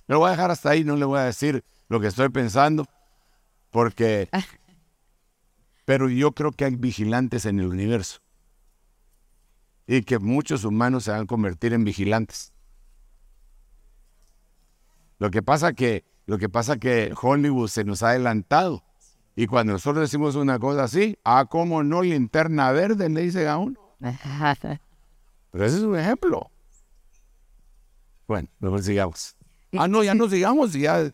Lo 0.06 0.18
voy 0.20 0.28
a 0.28 0.32
dejar 0.32 0.50
hasta 0.50 0.70
ahí, 0.70 0.84
no 0.84 0.94
le 0.96 1.06
voy 1.06 1.18
a 1.18 1.24
decir 1.24 1.64
lo 1.88 1.98
que 1.98 2.08
estoy 2.08 2.28
pensando, 2.28 2.86
porque 3.70 4.28
Pero 5.84 6.08
yo 6.08 6.32
creo 6.32 6.52
que 6.52 6.64
hay 6.64 6.76
vigilantes 6.76 7.46
en 7.46 7.60
el 7.60 7.66
universo. 7.66 8.20
Y 9.86 10.02
que 10.02 10.18
muchos 10.18 10.64
humanos 10.64 11.04
se 11.04 11.10
van 11.10 11.22
a 11.22 11.26
convertir 11.26 11.74
en 11.74 11.84
vigilantes. 11.84 12.52
Lo 15.18 15.30
que 15.30 15.42
pasa 15.42 15.72
que, 15.74 16.04
lo 16.26 16.38
que 16.38 16.48
pasa 16.48 16.78
que 16.78 17.12
Hollywood 17.20 17.68
se 17.68 17.84
nos 17.84 18.02
ha 18.02 18.10
adelantado. 18.10 18.82
Y 19.36 19.46
cuando 19.46 19.72
nosotros 19.74 20.02
decimos 20.02 20.36
una 20.36 20.58
cosa 20.58 20.84
así, 20.84 21.18
ah, 21.24 21.46
¿cómo 21.50 21.82
no 21.82 22.02
linterna 22.02 22.70
verde? 22.72 23.08
Le 23.08 23.22
dice 23.22 23.46
a 23.48 23.58
uno. 23.58 23.78
Pero 24.00 25.64
ese 25.64 25.76
es 25.76 25.82
un 25.82 25.98
ejemplo. 25.98 26.50
Bueno, 28.26 28.48
mejor 28.58 28.82
sigamos. 28.82 29.36
Ah, 29.76 29.88
no, 29.88 30.02
ya 30.02 30.14
no 30.14 30.28
sigamos, 30.28 30.72
ya 30.72 31.12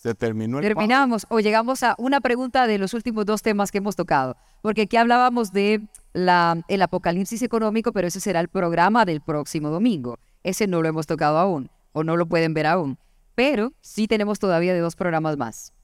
se 0.00 0.14
terminó 0.14 0.60
Terminamos 0.60 1.26
o 1.28 1.40
llegamos 1.40 1.82
a 1.82 1.94
una 1.98 2.22
pregunta 2.22 2.66
de 2.66 2.78
los 2.78 2.94
últimos 2.94 3.26
dos 3.26 3.42
temas 3.42 3.70
que 3.70 3.78
hemos 3.78 3.96
tocado, 3.96 4.34
porque 4.62 4.82
aquí 4.82 4.96
hablábamos 4.96 5.52
de 5.52 5.82
la, 6.14 6.62
el 6.68 6.80
apocalipsis 6.80 7.42
económico, 7.42 7.92
pero 7.92 8.08
ese 8.08 8.18
será 8.18 8.40
el 8.40 8.48
programa 8.48 9.04
del 9.04 9.20
próximo 9.20 9.68
domingo. 9.68 10.18
Ese 10.42 10.66
no 10.66 10.80
lo 10.80 10.88
hemos 10.88 11.06
tocado 11.06 11.36
aún 11.36 11.70
o 11.92 12.02
no 12.02 12.16
lo 12.16 12.24
pueden 12.24 12.54
ver 12.54 12.66
aún, 12.66 12.96
pero 13.34 13.74
sí 13.82 14.08
tenemos 14.08 14.38
todavía 14.38 14.72
de 14.72 14.80
dos 14.80 14.96
programas 14.96 15.36
más. 15.36 15.74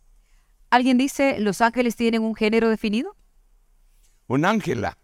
¿Alguien 0.70 0.96
dice, 0.96 1.38
los 1.38 1.60
ángeles 1.60 1.94
tienen 1.94 2.22
un 2.22 2.34
género 2.34 2.70
definido? 2.70 3.14
Un 4.28 4.46
ángela. 4.46 4.96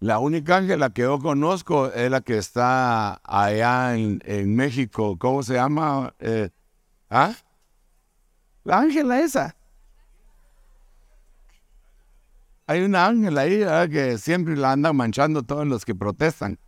La 0.00 0.18
única 0.18 0.56
ángela 0.56 0.90
que 0.90 1.02
yo 1.02 1.20
conozco 1.20 1.92
es 1.92 2.10
la 2.10 2.22
que 2.22 2.38
está 2.38 3.20
allá 3.22 3.94
en, 3.96 4.56
México. 4.56 5.16
¿Cómo 5.16 5.44
se 5.44 5.54
llama? 5.54 6.12
Eh, 6.18 6.50
¿Ah? 7.08 7.34
La 8.68 8.80
ángela 8.80 9.18
esa. 9.20 9.56
Hay 12.66 12.82
una 12.82 13.06
ángela 13.06 13.40
ahí 13.40 13.60
que 13.88 14.18
siempre 14.18 14.58
la 14.58 14.72
andan 14.72 14.94
manchando 14.94 15.42
todos 15.42 15.66
los 15.66 15.86
que 15.86 15.94
protestan. 15.94 16.58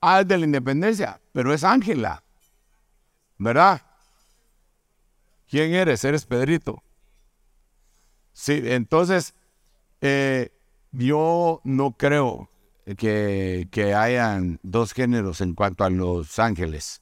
Ah, 0.00 0.22
es 0.22 0.26
de 0.26 0.36
la 0.36 0.46
independencia, 0.46 1.20
pero 1.30 1.54
es 1.54 1.62
Ángela. 1.62 2.24
¿Verdad? 3.38 3.82
¿Quién 5.48 5.74
eres? 5.74 6.02
Eres 6.02 6.26
Pedrito. 6.26 6.82
Sí, 8.32 8.60
entonces, 8.64 9.32
eh, 10.00 10.50
yo 10.90 11.60
no 11.62 11.92
creo 11.92 12.50
que, 12.98 13.68
que 13.70 13.94
hayan 13.94 14.58
dos 14.64 14.92
géneros 14.92 15.40
en 15.40 15.54
cuanto 15.54 15.84
a 15.84 15.90
los 15.90 16.36
ángeles. 16.40 17.00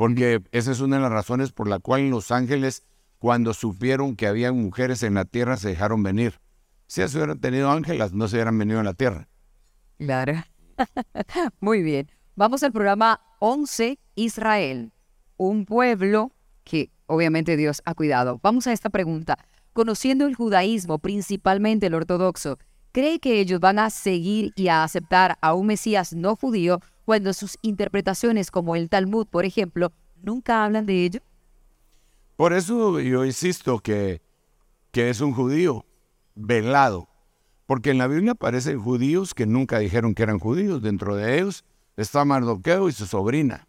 Porque 0.00 0.40
esa 0.52 0.72
es 0.72 0.80
una 0.80 0.96
de 0.96 1.02
las 1.02 1.12
razones 1.12 1.52
por 1.52 1.68
la 1.68 1.78
cual 1.78 2.08
los 2.08 2.30
ángeles, 2.30 2.86
cuando 3.18 3.52
supieron 3.52 4.16
que 4.16 4.26
había 4.26 4.50
mujeres 4.50 5.02
en 5.02 5.12
la 5.12 5.26
tierra, 5.26 5.58
se 5.58 5.68
dejaron 5.68 6.02
venir. 6.02 6.40
Si 6.86 7.06
se 7.06 7.18
hubieran 7.18 7.38
tenido 7.38 7.70
ángelas, 7.70 8.14
no 8.14 8.26
se 8.26 8.36
hubieran 8.36 8.56
venido 8.56 8.80
a 8.80 8.82
la 8.82 8.94
tierra. 8.94 9.28
Claro. 9.98 10.42
Muy 11.60 11.82
bien. 11.82 12.10
Vamos 12.34 12.62
al 12.62 12.72
programa 12.72 13.20
11, 13.40 13.98
Israel. 14.14 14.90
Un 15.36 15.66
pueblo 15.66 16.32
que 16.64 16.90
obviamente 17.04 17.58
Dios 17.58 17.82
ha 17.84 17.92
cuidado. 17.92 18.40
Vamos 18.42 18.66
a 18.68 18.72
esta 18.72 18.88
pregunta. 18.88 19.36
Conociendo 19.74 20.26
el 20.26 20.34
judaísmo, 20.34 20.98
principalmente 20.98 21.88
el 21.88 21.94
ortodoxo, 21.94 22.58
¿cree 22.92 23.20
que 23.20 23.38
ellos 23.38 23.60
van 23.60 23.78
a 23.78 23.90
seguir 23.90 24.54
y 24.56 24.68
a 24.68 24.82
aceptar 24.82 25.36
a 25.42 25.52
un 25.52 25.66
Mesías 25.66 26.14
no 26.14 26.36
judío 26.36 26.80
cuando 27.10 27.32
sus 27.32 27.58
interpretaciones, 27.62 28.52
como 28.52 28.76
el 28.76 28.88
Talmud, 28.88 29.26
por 29.26 29.44
ejemplo, 29.44 29.90
nunca 30.22 30.64
hablan 30.64 30.86
de 30.86 31.04
ello? 31.04 31.20
Por 32.36 32.52
eso 32.52 33.00
yo 33.00 33.24
insisto 33.24 33.80
que, 33.80 34.22
que 34.92 35.10
es 35.10 35.20
un 35.20 35.34
judío 35.34 35.84
velado, 36.36 37.08
porque 37.66 37.90
en 37.90 37.98
la 37.98 38.06
Biblia 38.06 38.30
aparecen 38.30 38.80
judíos 38.80 39.34
que 39.34 39.44
nunca 39.44 39.80
dijeron 39.80 40.14
que 40.14 40.22
eran 40.22 40.38
judíos. 40.38 40.82
Dentro 40.82 41.16
de 41.16 41.36
ellos 41.36 41.64
está 41.96 42.24
Mardoqueo 42.24 42.88
y 42.88 42.92
su 42.92 43.06
sobrina. 43.06 43.66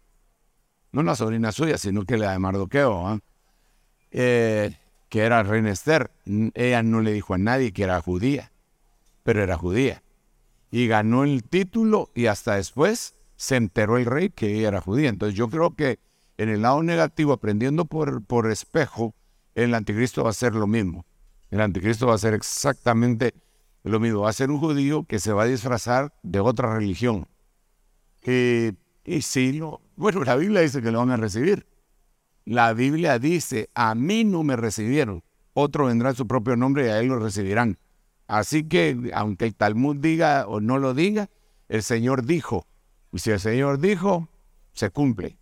No 0.92 1.02
la 1.02 1.16
sobrina 1.16 1.50
suya, 1.50 1.78
sino 1.78 2.04
que 2.04 2.18
la 2.18 2.30
de 2.30 2.38
Mardoqueo, 2.38 3.08
¿ah? 3.08 3.18
eh, 4.12 4.78
que 5.08 5.18
era 5.18 5.42
reina. 5.42 5.74
Ella 6.54 6.84
no 6.84 7.00
le 7.00 7.12
dijo 7.12 7.34
a 7.34 7.38
nadie 7.38 7.72
que 7.72 7.82
era 7.82 8.00
judía, 8.00 8.52
pero 9.24 9.42
era 9.42 9.56
judía. 9.56 10.04
Y 10.70 10.86
ganó 10.86 11.24
el 11.24 11.42
título 11.42 12.08
y 12.14 12.26
hasta 12.26 12.54
después 12.54 13.16
se 13.42 13.56
enteró 13.56 13.98
el 13.98 14.06
rey 14.06 14.30
que 14.30 14.62
era 14.62 14.80
judía. 14.80 15.08
Entonces 15.08 15.36
yo 15.36 15.48
creo 15.48 15.74
que 15.74 15.98
en 16.38 16.48
el 16.48 16.62
lado 16.62 16.80
negativo, 16.84 17.32
aprendiendo 17.32 17.86
por, 17.86 18.24
por 18.24 18.48
espejo, 18.48 19.16
el 19.56 19.74
anticristo 19.74 20.22
va 20.22 20.30
a 20.30 20.32
ser 20.32 20.54
lo 20.54 20.68
mismo. 20.68 21.04
El 21.50 21.60
anticristo 21.60 22.06
va 22.06 22.14
a 22.14 22.18
ser 22.18 22.34
exactamente 22.34 23.34
lo 23.82 23.98
mismo. 23.98 24.20
Va 24.20 24.30
a 24.30 24.32
ser 24.32 24.52
un 24.52 24.60
judío 24.60 25.06
que 25.08 25.18
se 25.18 25.32
va 25.32 25.42
a 25.42 25.46
disfrazar 25.46 26.14
de 26.22 26.38
otra 26.38 26.72
religión. 26.72 27.26
Y, 28.24 28.78
y 29.04 29.22
sí, 29.22 29.60
bueno, 29.96 30.22
la 30.22 30.36
Biblia 30.36 30.60
dice 30.60 30.80
que 30.80 30.92
lo 30.92 31.00
van 31.00 31.10
a 31.10 31.16
recibir. 31.16 31.66
La 32.44 32.72
Biblia 32.74 33.18
dice, 33.18 33.70
a 33.74 33.96
mí 33.96 34.22
no 34.22 34.44
me 34.44 34.54
recibieron. 34.54 35.24
Otro 35.52 35.86
vendrá 35.86 36.10
en 36.10 36.16
su 36.16 36.28
propio 36.28 36.54
nombre 36.54 36.86
y 36.86 36.90
a 36.90 37.00
él 37.00 37.08
lo 37.08 37.18
recibirán. 37.18 37.76
Así 38.28 38.68
que, 38.68 39.10
aunque 39.12 39.46
el 39.46 39.56
Talmud 39.56 39.96
diga 39.96 40.46
o 40.46 40.60
no 40.60 40.78
lo 40.78 40.94
diga, 40.94 41.28
el 41.68 41.82
Señor 41.82 42.24
dijo, 42.24 42.68
y 43.12 43.18
si 43.18 43.30
el 43.30 43.40
Señor 43.40 43.78
dijo, 43.78 44.28
se 44.72 44.90
cumple. 44.90 45.36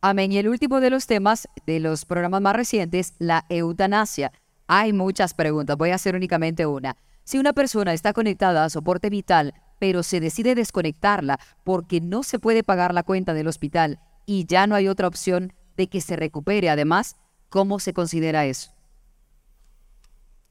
Amén. 0.00 0.32
Y 0.32 0.38
el 0.38 0.48
último 0.48 0.80
de 0.80 0.90
los 0.90 1.06
temas 1.06 1.46
de 1.66 1.78
los 1.78 2.04
programas 2.04 2.40
más 2.40 2.56
recientes, 2.56 3.14
la 3.18 3.44
eutanasia. 3.48 4.32
Hay 4.66 4.92
muchas 4.92 5.34
preguntas, 5.34 5.76
voy 5.76 5.90
a 5.90 5.96
hacer 5.96 6.16
únicamente 6.16 6.66
una. 6.66 6.96
Si 7.24 7.38
una 7.38 7.52
persona 7.52 7.92
está 7.92 8.12
conectada 8.12 8.64
a 8.64 8.70
soporte 8.70 9.10
vital, 9.10 9.54
pero 9.78 10.02
se 10.02 10.20
decide 10.20 10.54
desconectarla 10.54 11.38
porque 11.64 12.00
no 12.00 12.22
se 12.22 12.38
puede 12.38 12.64
pagar 12.64 12.94
la 12.94 13.02
cuenta 13.02 13.34
del 13.34 13.48
hospital 13.48 14.00
y 14.26 14.46
ya 14.46 14.66
no 14.66 14.74
hay 14.74 14.88
otra 14.88 15.08
opción 15.08 15.52
de 15.76 15.88
que 15.88 16.00
se 16.00 16.16
recupere, 16.16 16.70
además, 16.70 17.16
¿cómo 17.48 17.78
se 17.78 17.92
considera 17.92 18.46
eso? 18.46 18.72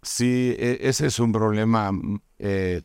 Sí, 0.01 0.55
e, 0.57 0.79
ese 0.81 1.07
es 1.07 1.19
un 1.19 1.31
problema 1.31 1.91
eh, 2.39 2.81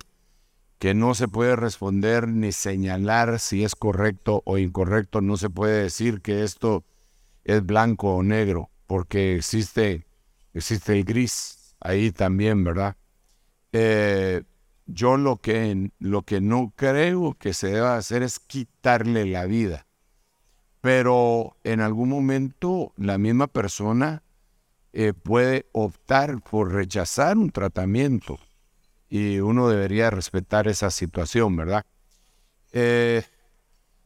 que 0.79 0.95
no 0.95 1.15
se 1.15 1.29
puede 1.29 1.57
responder 1.57 2.29
ni 2.29 2.53
señalar 2.53 3.39
si 3.39 3.65
es 3.65 3.75
correcto 3.75 4.43
o 4.45 4.59
incorrecto. 4.59 5.21
No 5.21 5.37
se 5.37 5.51
puede 5.51 5.83
decir 5.83 6.21
que 6.21 6.45
esto 6.45 6.85
es 7.45 7.65
blanco 7.65 8.17
o 8.17 8.23
negro, 8.23 8.71
porque 8.87 9.37
existe, 9.37 10.07
existe 10.53 10.93
el 10.93 11.05
gris 11.05 11.75
ahí 11.81 12.11
también, 12.11 12.65
¿verdad? 12.65 12.97
Eh, 13.73 14.43
yo 14.87 15.17
lo 15.17 15.37
que, 15.37 15.91
lo 15.99 16.23
que 16.23 16.41
no 16.41 16.73
creo 16.77 17.37
que 17.39 17.55
se 17.55 17.69
deba 17.69 17.97
hacer 17.97 18.23
es 18.23 18.39
quitarle 18.39 19.27
la 19.27 19.47
vida. 19.47 19.87
Pero 20.81 21.57
en 21.65 21.81
algún 21.81 22.11
momento 22.11 22.93
la 22.97 23.19
misma 23.19 23.49
persona 23.49 24.23
eh, 24.93 25.13
puede 25.13 25.67
optar 25.73 26.41
por 26.43 26.73
rechazar 26.73 27.39
un 27.39 27.51
tratamiento 27.51 28.39
y 29.09 29.39
uno 29.39 29.69
debería 29.69 30.11
respetar 30.11 30.69
esa 30.69 30.91
situación, 30.91 31.57
¿verdad? 31.57 31.85
Eh, 32.73 33.23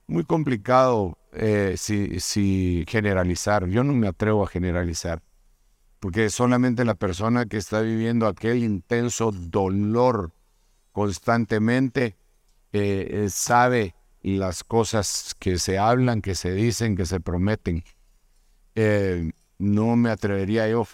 muy 0.07 0.25
complicado 0.25 1.19
eh, 1.33 1.75
si, 1.77 2.85
generalizar. 2.89 3.67
Yo 3.69 3.85
no 3.85 3.93
me 3.93 4.09
atrevo 4.09 4.45
a 4.45 4.49
generalizar, 4.49 5.23
porque 6.01 6.31
solamente 6.31 6.85
la 6.85 6.95
persona 6.95 7.47
que 7.47 7.57
está 7.57 7.81
viviendo 7.81 8.27
aquel 8.27 8.59
intenso 8.59 9.33
dolor 9.33 10.33
constantemente 10.93 12.17
eh, 12.73 13.29
sabe 13.31 13.95
las 14.23 14.65
cosas 14.65 15.35
que 15.39 15.59
se 15.59 15.79
hablan, 15.79 16.21
que 16.21 16.35
se 16.35 16.53
dicen, 16.53 16.97
que 16.97 17.07
se 17.07 17.21
prometen. 17.21 17.85
no 19.59 19.97
me 19.97 20.11
atrevería 20.11 20.69
yo 20.69 20.87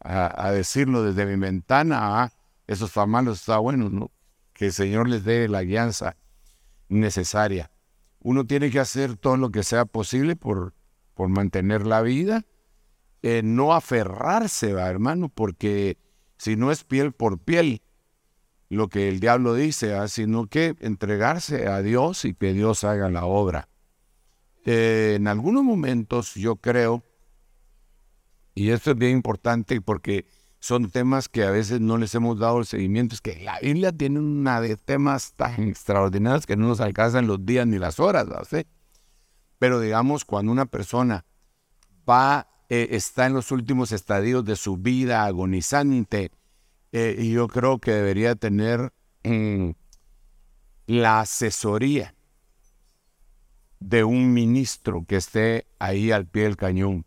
a, 0.00 0.50
decirlo 0.50 1.02
desde 1.02 1.26
mi 1.26 1.36
ventana 1.36 2.22
a 2.22 2.32
eso 2.72 2.86
está 2.86 3.06
mal, 3.06 3.24
eso 3.24 3.32
está 3.32 3.58
bueno, 3.58 3.88
¿no? 3.90 4.10
Que 4.52 4.66
el 4.66 4.72
Señor 4.72 5.08
les 5.08 5.24
dé 5.24 5.48
la 5.48 5.62
guianza 5.62 6.16
necesaria. 6.88 7.70
Uno 8.20 8.46
tiene 8.46 8.70
que 8.70 8.80
hacer 8.80 9.16
todo 9.16 9.36
lo 9.36 9.50
que 9.50 9.62
sea 9.62 9.84
posible 9.84 10.36
por, 10.36 10.74
por 11.14 11.28
mantener 11.28 11.86
la 11.86 12.02
vida, 12.02 12.44
eh, 13.22 13.42
no 13.44 13.72
aferrarse, 13.72 14.72
¿va, 14.72 14.88
hermano, 14.88 15.28
porque 15.28 15.98
si 16.38 16.56
no 16.56 16.72
es 16.72 16.84
piel 16.84 17.12
por 17.12 17.38
piel, 17.38 17.82
lo 18.68 18.88
que 18.88 19.08
el 19.08 19.20
diablo 19.20 19.54
dice, 19.54 19.96
sino 20.08 20.46
que 20.46 20.74
entregarse 20.80 21.68
a 21.68 21.82
Dios 21.82 22.24
y 22.24 22.32
que 22.32 22.54
Dios 22.54 22.84
haga 22.84 23.10
la 23.10 23.26
obra. 23.26 23.68
Eh, 24.64 25.14
en 25.16 25.28
algunos 25.28 25.62
momentos 25.62 26.34
yo 26.34 26.56
creo, 26.56 27.04
y 28.54 28.70
esto 28.70 28.92
es 28.92 28.96
bien 28.96 29.12
importante 29.12 29.80
porque 29.80 30.24
son 30.62 30.92
temas 30.92 31.28
que 31.28 31.42
a 31.42 31.50
veces 31.50 31.80
no 31.80 31.98
les 31.98 32.14
hemos 32.14 32.38
dado 32.38 32.60
el 32.60 32.66
seguimiento. 32.66 33.16
Es 33.16 33.20
que 33.20 33.34
la 33.42 33.58
Biblia 33.58 33.90
tiene 33.90 34.20
una 34.20 34.60
de 34.60 34.76
temas 34.76 35.32
tan 35.32 35.60
extraordinarios 35.68 36.46
que 36.46 36.56
no 36.56 36.68
nos 36.68 36.80
alcanzan 36.80 37.26
los 37.26 37.44
días 37.44 37.66
ni 37.66 37.80
las 37.80 37.98
horas, 37.98 38.28
¿sí? 38.48 38.64
Pero 39.58 39.80
digamos, 39.80 40.24
cuando 40.24 40.52
una 40.52 40.66
persona 40.66 41.24
va, 42.08 42.46
eh, 42.68 42.90
está 42.92 43.26
en 43.26 43.34
los 43.34 43.50
últimos 43.50 43.90
estadios 43.90 44.44
de 44.44 44.54
su 44.54 44.76
vida 44.76 45.24
agonizante, 45.24 46.30
eh, 46.92 47.16
y 47.18 47.32
yo 47.32 47.48
creo 47.48 47.80
que 47.80 47.90
debería 47.90 48.36
tener 48.36 48.92
mm, 49.24 49.70
la 50.86 51.20
asesoría 51.20 52.14
de 53.80 54.04
un 54.04 54.32
ministro 54.32 55.04
que 55.08 55.16
esté 55.16 55.66
ahí 55.80 56.12
al 56.12 56.28
pie 56.28 56.44
del 56.44 56.56
cañón. 56.56 57.04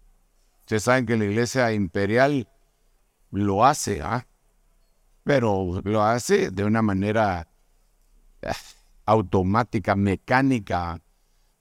Ustedes 0.59 0.83
saben 0.83 1.05
que 1.05 1.15
la 1.15 1.23
iglesia 1.23 1.71
imperial 1.71 2.49
lo 3.31 3.65
hace, 3.65 4.01
¿ah? 4.01 4.27
pero 5.23 5.81
lo 5.83 6.03
hace 6.03 6.51
de 6.51 6.63
una 6.63 6.81
manera 6.81 7.47
eh, 8.41 8.51
automática, 9.05 9.95
mecánica, 9.95 11.01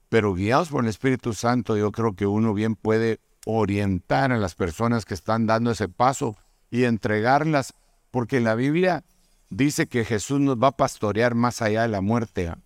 pero 0.09 0.33
guiados 0.33 0.69
por 0.69 0.83
el 0.83 0.89
Espíritu 0.89 1.33
Santo, 1.33 1.75
yo 1.75 1.91
creo 1.91 2.15
que 2.15 2.27
uno 2.27 2.53
bien 2.53 2.75
puede 2.75 3.19
orientar 3.45 4.31
a 4.31 4.37
las 4.37 4.55
personas 4.55 5.05
que 5.05 5.13
están 5.13 5.45
dando 5.45 5.71
ese 5.71 5.89
paso 5.89 6.35
y 6.71 6.83
entregarlas, 6.83 7.73
porque 8.11 8.39
la 8.39 8.55
Biblia 8.55 9.03
dice 9.49 9.87
que 9.87 10.05
Jesús 10.05 10.39
nos 10.39 10.57
va 10.57 10.69
a 10.69 10.77
pastorear 10.77 11.35
más 11.35 11.61
allá 11.61 11.83
de 11.83 11.87
la 11.89 12.01
muerte. 12.01 12.47
¿ah? 12.47 12.59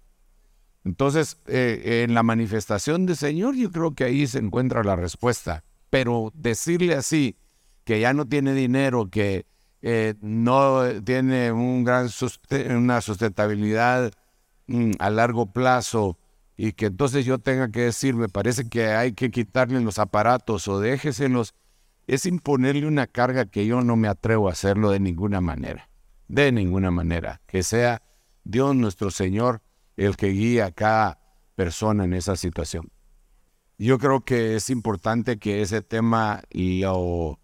Entonces, 0.84 1.38
eh, 1.48 2.04
en 2.04 2.14
la 2.14 2.24
manifestación 2.24 3.06
del 3.06 3.18
Señor, 3.18 3.56
yo 3.56 3.72
creo 3.72 3.94
que 3.94 4.06
ahí 4.06 4.28
se 4.28 4.40
encuentra 4.40 4.84
la 4.84 4.96
respuesta. 4.96 5.64
Pero 5.90 6.32
decirle 6.36 6.96
así, 6.96 7.38
que 7.90 8.00
ya 8.00 8.14
no 8.14 8.28
tiene 8.28 8.54
dinero, 8.54 9.10
que 9.10 9.48
eh, 9.82 10.14
no 10.22 10.84
tiene 11.04 11.52
un 11.52 11.84
gran 11.84 12.08
una 12.70 13.02
sustentabilidad 13.02 14.12
mm, 14.68 14.92
a 15.00 15.10
largo 15.10 15.52
plazo 15.52 16.20
y 16.56 16.74
que 16.74 16.86
entonces 16.86 17.26
yo 17.26 17.40
tenga 17.40 17.72
que 17.72 17.86
decir, 17.86 18.14
me 18.14 18.30
parece 18.30 18.70
que 18.70 18.90
hay 18.90 19.14
que 19.14 19.32
quitarle 19.32 19.82
los 19.82 19.98
aparatos 19.98 20.68
o 20.68 20.80
déjeselos, 20.80 21.56
es 22.06 22.28
imponerle 22.28 22.86
una 22.86 23.08
carga 23.08 23.48
que 23.48 23.66
yo 23.66 23.82
no 23.82 23.96
me 23.96 24.08
atrevo 24.08 24.50
a 24.50 24.52
hacerlo 24.52 24.92
de 24.92 25.00
ninguna 25.00 25.42
manera, 25.42 25.90
de 26.28 26.52
ninguna 26.52 26.92
manera, 26.92 27.42
que 27.48 27.64
sea 27.64 28.04
Dios 28.44 28.76
nuestro 28.76 29.10
Señor 29.10 29.64
el 29.98 30.16
que 30.16 30.28
guía 30.28 30.68
a 30.68 30.72
cada 30.72 31.18
persona 31.56 32.04
en 32.04 32.14
esa 32.14 32.36
situación. 32.36 32.92
Yo 33.80 33.98
creo 33.98 34.22
que 34.22 34.58
es 34.58 34.70
importante 34.70 35.40
que 35.40 35.64
ese 35.64 35.82
tema 35.82 36.44
lo, 36.52 37.40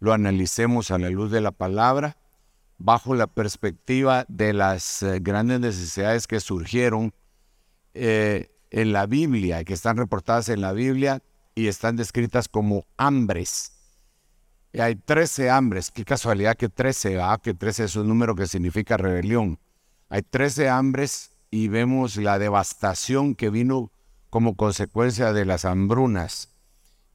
lo 0.00 0.12
analicemos 0.12 0.90
a 0.90 0.98
la 0.98 1.10
luz 1.10 1.30
de 1.30 1.40
la 1.40 1.52
palabra, 1.52 2.16
bajo 2.78 3.14
la 3.14 3.26
perspectiva 3.26 4.26
de 4.28 4.52
las 4.52 5.02
eh, 5.02 5.20
grandes 5.20 5.60
necesidades 5.60 6.26
que 6.26 6.40
surgieron 6.40 7.14
eh, 7.94 8.50
en 8.70 8.92
la 8.92 9.06
Biblia, 9.06 9.64
que 9.64 9.74
están 9.74 9.96
reportadas 9.96 10.48
en 10.48 10.60
la 10.60 10.72
Biblia 10.72 11.22
y 11.54 11.68
están 11.68 11.96
descritas 11.96 12.48
como 12.48 12.84
hambres. 12.98 13.72
Y 14.72 14.80
hay 14.80 14.96
13 14.96 15.48
hambres, 15.48 15.90
qué 15.90 16.04
casualidad 16.04 16.56
que 16.56 16.68
13, 16.68 17.20
ah, 17.20 17.40
que 17.42 17.54
13 17.54 17.84
es 17.84 17.96
un 17.96 18.08
número 18.08 18.34
que 18.34 18.46
significa 18.46 18.98
rebelión. 18.98 19.58
Hay 20.10 20.20
13 20.22 20.68
hambres 20.68 21.32
y 21.50 21.68
vemos 21.68 22.16
la 22.16 22.38
devastación 22.38 23.34
que 23.34 23.48
vino 23.48 23.90
como 24.28 24.54
consecuencia 24.54 25.32
de 25.32 25.46
las 25.46 25.64
hambrunas. 25.64 26.52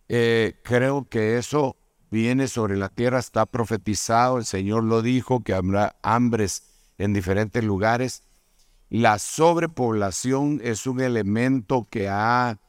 Eh, 0.09 0.59
creo 0.63 1.07
que 1.07 1.37
eso 1.37 1.77
viene 2.11 2.47
sobre 2.47 2.77
la 2.77 2.89
tierra, 2.89 3.17
está 3.17 3.45
profetizado, 3.45 4.37
el 4.37 4.45
Señor 4.45 4.83
lo 4.83 5.01
dijo, 5.01 5.43
que 5.43 5.53
habrá 5.53 5.95
hambres 6.03 6.63
en 6.97 7.13
diferentes 7.13 7.63
lugares. 7.63 8.23
La 8.89 9.17
sobrepoblación 9.17 10.59
es 10.63 10.85
un 10.85 11.01
elemento 11.01 11.87
que 11.89 12.09
ha 12.09 12.59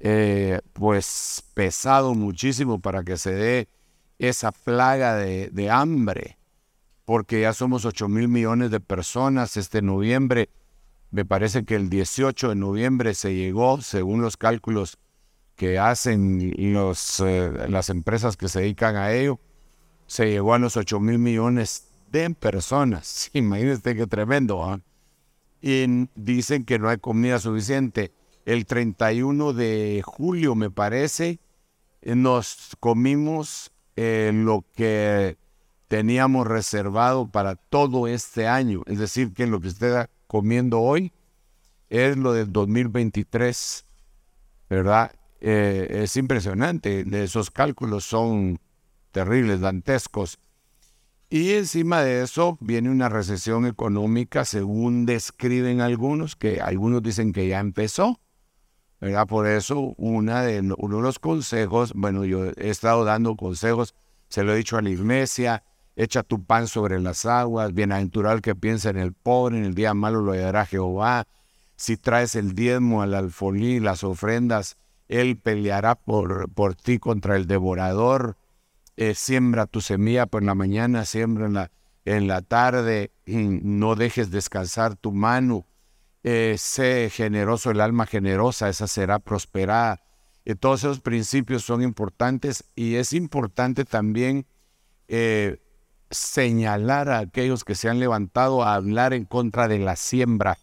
eh, 0.00 0.60
pues 0.74 1.44
pesado 1.54 2.14
muchísimo 2.14 2.80
para 2.80 3.04
que 3.04 3.16
se 3.16 3.32
dé 3.32 3.68
esa 4.18 4.52
plaga 4.52 5.14
de, 5.14 5.48
de 5.50 5.70
hambre, 5.70 6.36
porque 7.06 7.42
ya 7.42 7.54
somos 7.54 7.84
8 7.86 8.08
mil 8.08 8.28
millones 8.28 8.70
de 8.70 8.80
personas 8.80 9.56
este 9.56 9.80
noviembre 9.80 10.50
me 11.10 11.24
parece 11.24 11.64
que 11.64 11.74
el 11.74 11.90
18 11.90 12.50
de 12.50 12.54
noviembre 12.54 13.14
se 13.14 13.34
llegó, 13.34 13.80
según 13.80 14.22
los 14.22 14.36
cálculos 14.36 14.98
que 15.60 15.78
hacen 15.78 16.54
los, 16.72 17.20
eh, 17.20 17.52
las 17.68 17.90
empresas 17.90 18.38
que 18.38 18.48
se 18.48 18.60
dedican 18.60 18.96
a 18.96 19.12
ello, 19.12 19.38
se 20.06 20.30
llegó 20.30 20.54
a 20.54 20.58
los 20.58 20.78
8 20.78 20.98
mil 21.00 21.18
millones 21.18 21.90
de 22.10 22.30
personas. 22.30 23.28
Imagínense 23.34 23.94
qué 23.94 24.06
tremendo. 24.06 24.64
¿ah? 24.64 24.80
Y 25.60 26.08
dicen 26.14 26.64
que 26.64 26.78
no 26.78 26.88
hay 26.88 26.96
comida 26.96 27.38
suficiente. 27.38 28.10
El 28.46 28.64
31 28.64 29.52
de 29.52 30.00
julio, 30.02 30.54
me 30.54 30.70
parece, 30.70 31.40
eh, 32.00 32.14
nos 32.14 32.74
comimos 32.80 33.70
eh, 33.96 34.30
lo 34.32 34.64
que 34.74 35.36
teníamos 35.88 36.46
reservado 36.46 37.30
para 37.30 37.56
todo 37.56 38.06
este 38.06 38.48
año. 38.48 38.80
Es 38.86 38.98
decir, 38.98 39.34
que 39.34 39.46
lo 39.46 39.60
que 39.60 39.68
usted 39.68 40.08
comiendo 40.26 40.80
hoy 40.80 41.12
es 41.90 42.16
lo 42.16 42.32
del 42.32 42.50
2023, 42.50 43.84
¿verdad? 44.70 45.12
Eh, 45.40 46.02
es 46.02 46.16
impresionante, 46.16 47.04
esos 47.22 47.50
cálculos 47.50 48.04
son 48.04 48.60
terribles, 49.12 49.60
dantescos. 49.60 50.38
Y 51.28 51.52
encima 51.52 52.02
de 52.02 52.22
eso 52.22 52.58
viene 52.60 52.90
una 52.90 53.08
recesión 53.08 53.64
económica, 53.64 54.44
según 54.44 55.06
describen 55.06 55.80
algunos, 55.80 56.36
que 56.36 56.60
algunos 56.60 57.02
dicen 57.02 57.32
que 57.32 57.48
ya 57.48 57.60
empezó. 57.60 58.20
¿verdad? 59.00 59.26
Por 59.26 59.46
eso 59.46 59.94
una 59.96 60.42
de, 60.42 60.60
uno 60.60 60.96
de 60.96 61.02
los 61.02 61.18
consejos, 61.18 61.92
bueno, 61.94 62.24
yo 62.24 62.46
he 62.56 62.68
estado 62.68 63.04
dando 63.04 63.36
consejos, 63.36 63.94
se 64.28 64.44
lo 64.44 64.52
he 64.52 64.56
dicho 64.56 64.76
a 64.76 64.82
la 64.82 64.90
iglesia, 64.90 65.64
echa 65.96 66.22
tu 66.22 66.44
pan 66.44 66.66
sobre 66.66 67.00
las 67.00 67.24
aguas, 67.24 67.72
bienaventurado 67.72 68.40
que 68.40 68.54
piensa 68.54 68.90
en 68.90 68.98
el 68.98 69.12
pobre, 69.12 69.56
en 69.58 69.64
el 69.64 69.74
día 69.74 69.94
malo 69.94 70.20
lo 70.20 70.32
hallará 70.32 70.66
Jehová. 70.66 71.26
Si 71.76 71.96
traes 71.96 72.34
el 72.34 72.54
diezmo 72.54 73.02
al 73.02 73.14
alfolí, 73.14 73.80
las 73.80 74.04
ofrendas, 74.04 74.76
él 75.10 75.36
peleará 75.36 75.96
por, 75.96 76.48
por 76.52 76.76
ti 76.76 77.00
contra 77.00 77.36
el 77.36 77.48
devorador. 77.48 78.36
Eh, 78.96 79.14
siembra 79.14 79.66
tu 79.66 79.80
semilla 79.80 80.26
por 80.26 80.44
la 80.44 80.54
mañana, 80.54 81.04
siembra 81.04 81.46
en 81.46 81.54
la, 81.54 81.72
en 82.04 82.28
la 82.28 82.42
tarde, 82.42 83.10
no 83.26 83.96
dejes 83.96 84.30
descansar 84.30 84.94
tu 84.94 85.10
mano. 85.10 85.66
Eh, 86.22 86.54
sé 86.58 87.10
generoso, 87.12 87.72
el 87.72 87.80
alma 87.80 88.06
generosa, 88.06 88.68
esa 88.68 88.86
será 88.86 89.18
prosperada. 89.18 90.00
Y 90.44 90.54
todos 90.54 90.80
esos 90.80 91.00
principios 91.00 91.64
son 91.64 91.82
importantes 91.82 92.64
y 92.76 92.94
es 92.94 93.12
importante 93.12 93.84
también 93.84 94.46
eh, 95.08 95.60
señalar 96.10 97.08
a 97.08 97.18
aquellos 97.18 97.64
que 97.64 97.74
se 97.74 97.88
han 97.88 97.98
levantado 97.98 98.62
a 98.62 98.74
hablar 98.74 99.12
en 99.12 99.24
contra 99.24 99.66
de 99.66 99.80
la 99.80 99.96
siembra, 99.96 100.56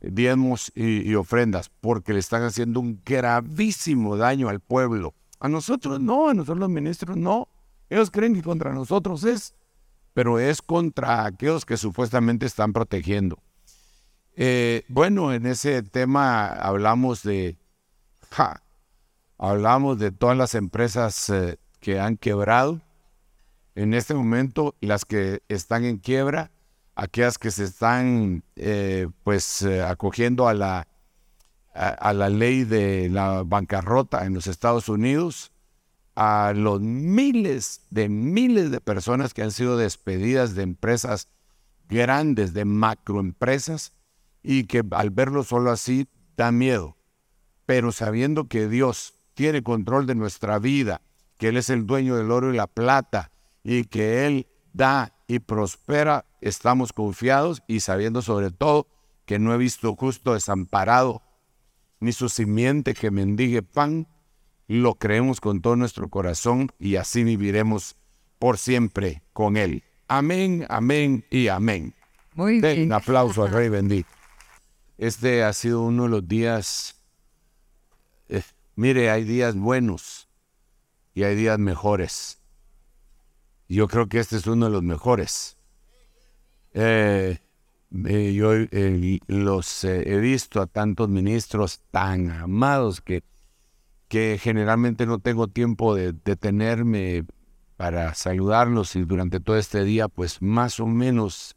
diezmos 0.00 0.72
y, 0.74 1.14
ofrendas, 1.14 1.70
porque 1.80 2.12
le 2.12 2.18
están 2.20 2.42
haciendo 2.42 2.80
un 2.80 3.00
gravísimo 3.04 4.16
daño 4.16 4.48
al 4.48 4.60
pueblo. 4.60 5.14
A 5.38 5.48
nosotros 5.48 6.00
no, 6.00 6.28
a 6.28 6.34
nosotros 6.34 6.58
los 6.58 6.70
ministros 6.70 7.16
no. 7.16 7.48
Ellos 7.88 8.10
creen 8.10 8.34
que 8.34 8.42
contra 8.42 8.72
nosotros 8.72 9.24
es, 9.24 9.54
pero 10.14 10.38
es 10.38 10.62
contra 10.62 11.24
aquellos 11.24 11.64
que 11.64 11.76
supuestamente 11.76 12.46
están 12.46 12.72
protegiendo. 12.72 13.38
Eh, 14.36 14.84
bueno, 14.88 15.32
en 15.32 15.46
ese 15.46 15.82
tema 15.82 16.46
hablamos 16.46 17.22
de, 17.22 17.58
hablamos 19.38 19.98
de 19.98 20.12
todas 20.12 20.36
las 20.36 20.54
empresas 20.54 21.30
eh, 21.30 21.58
que 21.80 21.98
han 21.98 22.16
quebrado 22.16 22.80
en 23.74 23.94
este 23.94 24.14
momento 24.14 24.76
las 24.80 25.04
que 25.04 25.42
están 25.48 25.84
en 25.84 25.98
quiebra, 25.98 26.50
aquellas 27.00 27.38
que 27.38 27.50
se 27.50 27.64
están 27.64 28.44
eh, 28.56 29.08
pues 29.24 29.62
eh, 29.62 29.82
acogiendo 29.82 30.48
a 30.48 30.52
la, 30.52 30.86
a, 31.72 32.12
la 32.12 32.28
ley 32.28 32.64
de 32.64 33.08
la 33.08 33.42
bancarrota 33.42 34.26
en 34.26 34.34
los 34.34 34.46
Estados 34.46 34.90
Unidos, 34.90 35.50
a 36.14 36.52
los 36.54 36.82
miles 36.82 37.86
de 37.88 38.10
miles 38.10 38.70
de 38.70 38.82
personas 38.82 39.32
que 39.32 39.42
han 39.42 39.50
sido 39.50 39.78
despedidas 39.78 40.54
de 40.54 40.62
empresas 40.62 41.28
grandes, 41.88 42.52
de 42.52 42.66
macroempresas, 42.66 43.94
y 44.42 44.64
que 44.64 44.84
al 44.90 45.08
verlo 45.08 45.42
solo 45.42 45.70
así 45.70 46.06
da 46.36 46.52
miedo. 46.52 46.98
Pero 47.64 47.92
sabiendo 47.92 48.46
que 48.46 48.68
Dios 48.68 49.14
tiene 49.32 49.62
control 49.62 50.06
de 50.06 50.16
nuestra 50.16 50.58
vida, 50.58 51.00
que 51.38 51.48
Él 51.48 51.56
es 51.56 51.70
el 51.70 51.86
dueño 51.86 52.16
del 52.16 52.30
oro 52.30 52.52
y 52.52 52.58
la 52.58 52.66
plata, 52.66 53.30
y 53.64 53.84
que 53.84 54.26
Él 54.26 54.46
da 54.74 55.14
y 55.30 55.38
prospera, 55.38 56.26
estamos 56.40 56.92
confiados 56.92 57.62
y 57.68 57.78
sabiendo 57.78 58.20
sobre 58.20 58.50
todo 58.50 58.88
que 59.26 59.38
no 59.38 59.54
he 59.54 59.58
visto 59.58 59.94
justo 59.94 60.34
desamparado, 60.34 61.22
ni 62.00 62.10
su 62.10 62.28
simiente 62.28 62.94
que 62.94 63.12
mendigue 63.12 63.62
pan, 63.62 64.08
lo 64.66 64.96
creemos 64.96 65.40
con 65.40 65.60
todo 65.60 65.76
nuestro 65.76 66.08
corazón 66.08 66.72
y 66.80 66.96
así 66.96 67.22
viviremos 67.22 67.94
por 68.40 68.58
siempre 68.58 69.22
con 69.32 69.56
Él. 69.56 69.84
Amén, 70.08 70.66
amén 70.68 71.24
y 71.30 71.46
amén. 71.46 71.94
Muy 72.34 72.60
bien. 72.60 72.86
Un 72.86 72.92
aplauso 72.94 73.44
al 73.44 73.52
Rey 73.52 73.68
bendito. 73.68 74.08
Este 74.98 75.44
ha 75.44 75.52
sido 75.52 75.82
uno 75.82 76.04
de 76.04 76.08
los 76.08 76.26
días, 76.26 77.00
eh, 78.28 78.42
mire, 78.74 79.12
hay 79.12 79.22
días 79.22 79.54
buenos 79.54 80.28
y 81.14 81.22
hay 81.22 81.36
días 81.36 81.60
mejores. 81.60 82.39
Yo 83.70 83.86
creo 83.86 84.08
que 84.08 84.18
este 84.18 84.36
es 84.36 84.48
uno 84.48 84.66
de 84.66 84.72
los 84.72 84.82
mejores. 84.82 85.56
Eh, 86.74 87.38
eh, 88.04 88.32
yo 88.34 88.52
eh, 88.52 89.20
los 89.28 89.84
he 89.84 90.18
visto 90.18 90.60
a 90.60 90.66
tantos 90.66 91.08
ministros 91.08 91.80
tan 91.92 92.32
amados 92.32 93.00
que, 93.00 93.22
que 94.08 94.40
generalmente 94.42 95.06
no 95.06 95.20
tengo 95.20 95.46
tiempo 95.46 95.94
de 95.94 96.12
detenerme 96.12 97.24
para 97.76 98.12
saludarlos 98.14 98.96
y 98.96 99.04
durante 99.04 99.38
todo 99.38 99.56
este 99.56 99.84
día, 99.84 100.08
pues 100.08 100.42
más 100.42 100.80
o 100.80 100.86
menos 100.86 101.54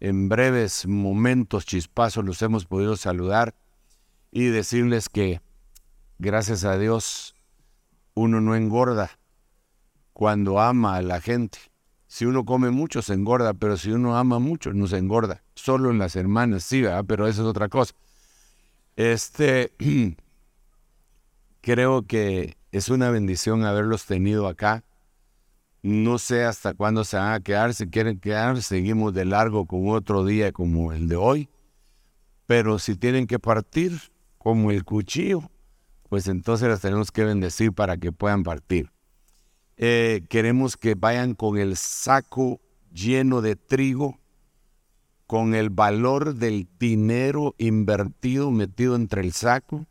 en 0.00 0.30
breves 0.30 0.86
momentos, 0.86 1.66
chispazos, 1.66 2.24
los 2.24 2.40
hemos 2.40 2.64
podido 2.64 2.96
saludar 2.96 3.54
y 4.32 4.46
decirles 4.46 5.10
que 5.10 5.42
gracias 6.18 6.64
a 6.64 6.78
Dios 6.78 7.36
uno 8.14 8.40
no 8.40 8.56
engorda 8.56 9.18
cuando 10.16 10.60
ama 10.60 10.96
a 10.96 11.02
la 11.02 11.20
gente. 11.20 11.58
Si 12.06 12.24
uno 12.24 12.46
come 12.46 12.70
mucho 12.70 13.02
se 13.02 13.12
engorda, 13.12 13.52
pero 13.52 13.76
si 13.76 13.90
uno 13.90 14.16
ama 14.16 14.38
mucho 14.38 14.72
no 14.72 14.86
se 14.86 14.96
engorda. 14.96 15.42
Solo 15.54 15.90
en 15.90 15.98
las 15.98 16.16
hermanas 16.16 16.62
sí, 16.62 16.84
pero 17.06 17.26
eso 17.26 17.42
es 17.42 17.46
otra 17.46 17.68
cosa. 17.68 17.92
Este, 18.96 19.74
creo 21.60 22.06
que 22.06 22.56
es 22.72 22.88
una 22.88 23.10
bendición 23.10 23.66
haberlos 23.66 24.06
tenido 24.06 24.48
acá. 24.48 24.84
No 25.82 26.16
sé 26.16 26.44
hasta 26.44 26.72
cuándo 26.72 27.04
se 27.04 27.18
van 27.18 27.34
a 27.34 27.40
quedar. 27.40 27.74
Si 27.74 27.86
quieren 27.90 28.18
quedar, 28.18 28.62
seguimos 28.62 29.12
de 29.12 29.26
largo 29.26 29.66
con 29.66 29.86
otro 29.90 30.24
día 30.24 30.50
como 30.50 30.94
el 30.94 31.08
de 31.08 31.16
hoy. 31.16 31.50
Pero 32.46 32.78
si 32.78 32.96
tienen 32.96 33.26
que 33.26 33.38
partir 33.38 34.00
como 34.38 34.70
el 34.70 34.82
cuchillo, 34.82 35.42
pues 36.08 36.26
entonces 36.26 36.68
las 36.68 36.80
tenemos 36.80 37.12
que 37.12 37.24
bendecir 37.24 37.74
para 37.74 37.98
que 37.98 38.12
puedan 38.12 38.44
partir. 38.44 38.95
Eh, 39.76 40.24
queremos 40.28 40.76
que 40.76 40.94
vayan 40.94 41.34
con 41.34 41.58
el 41.58 41.76
saco 41.76 42.60
lleno 42.92 43.42
de 43.42 43.56
trigo 43.56 44.18
con 45.26 45.54
el 45.54 45.70
valor 45.70 46.34
del 46.34 46.68
dinero 46.78 47.54
invertido 47.58 48.50
metido 48.50 48.94
entre 48.94 49.22
el 49.22 49.32
saco 49.32 49.86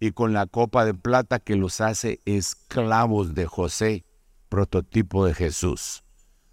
y 0.00 0.12
con 0.12 0.32
la 0.32 0.46
copa 0.46 0.84
de 0.84 0.94
plata 0.94 1.38
que 1.38 1.56
los 1.56 1.80
hace 1.80 2.20
esclavos 2.24 3.34
de 3.34 3.46
José, 3.46 4.04
prototipo 4.48 5.26
de 5.26 5.34
Jesús. 5.34 6.02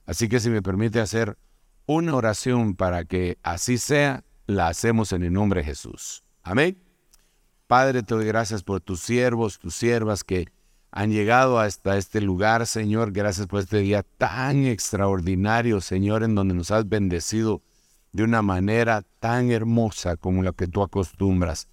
Así 0.05 0.27
que 0.27 0.39
si 0.39 0.49
me 0.49 0.61
permite 0.61 0.99
hacer 0.99 1.37
una 1.85 2.15
oración 2.15 2.75
para 2.75 3.05
que 3.05 3.37
así 3.43 3.77
sea, 3.77 4.23
la 4.45 4.67
hacemos 4.67 5.13
en 5.13 5.23
el 5.23 5.33
nombre 5.33 5.61
de 5.61 5.67
Jesús. 5.67 6.23
Amén. 6.43 6.81
Padre, 7.67 8.03
te 8.03 8.13
doy 8.13 8.25
gracias 8.25 8.63
por 8.63 8.81
tus 8.81 8.99
siervos, 8.99 9.57
tus 9.57 9.75
siervas 9.75 10.23
que 10.23 10.47
han 10.91 11.11
llegado 11.11 11.59
hasta 11.59 11.97
este 11.97 12.19
lugar, 12.19 12.67
Señor. 12.67 13.13
Gracias 13.13 13.47
por 13.47 13.61
este 13.61 13.79
día 13.79 14.03
tan 14.03 14.65
extraordinario, 14.65 15.79
Señor, 15.79 16.23
en 16.23 16.35
donde 16.35 16.53
nos 16.53 16.69
has 16.71 16.87
bendecido 16.87 17.61
de 18.11 18.23
una 18.23 18.41
manera 18.41 19.03
tan 19.19 19.51
hermosa 19.51 20.17
como 20.17 20.43
la 20.43 20.51
que 20.51 20.67
tú 20.67 20.83
acostumbras. 20.83 21.69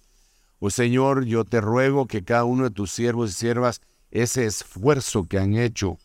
Oh 0.59 0.69
Señor, 0.69 1.25
yo 1.25 1.43
te 1.43 1.59
ruego 1.59 2.07
que 2.07 2.23
cada 2.23 2.45
uno 2.45 2.63
de 2.63 2.69
tus 2.71 2.91
siervos 2.91 3.31
y 3.31 3.33
siervas, 3.33 3.81
ese 4.11 4.45
esfuerzo 4.45 5.25
que 5.25 5.37
han 5.37 5.55
hecho, 5.55 5.97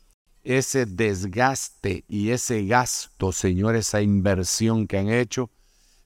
ese 0.43 0.85
desgaste 0.85 2.05
y 2.09 2.31
ese 2.31 2.67
gasto, 2.67 3.33
Señor, 3.33 3.77
esa 3.77 4.03
inversión 4.03 4.87
que 4.87 4.99
han 4.99 5.09
hecho, 5.09 5.51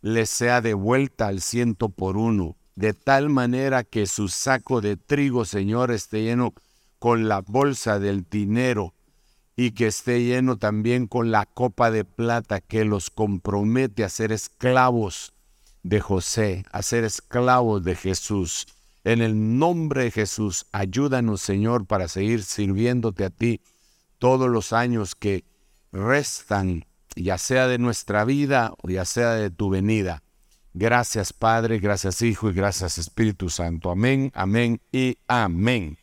les 0.01 0.31
sea 0.31 0.61
devuelta 0.61 1.27
al 1.27 1.41
ciento 1.41 1.89
por 1.89 2.17
uno, 2.17 2.57
de 2.77 2.93
tal 2.93 3.31
manera 3.31 3.83
que 3.83 4.07
su 4.07 4.29
saco 4.29 4.81
de 4.81 4.97
trigo, 4.97 5.45
Señor, 5.45 5.91
esté 5.91 6.23
lleno 6.23 6.55
con 6.99 7.29
la 7.29 7.41
bolsa 7.41 7.99
del 7.99 8.27
dinero 8.29 8.95
y 9.57 9.73
que 9.73 9.89
esté 9.89 10.23
lleno 10.23 10.57
también 10.57 11.07
con 11.07 11.31
la 11.31 11.45
copa 11.47 11.91
de 11.91 12.05
plata 12.05 12.61
que 12.61 12.85
los 12.85 13.11
compromete 13.11 14.05
a 14.05 14.09
ser 14.09 14.31
esclavos 14.33 15.33
de 15.83 16.01
José, 16.01 16.65
a 16.71 16.83
ser 16.83 17.05
esclavos 17.05 17.83
de 17.83 17.97
Jesús. 17.97 18.67
En 19.05 19.21
el 19.23 19.59
nombre 19.59 20.05
de 20.05 20.11
Jesús, 20.11 20.67
ayúdanos, 20.73 21.41
Señor, 21.41 21.87
para 21.87 22.09
seguir 22.09 22.45
sirviéndote 22.45 23.25
a 23.25 23.31
ti 23.31 23.61
todos 24.19 24.49
los 24.49 24.73
años 24.73 25.15
que 25.15 25.45
restan, 25.93 26.85
ya 27.17 27.39
sea 27.39 27.67
de 27.67 27.79
nuestra 27.79 28.25
vida 28.25 28.75
o 28.83 28.89
ya 28.89 29.05
sea 29.05 29.33
de 29.33 29.51
tu 29.51 29.71
venida. 29.71 30.23
Gracias 30.75 31.33
Padre, 31.33 31.81
gracias 31.81 32.23
Hijo 32.23 32.51
y 32.51 32.53
gracias 32.53 32.99
Espíritu 32.99 33.51
Santo. 33.51 33.91
Amén, 33.91 34.31
amén 34.35 34.81
y 34.93 35.19
amén. 35.27 35.98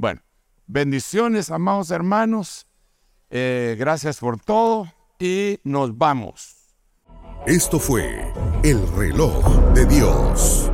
Bueno, 0.00 0.22
bendiciones, 0.66 1.50
amados 1.50 1.90
hermanos. 1.90 2.66
Eh, 3.28 3.76
gracias 3.78 4.18
por 4.18 4.40
todo 4.40 4.90
y 5.18 5.58
nos 5.62 5.98
vamos. 5.98 6.56
Esto 7.46 7.78
fue 7.78 8.32
El 8.62 8.80
reloj 8.96 9.44
de 9.74 9.84
Dios. 9.84 10.72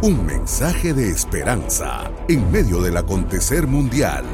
Un 0.00 0.24
mensaje 0.24 0.94
de 0.94 1.10
esperanza 1.10 2.10
en 2.26 2.50
medio 2.50 2.80
del 2.80 2.96
acontecer 2.96 3.66
mundial. 3.66 4.24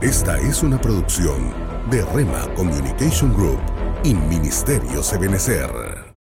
Esta 0.00 0.36
es 0.40 0.64
una 0.64 0.80
producción 0.80 1.52
de 1.88 2.04
Rema 2.06 2.52
Communication 2.56 3.32
Group 3.32 3.60
y 4.02 4.12
Ministerio 4.12 5.04
Sebenecer. 5.04 5.95